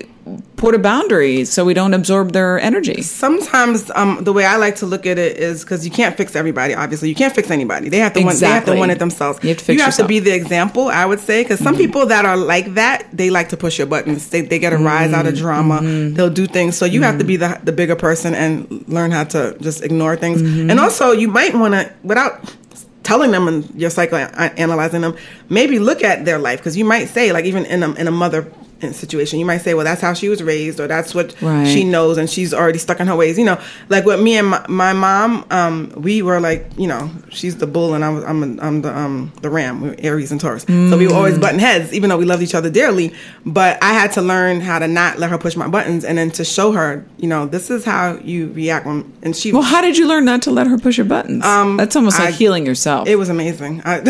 put 0.55 0.73
a 0.75 0.79
boundary 0.79 1.45
so 1.45 1.63
we 1.65 1.73
don't 1.73 1.93
absorb 1.93 2.31
their 2.31 2.59
energy? 2.59 3.01
sometimes 3.01 3.89
um, 3.95 4.23
the 4.23 4.33
way 4.33 4.45
I 4.45 4.57
like 4.57 4.75
to 4.77 4.85
look 4.85 5.05
at 5.05 5.17
it 5.17 5.37
is 5.37 5.63
because 5.63 5.85
you 5.85 5.91
can't 5.91 6.15
fix 6.17 6.35
everybody. 6.35 6.73
Obviously, 6.73 7.09
you 7.09 7.15
can't 7.15 7.33
fix 7.33 7.49
anybody. 7.51 7.89
They 7.89 7.99
have 7.99 8.13
to 8.13 8.23
want, 8.23 8.39
they 8.39 8.47
have 8.47 8.65
to 8.65 8.75
want 8.75 8.91
it 8.91 8.99
themselves. 8.99 9.39
You 9.43 9.49
have 9.49 9.57
to 9.59 9.63
fix 9.65 9.97
to 9.97 10.05
be 10.07 10.19
the 10.19 10.33
example. 10.33 10.87
I 10.87 11.05
would 11.05 11.19
say 11.19 11.43
because 11.43 11.59
some 11.59 11.73
Mm-hmm. 11.75 11.85
people 11.85 12.05
that 12.07 12.25
are 12.25 12.37
like 12.37 12.73
that, 12.75 13.05
they 13.13 13.29
like 13.29 13.49
to 13.49 13.57
push 13.57 13.77
your 13.77 13.87
buttons. 13.87 14.29
They 14.29 14.41
they 14.41 14.59
get 14.59 14.73
a 14.73 14.77
rise 14.77 15.13
out 15.13 15.25
of 15.27 15.33
Mm-hmm. 15.33 15.43
drama. 15.43 15.81
They'll 16.15 16.29
do 16.43 16.47
things. 16.47 16.75
So 16.77 16.85
you 16.85 17.01
have 17.03 17.17
to 17.19 17.23
be 17.23 17.37
the 17.37 17.59
the 17.63 17.71
bigger 17.71 17.95
person 17.95 18.33
and 18.33 18.83
learn 18.87 19.11
how 19.11 19.25
to 19.25 19.55
just 19.61 19.83
ignore 19.83 20.15
things. 20.15 20.41
Mm-hmm. 20.41 20.69
And 20.71 20.79
also, 20.79 21.11
you 21.11 21.27
might 21.27 21.53
want 21.53 21.73
to 21.75 21.91
without 22.03 22.55
telling 23.03 23.31
them 23.31 23.47
and 23.47 23.63
you're 23.79 23.89
psycho 23.89 24.17
analyzing 24.17 24.99
them 24.99 25.15
maybe 25.47 25.79
look 25.79 26.03
at 26.03 26.25
their 26.25 26.37
life 26.37 26.59
because 26.59 26.75
you 26.75 26.83
might 26.83 27.05
say 27.07 27.31
like 27.31 27.45
even 27.45 27.63
in 27.65 27.81
a, 27.81 27.89
in 27.93 28.05
a 28.05 28.11
mother 28.11 28.51
situation 28.93 29.39
you 29.39 29.45
might 29.45 29.57
say 29.57 29.73
well 29.73 29.83
that's 29.83 30.01
how 30.01 30.13
she 30.13 30.29
was 30.29 30.41
raised 30.43 30.79
or 30.79 30.87
that's 30.87 31.15
what 31.15 31.35
Right. 31.41 31.65
she 31.65 31.83
knows 31.83 32.17
and 32.17 32.29
she's 32.29 32.53
already 32.53 32.77
stuck 32.77 32.99
in 32.99 33.07
her 33.07 33.15
ways 33.15 33.37
you 33.37 33.43
know 33.45 33.59
like 33.89 34.05
with 34.05 34.21
me 34.21 34.37
and 34.37 34.47
my, 34.49 34.63
my 34.69 34.93
mom 34.93 35.45
um 35.49 35.91
we 35.95 36.21
were 36.21 36.39
like 36.39 36.65
you 36.77 36.87
know 36.87 37.09
she's 37.29 37.57
the 37.57 37.65
bull 37.67 37.95
and 37.95 38.05
i'm 38.05 38.23
i'm, 38.25 38.59
I'm 38.59 38.81
the 38.83 38.95
um 38.95 39.31
the 39.41 39.49
ram 39.49 39.81
we 39.81 39.89
were 39.89 39.95
aries 39.99 40.31
and 40.31 40.39
taurus 40.39 40.63
so 40.63 40.97
we 40.97 41.07
were 41.07 41.15
always 41.15 41.39
button 41.39 41.59
heads 41.59 41.91
even 41.93 42.09
though 42.09 42.17
we 42.17 42.25
loved 42.25 42.43
each 42.43 42.53
other 42.55 42.69
dearly 42.69 43.13
but 43.45 43.81
i 43.83 43.93
had 43.93 44.11
to 44.13 44.21
learn 44.21 44.61
how 44.61 44.77
to 44.79 44.87
not 44.87 45.17
let 45.17 45.29
her 45.31 45.37
push 45.39 45.55
my 45.55 45.67
buttons 45.67 46.05
and 46.05 46.17
then 46.19 46.29
to 46.31 46.45
show 46.45 46.71
her 46.71 47.03
you 47.17 47.27
know 47.27 47.45
this 47.47 47.71
is 47.71 47.83
how 47.83 48.15
you 48.23 48.51
react 48.53 48.85
when 48.85 49.11
and 49.23 49.35
she 49.35 49.51
Well, 49.51 49.63
how 49.63 49.81
did 49.81 49.97
you 49.97 50.07
learn 50.07 50.23
not 50.25 50.43
to 50.43 50.51
let 50.51 50.67
her 50.67 50.77
push 50.77 50.97
your 50.97 51.05
buttons? 51.05 51.41
That's 51.43 51.95
almost 51.95 52.19
like 52.19 52.27
Um, 52.29 52.33
I- 52.33 52.37
healing 52.37 52.65
yourself. 52.65 53.07
it 53.07 53.15
was 53.17 53.27
amazing. 53.29 53.81
I, 53.83 54.01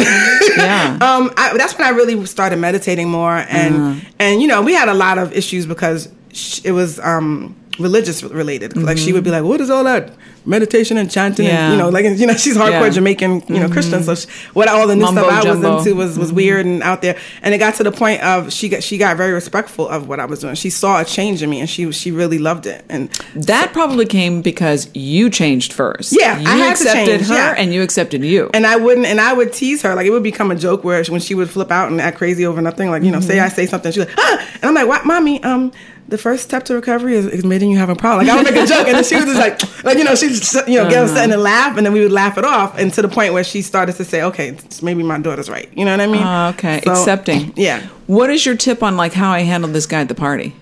Yeah. 0.57 0.97
Um, 1.07 1.31
I, 1.37 1.55
that's 1.57 1.77
when 1.77 1.87
I 1.87 1.91
really 1.91 2.23
started 2.25 2.57
meditating 2.57 3.09
more, 3.09 3.37
and 3.49 3.75
Uh-huh. 3.75 4.09
and 4.19 4.41
you 4.41 4.47
know 4.47 4.56
we 4.61 4.73
had 4.73 4.89
a 4.89 4.93
lot 4.93 5.17
of 5.17 5.33
issues 5.33 5.65
because 5.65 6.09
sh- 6.33 6.61
it 6.63 6.71
was 6.71 6.99
um 6.99 7.55
religious 7.79 8.23
related. 8.23 8.75
Like 8.77 8.97
she 8.97 9.13
would 9.13 9.23
be 9.23 9.31
like, 9.31 9.43
"What 9.43 9.61
is 9.61 9.69
all 9.69 9.83
that 9.83 10.11
meditation 10.47 10.97
and 10.97 11.11
chanting?" 11.11 11.45
Mm-hmm. 11.45 11.55
Yeah. 11.55 11.65
And, 11.65 11.73
you 11.73 11.79
know, 11.79 11.89
like 11.89 12.05
you 12.17 12.25
know 12.25 12.33
she's 12.35 12.55
hardcore 12.57 12.69
Yeah. 12.71 12.81
Mm-hmm. 12.83 12.93
Jamaican, 12.93 13.43
you 13.47 13.59
know, 13.59 13.69
Christian. 13.69 14.01
So 14.03 14.15
she, 14.15 14.27
what 14.53 14.67
all 14.67 14.87
the 14.87 14.95
new 14.95 15.03
Mumbo 15.03 15.21
stuff 15.23 15.33
I 15.33 15.43
jumbo. 15.43 15.75
was 15.75 15.85
into 15.87 15.95
was 15.97 16.17
was 16.17 16.33
weird 16.33 16.65
and 16.65 16.81
out 16.81 17.01
there. 17.01 17.17
And 17.41 17.53
it 17.53 17.57
got 17.57 17.75
to 17.75 17.83
the 17.83 17.91
point 17.91 18.23
of 18.23 18.51
she 18.53 18.69
got 18.69 18.81
she 18.83 18.97
got 18.97 19.17
very 19.17 19.33
respectful 19.33 19.87
of 19.87 20.07
what 20.07 20.19
I 20.19 20.25
was 20.25 20.39
doing. 20.39 20.55
She 20.55 20.69
saw 20.69 21.01
a 21.01 21.05
change 21.05 21.43
in 21.43 21.49
me, 21.49 21.59
and 21.59 21.69
she 21.69 21.91
she 21.91 22.11
really 22.11 22.37
loved 22.39 22.65
it. 22.65 22.83
And 22.89 23.09
that 23.35 23.73
probably 23.73 24.05
came 24.05 24.41
because 24.41 24.89
you 24.95 25.29
changed 25.29 25.73
first. 25.73 26.15
Yeah, 26.17 26.39
you 26.39 26.47
I 26.47 26.69
accepted 26.71 27.21
her 27.21 27.33
yeah. 27.35 27.55
and 27.57 27.73
you 27.73 27.83
accepted 27.83 28.23
you. 28.23 28.49
and 28.53 28.65
I 28.65 28.77
wouldn't, 28.77 29.05
and 29.05 29.19
I 29.19 29.33
would 29.33 29.51
tease 29.53 29.81
her. 29.81 29.93
Like 29.95 30.05
it 30.05 30.11
would 30.11 30.23
become 30.23 30.49
a 30.51 30.55
joke 30.55 30.83
where 30.83 31.03
when 31.05 31.19
she 31.21 31.35
would 31.35 31.49
flip 31.49 31.71
out 31.71 31.91
and 31.91 31.99
act 32.01 32.17
crazy 32.17 32.45
over 32.45 32.61
nothing. 32.61 32.89
Like 32.89 33.03
you 33.03 33.11
know, 33.11 33.17
Mm-hmm. 33.17 33.27
say 33.27 33.39
I 33.39 33.49
say 33.49 33.65
something, 33.65 33.91
she's 33.91 34.05
like, 34.05 34.15
ah, 34.17 34.47
and 34.55 34.65
I'm 34.65 34.73
like, 34.75 34.87
what, 34.87 35.05
mommy? 35.05 35.43
Um, 35.43 35.71
the 36.09 36.17
first 36.17 36.43
step 36.43 36.63
to 36.65 36.73
recovery 36.73 37.15
is 37.15 37.25
admitting 37.25 37.69
you 37.69 37.77
have 37.77 37.89
a 37.89 37.95
problem. 37.95 38.25
Like 38.27 38.33
I 38.33 38.41
would 38.41 38.53
make 38.53 38.63
a 38.63 38.67
joke, 38.67 38.87
and 38.87 38.95
then 38.95 39.03
she 39.03 39.15
was 39.15 39.25
just 39.25 39.37
like, 39.39 39.83
like 39.83 39.97
you 39.97 40.03
know, 40.03 40.15
she 40.15 40.29
just 40.29 40.53
you 40.67 40.75
know 40.77 40.89
get 40.89 40.97
Uh-huh. 41.03 41.11
upset 41.11 41.29
and 41.31 41.41
laugh, 41.41 41.75
and 41.77 41.85
then 41.85 41.93
we 41.93 41.99
would 42.01 42.11
laugh 42.11 42.37
it 42.37 42.45
off, 42.45 42.77
and 42.77 42.93
to 42.93 43.01
the 43.01 43.09
point 43.09 43.33
where 43.33 43.43
she 43.43 43.61
started 43.61 43.95
to 43.97 44.05
say, 44.05 44.21
okay, 44.23 44.57
maybe 44.81 45.03
my 45.03 45.19
daughter's 45.19 45.49
right. 45.49 45.69
You 45.75 45.83
know 45.85 45.91
what 45.91 46.01
I 46.01 46.07
mean? 46.07 46.23
Oh, 46.23 46.47
okay, 46.49 46.81
So, 46.83 46.91
accepting. 46.91 47.53
Yeah. 47.57 47.85
What 48.07 48.29
is 48.29 48.45
your 48.45 48.55
tip 48.55 48.83
on 48.83 48.95
like 48.95 49.13
how 49.13 49.31
I 49.31 49.41
handled 49.41 49.73
this 49.73 49.85
guy 49.85 49.99
at 50.01 50.07
the 50.07 50.15
party? 50.15 50.55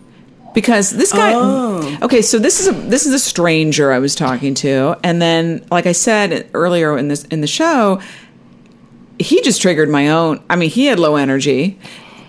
Because 0.55 0.89
this 0.91 1.11
guy, 1.11 1.33
Oh. 1.35 1.97
okay, 2.03 2.21
so 2.21 2.39
this 2.39 2.59
is 2.61 2.67
a 2.67 2.71
this 2.71 3.05
is 3.05 3.13
a 3.13 3.19
stranger 3.19 3.91
I 3.91 3.99
was 3.99 4.15
talking 4.15 4.53
to, 4.55 4.97
and 5.03 5.21
then 5.21 5.63
like 5.69 5.85
I 5.85 5.91
said 5.91 6.49
earlier 6.53 6.97
in 6.97 7.07
this 7.09 7.23
in 7.25 7.41
the 7.41 7.47
show, 7.47 8.01
he 9.19 9.41
just 9.41 9.61
triggered 9.61 9.89
my 9.89 10.09
own. 10.09 10.41
I 10.49 10.55
mean, 10.55 10.69
he 10.69 10.85
had 10.87 10.99
low 10.99 11.15
energy, 11.17 11.77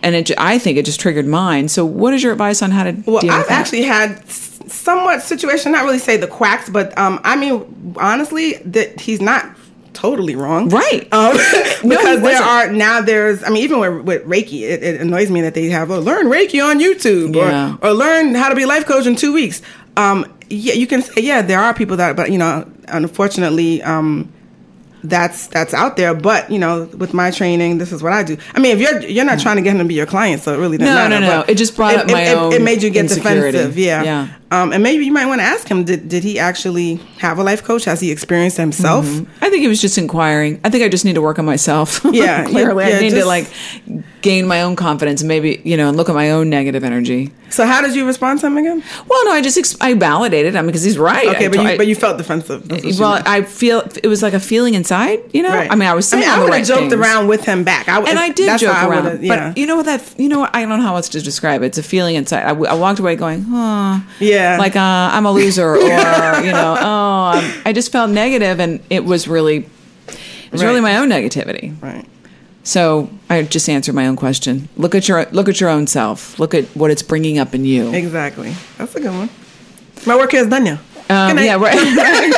and 0.07 0.15
it, 0.15 0.31
I 0.39 0.59
think 0.59 0.79
it 0.79 0.85
just 0.85 1.01
triggered 1.01 1.27
mine. 1.27 1.69
So, 1.69 1.85
what 1.85 2.15
is 2.15 2.23
your 2.23 2.33
advice 2.33 2.63
on 2.63 2.71
how 2.71 2.85
to 2.85 2.93
Well, 3.07 3.21
deal 3.21 3.33
I've 3.33 3.39
with 3.41 3.49
that? 3.49 3.61
actually 3.61 3.83
had 3.83 4.27
somewhat 4.29 5.23
situation, 5.23 5.73
not 5.73 5.85
really 5.85 5.99
say 5.99 6.17
the 6.17 6.27
quacks, 6.27 6.69
but 6.69 6.97
um, 6.97 7.21
I 7.25 7.37
mean, 7.37 7.95
honestly, 7.99 8.55
that 8.65 9.01
he's 9.01 9.21
not 9.21 9.45
totally 9.93 10.37
wrong, 10.37 10.69
Right. 10.69 11.09
Um, 11.13 11.37
No, 11.85 11.97
because 11.97 12.21
there 12.23 12.43
are 12.43 12.71
now 12.71 13.01
there's, 13.01 13.43
I 13.43 13.49
mean, 13.49 13.63
even 13.65 13.79
with, 13.81 14.03
with 14.05 14.23
Reiki, 14.25 14.61
it, 14.63 14.83
it 14.83 15.01
annoys 15.01 15.31
me 15.31 15.41
that 15.43 15.55
they 15.55 15.69
have 15.71 15.91
oh, 15.91 16.01
learn 16.01 16.27
Reiki 16.27 16.63
on 16.63 16.79
YouTube 16.81 17.35
Yeah. 17.35 17.77
or 17.83 17.89
or 17.89 17.93
learn 17.95 18.35
how 18.35 18.49
to 18.51 18.55
be 18.55 18.63
a 18.65 18.67
life 18.67 18.85
coach 18.87 19.07
in 19.07 19.17
two 19.17 19.33
weeks. 19.33 19.63
Um, 19.97 20.27
yeah, 20.51 20.75
you 20.75 20.87
can 20.87 21.01
say 21.03 21.23
yeah, 21.23 21.41
there 21.43 21.59
are 21.61 21.73
people 21.75 21.97
that, 21.97 22.15
but 22.15 22.31
you 22.31 22.39
know, 22.39 22.71
unfortunately, 22.89 23.83
um, 23.83 24.31
that's 25.09 25.47
that's 25.49 25.73
out 25.75 25.97
there. 25.97 26.15
But 26.15 26.51
you 26.51 26.59
know, 26.59 26.85
with 26.97 27.13
my 27.15 27.31
training, 27.31 27.79
this 27.79 27.93
is 27.93 28.03
what 28.03 28.13
I 28.13 28.23
do. 28.23 28.37
I 28.55 28.61
mean, 28.61 28.77
if 28.77 28.81
you're 28.81 29.01
you're 29.03 29.25
not 29.25 29.39
trying 29.41 29.57
to 29.57 29.63
get 29.63 29.73
him 29.73 29.79
to 29.79 29.85
be 29.85 29.95
your 29.95 30.07
client, 30.07 30.43
so 30.43 30.55
it 30.55 30.59
really 30.59 30.79
doesn't 30.79 30.95
No, 30.95 31.09
matter. 31.09 31.21
no, 31.21 31.27
no. 31.27 31.41
but 31.43 31.51
It 31.51 31.59
just 31.59 31.77
brought 31.77 31.95
up 31.97 32.11
my 32.11 32.23
it, 32.23 32.37
own 32.37 32.53
It 32.53 32.63
made 32.63 32.83
you 32.83 32.91
get 32.91 33.05
insecurity. 33.07 33.53
defensive. 33.53 33.79
Yeah, 33.79 34.03
Yeah. 34.03 34.29
Um, 34.51 34.73
and 34.73 34.83
maybe 34.83 35.05
you 35.05 35.13
might 35.13 35.27
want 35.27 35.41
to 35.41 35.45
ask 35.45 35.67
him: 35.69 35.85
Did 35.85 36.09
did 36.09 36.23
he 36.25 36.39
actually 36.39 36.97
have 37.19 37.39
a 37.39 37.43
life 37.43 37.63
coach? 37.65 37.85
Has 37.85 38.01
he 38.01 38.11
experienced 38.11 38.59
it 38.59 38.63
himself? 38.63 39.07
I 39.41 39.51
think 39.51 39.63
he 39.63 39.69
was 39.69 39.81
just 39.81 39.99
inquiring. 39.99 40.61
I 40.65 40.71
think 40.71 40.85
I 40.85 40.89
just 40.89 41.05
need 41.05 41.15
to 41.17 41.23
work 41.23 41.39
on 41.39 41.45
myself. 41.45 42.01
Yeah, 42.13 42.45
clearly, 42.47 42.89
yeah, 42.89 42.97
I 42.97 43.01
need 43.01 43.11
to 43.11 43.25
like 43.27 43.49
gain 44.31 44.47
my 44.47 44.61
own 44.63 44.75
confidence, 44.77 45.21
and 45.23 45.29
maybe 45.29 45.61
you 45.65 45.77
know, 45.77 45.89
and 45.89 45.97
look 45.97 46.09
at 46.09 46.15
my 46.15 46.31
own 46.37 46.51
negative 46.51 46.83
energy. 46.85 47.31
So 47.51 47.65
how 47.65 47.81
did 47.81 47.95
you 47.95 48.05
respond 48.07 48.41
to 48.41 48.47
him 48.49 48.57
again? 48.57 48.83
Well, 49.09 49.25
no, 49.27 49.31
I 49.31 49.41
just 49.41 49.57
ex- 49.57 49.77
I 49.81 49.95
validated 49.95 50.55
him 50.55 50.67
because 50.67 50.83
he's 50.83 50.99
right. 50.99 51.29
Okay, 51.35 51.47
I 51.47 51.49
but 51.49 51.59
you 51.61 51.69
I- 51.69 51.77
but 51.77 51.87
you 51.87 51.95
felt 51.95 52.19
defensive. 52.19 52.61
That's 52.69 52.85
what 52.85 52.93
you 52.95 53.01
well. 53.01 53.23
I 53.25 53.43
feel 53.43 53.79
it 54.03 54.09
was 54.09 54.21
like 54.23 54.35
a 54.35 54.41
feeling 54.41 54.75
inside. 54.75 55.21
You 55.33 55.43
know, 55.45 55.51
Right. 55.55 55.71
I 55.71 55.75
mean, 55.77 55.89
I 55.89 55.95
was 55.95 56.13
I, 56.13 56.17
all 56.17 56.37
the 56.39 56.43
would 56.45 56.51
right 56.51 56.59
have 56.59 56.67
joked 56.69 56.81
things. 56.91 56.93
around 56.95 57.29
with 57.29 57.45
him 57.45 57.63
back. 57.65 57.89
I, 57.89 57.99
and 58.11 58.19
I 58.19 58.31
did 58.31 58.49
that's 58.49 58.63
joke 58.63 58.83
around. 58.83 59.23
yeah. 59.23 59.51
But 59.51 59.59
you 59.59 59.67
know 59.67 59.77
what 59.77 59.87
that 59.87 60.03
you 60.19 60.29
know 60.29 60.41
what 60.41 60.51
I 60.57 60.61
don't 60.67 60.71
know 60.71 60.83
how 60.89 60.97
else 60.97 61.09
to 61.11 61.21
describe 61.23 61.63
it. 61.63 61.67
It's 61.67 61.79
a 61.79 61.83
feeling 61.95 62.17
inside. 62.17 62.43
I, 62.45 62.49
w- 62.59 62.67
I 62.71 62.75
walked 62.75 62.99
away 62.99 63.15
going, 63.17 63.43
huh, 63.43 64.01
Yeah. 64.19 64.57
like 64.59 64.75
uh, 64.77 65.15
I'm 65.17 65.25
a 65.27 65.33
loser, 65.33 65.71
or 65.77 65.79
you 65.79 66.53
know, 66.59 66.77
oh, 66.91 67.31
I'm, 67.37 67.63
I 67.65 67.73
just 67.73 67.93
felt 67.93 68.11
negative, 68.11 68.59
and 68.61 68.81
it 68.91 69.05
was 69.05 69.29
really, 69.29 69.59
it 70.09 70.53
was 70.53 70.63
really 70.65 70.81
my 70.81 70.97
own 70.99 71.09
negativity. 71.09 71.81
right. 71.81 72.05
So 72.67 73.09
I 73.31 73.43
just 73.43 73.69
answered 73.69 73.95
my 73.95 74.09
own 74.09 74.17
question. 74.17 74.69
Look 74.77 74.97
at 74.97 75.07
your 75.07 75.27
look 75.27 75.49
at 75.49 75.61
your 75.61 75.71
own 75.71 75.87
self. 75.87 76.37
Look 76.41 76.53
at 76.53 76.65
what 76.77 76.91
it's 76.91 77.01
bringing 77.01 77.39
up 77.39 77.55
in 77.55 77.65
you. 77.65 77.95
Exactly. 77.95 78.57
That's 78.77 78.93
a 78.97 79.01
good 79.01 79.13
one. 79.13 79.31
My 80.05 80.17
work 80.17 80.33
here 80.33 80.41
is 80.41 80.49
done 80.49 80.65
now. 80.65 80.81
Um, 81.09 81.39
yeah, 81.39 81.55
right. 81.55 82.35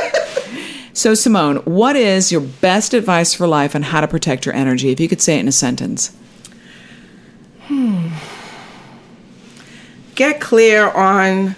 so 0.93 1.15
Simone, 1.15 1.57
what 1.65 1.97
is 1.97 2.31
your 2.31 2.43
best 2.43 2.93
advice 2.93 3.33
for 3.33 3.47
life 3.47 3.75
on 3.75 3.81
how 3.81 4.03
to 4.03 4.07
protect 4.07 4.45
your 4.45 4.55
energy? 4.55 4.91
If 4.91 5.01
you 5.01 5.09
could 5.09 5.23
say 5.23 5.37
it 5.37 5.41
in 5.41 5.49
a 5.49 5.53
sentence. 5.53 6.15
Hmm. 7.63 8.09
get 10.15 10.43
clear 10.43 10.91
on 10.91 11.57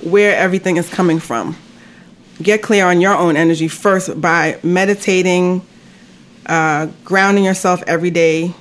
where 0.00 0.34
everything 0.34 0.78
is 0.78 0.88
coming 0.88 1.18
from. 1.18 1.58
get 2.42 2.62
clear 2.62 2.86
on 2.86 3.02
your 3.02 3.14
own 3.14 3.36
energy 3.36 3.68
first 3.68 4.18
by 4.18 4.58
meditating, 4.62 5.60
uh, 6.46 6.88
grounding 7.04 7.44
yourself 7.44 7.82
every 7.86 8.10
day, 8.10 8.54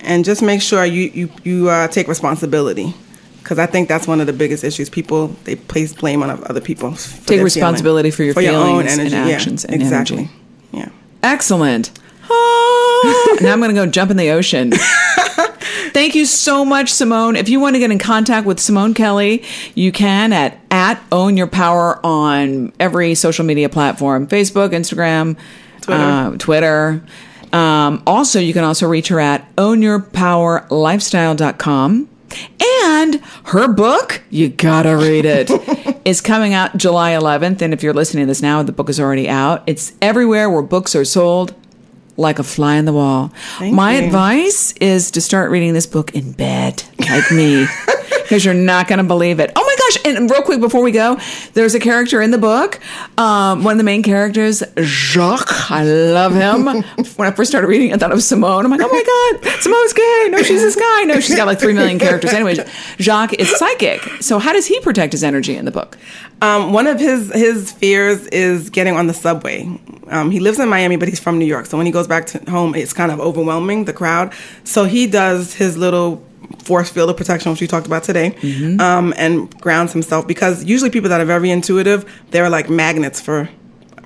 and 0.00 0.24
just 0.24 0.42
make 0.42 0.62
sure 0.62 0.84
you 0.84 1.10
you 1.14 1.30
you 1.44 1.68
uh, 1.68 1.88
take 1.88 2.08
responsibility. 2.08 2.94
Because 3.38 3.58
I 3.58 3.66
think 3.66 3.88
that's 3.88 4.06
one 4.06 4.20
of 4.20 4.26
the 4.26 4.32
biggest 4.34 4.64
issues. 4.64 4.90
People 4.90 5.28
they 5.44 5.56
place 5.56 5.92
blame 5.94 6.22
on 6.22 6.30
other 6.30 6.60
people. 6.60 6.94
Take 7.26 7.40
responsibility 7.42 8.10
feeling. 8.10 8.34
for 8.34 8.40
your 8.42 8.52
for 8.52 8.52
your 8.52 8.54
own 8.62 8.82
feelings 8.84 8.98
and 8.98 9.14
energy. 9.14 9.32
actions 9.32 9.64
Yeah, 9.66 9.72
and 9.74 9.82
exactly. 9.82 10.16
energy. 10.18 10.32
Yeah. 10.72 10.88
Excellent. 11.22 11.90
Ah, 12.32 13.36
now 13.40 13.52
I'm 13.52 13.58
going 13.60 13.74
to 13.74 13.74
go 13.74 13.86
jump 13.86 14.10
in 14.10 14.16
the 14.16 14.30
ocean. 14.30 14.72
Thank 15.92 16.14
you 16.14 16.24
so 16.26 16.64
much, 16.64 16.90
Simone. 16.90 17.34
If 17.34 17.48
you 17.48 17.58
want 17.58 17.74
to 17.74 17.80
get 17.80 17.90
in 17.90 17.98
contact 17.98 18.46
with 18.46 18.60
Simone 18.60 18.94
Kelly, 18.94 19.42
you 19.74 19.90
can 19.90 20.32
at 20.32 20.58
at 20.70 21.02
Own 21.10 21.36
Your 21.36 21.48
Power 21.48 21.98
on 22.06 22.72
every 22.78 23.14
social 23.16 23.44
media 23.44 23.68
platform: 23.68 24.26
Facebook, 24.28 24.70
Instagram, 24.70 25.36
Twitter. 25.80 26.02
uh, 26.02 26.36
Twitter. 26.38 27.02
Um, 27.52 28.02
also, 28.06 28.38
you 28.38 28.52
can 28.52 28.62
also 28.64 28.86
reach 28.88 29.08
her 29.08 29.18
at 29.20 29.54
ownyourpowerlifestyle.com. 29.56 32.08
And 32.62 33.16
her 33.46 33.66
book, 33.66 34.22
you 34.30 34.50
gotta 34.50 34.96
read 34.96 35.24
it, 35.24 35.50
is 36.04 36.20
coming 36.20 36.54
out 36.54 36.76
July 36.76 37.10
11th. 37.12 37.60
And 37.60 37.74
if 37.74 37.82
you're 37.82 37.92
listening 37.92 38.22
to 38.22 38.28
this 38.28 38.40
now, 38.40 38.62
the 38.62 38.70
book 38.70 38.88
is 38.88 39.00
already 39.00 39.28
out. 39.28 39.64
It's 39.66 39.92
everywhere 40.00 40.48
where 40.48 40.62
books 40.62 40.94
are 40.94 41.04
sold, 41.04 41.56
like 42.16 42.38
a 42.38 42.44
fly 42.44 42.76
in 42.76 42.84
the 42.84 42.92
wall. 42.92 43.32
Thank 43.58 43.74
My 43.74 43.98
you. 43.98 44.06
advice 44.06 44.70
is 44.74 45.10
to 45.12 45.20
start 45.20 45.50
reading 45.50 45.72
this 45.74 45.86
book 45.86 46.14
in 46.14 46.30
bed, 46.30 46.84
like 47.00 47.32
me, 47.32 47.66
because 48.30 48.44
you're 48.44 48.54
not 48.54 48.86
gonna 48.86 49.02
believe 49.02 49.40
it. 49.40 49.50
Oh 49.56 49.64
my 49.64 49.76
gosh! 49.76 50.16
And 50.16 50.30
real 50.30 50.42
quick 50.42 50.60
before 50.60 50.82
we 50.82 50.92
go, 50.92 51.18
there's 51.54 51.74
a 51.74 51.80
character 51.80 52.22
in 52.22 52.30
the 52.30 52.38
book, 52.38 52.78
um, 53.18 53.64
one 53.64 53.72
of 53.72 53.78
the 53.78 53.84
main 53.84 54.04
characters, 54.04 54.62
Jacques. 54.78 55.68
I 55.68 55.82
love 55.82 56.32
him. 56.32 56.64
when 57.16 57.28
I 57.28 57.32
first 57.32 57.50
started 57.50 57.66
reading, 57.66 57.92
I 57.92 57.96
thought 57.96 58.12
it 58.12 58.14
was 58.14 58.28
Simone. 58.28 58.64
I'm 58.64 58.70
like, 58.70 58.82
oh 58.84 58.88
my 58.88 59.40
god, 59.42 59.52
Simone's 59.60 59.92
gay. 59.92 60.28
No, 60.30 60.44
she's 60.44 60.62
this 60.62 60.76
guy. 60.76 61.02
No, 61.02 61.18
she's 61.18 61.34
got 61.34 61.48
like 61.48 61.58
three 61.58 61.72
million 61.72 61.98
characters. 61.98 62.32
Anyway, 62.32 62.56
Jacques 63.00 63.34
is 63.34 63.50
psychic. 63.58 64.00
So 64.20 64.38
how 64.38 64.52
does 64.52 64.68
he 64.68 64.78
protect 64.78 65.12
his 65.12 65.24
energy 65.24 65.56
in 65.56 65.64
the 65.64 65.72
book? 65.72 65.98
Um, 66.40 66.72
one 66.72 66.86
of 66.86 67.00
his 67.00 67.32
his 67.34 67.72
fears 67.72 68.28
is 68.28 68.70
getting 68.70 68.94
on 68.94 69.08
the 69.08 69.14
subway. 69.14 69.68
Um, 70.06 70.30
he 70.30 70.38
lives 70.38 70.60
in 70.60 70.68
Miami, 70.68 70.94
but 70.94 71.08
he's 71.08 71.18
from 71.18 71.40
New 71.40 71.46
York. 71.46 71.66
So 71.66 71.76
when 71.76 71.86
he 71.86 71.92
goes 71.92 72.06
back 72.06 72.26
to 72.26 72.50
home, 72.50 72.76
it's 72.76 72.92
kind 72.92 73.10
of 73.10 73.18
overwhelming 73.18 73.86
the 73.86 73.92
crowd. 73.92 74.32
So 74.62 74.84
he 74.84 75.08
does 75.08 75.54
his 75.54 75.76
little 75.76 76.22
force 76.58 76.90
field 76.90 77.10
of 77.10 77.16
protection, 77.16 77.50
which 77.50 77.60
we 77.60 77.66
talked 77.66 77.86
about 77.86 78.02
today, 78.02 78.34
um, 78.78 79.14
and 79.16 79.50
grounds 79.60 79.92
himself 79.92 80.26
because 80.26 80.64
usually 80.64 80.90
people 80.90 81.08
that 81.08 81.20
are 81.20 81.24
very 81.24 81.50
intuitive, 81.50 82.04
they're 82.30 82.50
like 82.50 82.68
magnets 82.68 83.20
for 83.20 83.48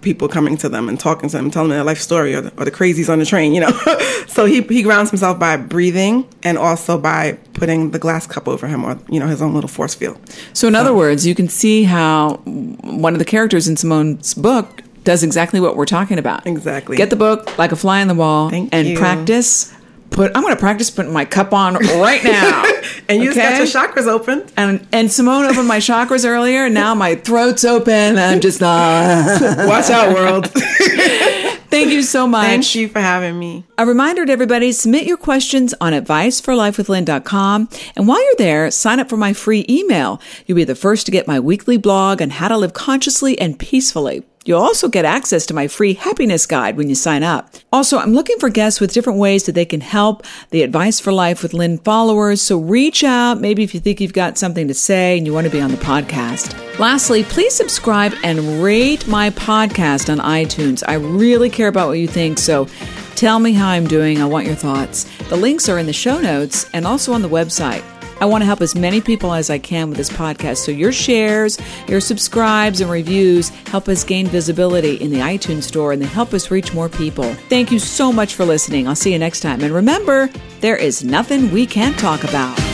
people 0.05 0.29
coming 0.29 0.57
to 0.59 0.69
them 0.69 0.89
and 0.89 1.01
talking 1.01 1.29
to 1.29 1.37
them, 1.37 1.51
telling 1.51 1.71
them 1.71 1.79
their 1.79 1.85
life 1.85 1.99
story 1.99 2.35
or 2.35 2.43
the, 2.43 2.53
or 2.61 2.65
the 2.65 2.71
crazies 2.71 3.09
on 3.09 3.19
the 3.19 3.27
train, 3.27 3.55
you 3.55 3.61
know. 3.61 3.71
so 4.29 4.45
he 4.45 4.61
he 4.63 4.83
grounds 4.83 5.11
himself 5.11 5.39
by 5.41 5.57
breathing 5.57 6.29
and 6.45 6.57
also 6.59 6.97
by 6.99 7.33
putting 7.55 7.91
the 7.91 7.99
glass 7.99 8.27
cup 8.27 8.47
over 8.47 8.69
him 8.69 8.85
or 8.85 8.99
you 9.09 9.19
know 9.19 9.27
his 9.27 9.43
own 9.43 9.55
little 9.55 9.69
force 9.69 9.95
field. 9.95 10.19
So, 10.53 10.69
in 10.69 10.77
other 10.77 10.95
words, 10.95 11.27
you 11.27 11.35
can 11.35 11.49
see 11.49 11.83
how 11.85 12.37
one 12.45 13.15
of 13.15 13.19
the 13.19 13.25
characters 13.25 13.67
in 13.67 13.77
Simone's 13.77 14.35
book 14.35 14.83
does 15.03 15.23
exactly 15.23 15.61
what 15.61 15.77
we're 15.77 15.87
talking 15.87 16.19
about. 16.19 16.47
Exactly. 16.47 16.97
Get 16.97 17.11
the 17.11 17.17
book 17.17 17.59
like 17.59 17.73
a 17.73 17.77
fly 17.77 18.01
in 18.01 18.09
the 18.09 18.15
wall 18.15 18.51
Thank 18.51 18.71
and 18.73 18.89
you. 18.89 18.99
practice. 18.99 19.75
Put. 20.15 20.31
I'm 20.37 20.43
going 20.43 20.55
to 20.55 20.61
practice 20.61 20.91
putting 20.91 21.13
my 21.13 21.25
cup 21.25 21.53
on 21.53 21.75
right 21.75 22.23
now. 22.23 22.65
And 23.09 23.23
you 23.23 23.35
just 23.35 23.37
got 23.37 23.59
your 23.59 23.67
chakras 23.67 24.07
open. 24.07 24.47
And 24.57 24.87
and 24.93 25.13
Simone 25.13 25.45
opened 25.45 25.69
my 25.69 25.79
chakras 25.79 26.25
earlier, 26.25 26.67
and 26.67 26.75
now 26.75 26.95
my 26.95 27.17
throat's 27.17 27.65
open. 27.65 27.93
And 27.93 28.21
I'm 28.21 28.41
just 28.41 28.63
uh, 28.63 29.65
Watch 29.69 29.91
out, 29.91 30.15
world. 30.15 30.47
thank 31.71 31.91
you 31.91 32.03
so 32.03 32.27
much. 32.27 32.47
Thank 32.47 32.75
you 32.75 32.89
for 32.89 33.01
having 33.01 33.39
me. 33.39 33.65
A 33.77 33.85
reminder 33.85 34.25
to 34.25 34.33
everybody 34.33 34.73
submit 34.73 35.05
your 35.05 35.17
questions 35.19 35.75
on 35.81 35.93
adviceforlifewithlynn.com. 35.93 37.69
And 37.97 38.09
while 38.09 38.23
you're 38.25 38.35
there, 38.39 38.71
sign 38.71 39.01
up 39.01 39.11
for 39.11 39.17
my 39.17 39.33
free 39.33 39.67
email. 39.69 40.21
You'll 40.47 40.57
be 40.57 40.65
the 40.65 40.75
first 40.75 41.05
to 41.07 41.13
get 41.13 41.27
my 41.27 41.41
weekly 41.41 41.77
blog 41.77 42.23
on 42.23 42.31
how 42.31 42.49
to 42.49 42.57
live 42.57 42.73
consciously 42.73 43.39
and 43.39 43.59
peacefully. 43.59 44.25
You'll 44.47 44.61
also 44.61 44.89
get 44.89 45.05
access 45.05 45.47
to 45.47 45.55
my 45.55 45.69
free 45.69 45.95
happiness 45.95 46.45
guide 46.45 46.77
when 46.77 46.89
you 46.89 46.95
sign 46.95 47.23
up. 47.23 47.51
Also, 47.73 47.99
I'm 47.99 48.13
looking 48.13 48.39
for 48.39 48.51
guests 48.51 48.79
with 48.79 48.93
different 48.93 49.19
ways 49.19 49.47
that 49.47 49.55
they 49.55 49.65
can 49.65 49.81
help 49.81 50.23
the 50.51 50.63
Advice 50.63 51.01
for 51.01 51.13
Life 51.13 51.43
with 51.43 51.55
Lynn 51.55 51.79
followers. 51.79 52.43
So 52.43 52.59
reach 52.59 53.03
out, 53.03 53.41
maybe 53.41 53.63
if 53.63 53.73
you 53.73 53.81
think 53.81 54.01
you've 54.01 54.13
got 54.13 54.37
something 54.37 54.69
to 54.69 54.75
say 54.75 55.17
and 55.17 55.27
you 55.27 55.33
want 55.33 55.47
to 55.47 55.51
be 55.51 55.63
on 55.63 55.71
the 55.71 55.79
podcast. 55.79 56.79
Lastly, 56.79 57.25
please 57.25 57.55
subscribe 57.55 58.13
and 58.23 58.63
rate 58.63 59.09
my 59.09 59.31
podcast 59.31 60.11
on 60.13 60.19
iTunes. 60.19 60.83
I 60.87 60.95
really 60.95 61.49
care 61.49 61.69
about 61.69 61.89
what 61.89 61.99
you 61.99 62.09
think, 62.09 62.39
so 62.39 62.67
tell 63.15 63.39
me 63.39 63.53
how 63.53 63.69
I'm 63.69 63.87
doing. 63.87 64.21
I 64.21 64.27
want 64.27 64.47
your 64.47 64.57
thoughts. 64.57 65.05
The 65.29 65.37
links 65.37 65.69
are 65.69 65.79
in 65.79 65.87
the 65.87 65.93
show 65.93 66.21
notes 66.21 66.69
and 66.75 66.87
also 66.87 67.13
on 67.13 67.23
the 67.23 67.29
website. 67.29 67.83
I 68.21 68.27
want 68.27 68.43
to 68.43 68.47
help 68.47 68.61
as 68.61 68.75
many 68.75 69.01
people 69.01 69.33
as 69.33 69.51
I 69.51 69.59
can 69.59 69.89
with 69.89 69.99
this 69.99 70.11
podcast. 70.11 70.59
So 70.59 70.73
your 70.73 70.93
shares, 70.93 71.59
your 71.89 72.01
subscribes, 72.01 72.81
and 72.81 72.91
reviews 72.91 73.49
help 73.69 73.89
us 73.89 74.05
gain 74.05 74.27
visibility 74.27 74.97
in 74.97 75.11
the 75.11 75.19
iTunes 75.19 75.65
store 75.65 75.93
and 75.93 76.01
they 76.01 76.07
help 76.07 76.33
us 76.35 76.51
reach 76.51 76.73
more 76.75 76.89
people. 76.89 77.35
Thank 77.49 77.71
you 77.71 77.79
so 77.79 78.13
much 78.13 78.35
for 78.35 78.45
listening. 78.45 78.89
I'll 78.89 78.95
see 78.95 79.13
you 79.13 79.19
next 79.19 79.41
time. 79.41 79.63
And 79.63 79.75
remember, 79.75 80.29
there 80.61 80.77
is 80.77 81.05
nothing 81.05 81.51
we 81.51 81.67
can't 81.67 81.99
talk 81.99 82.25
about. 82.25 82.74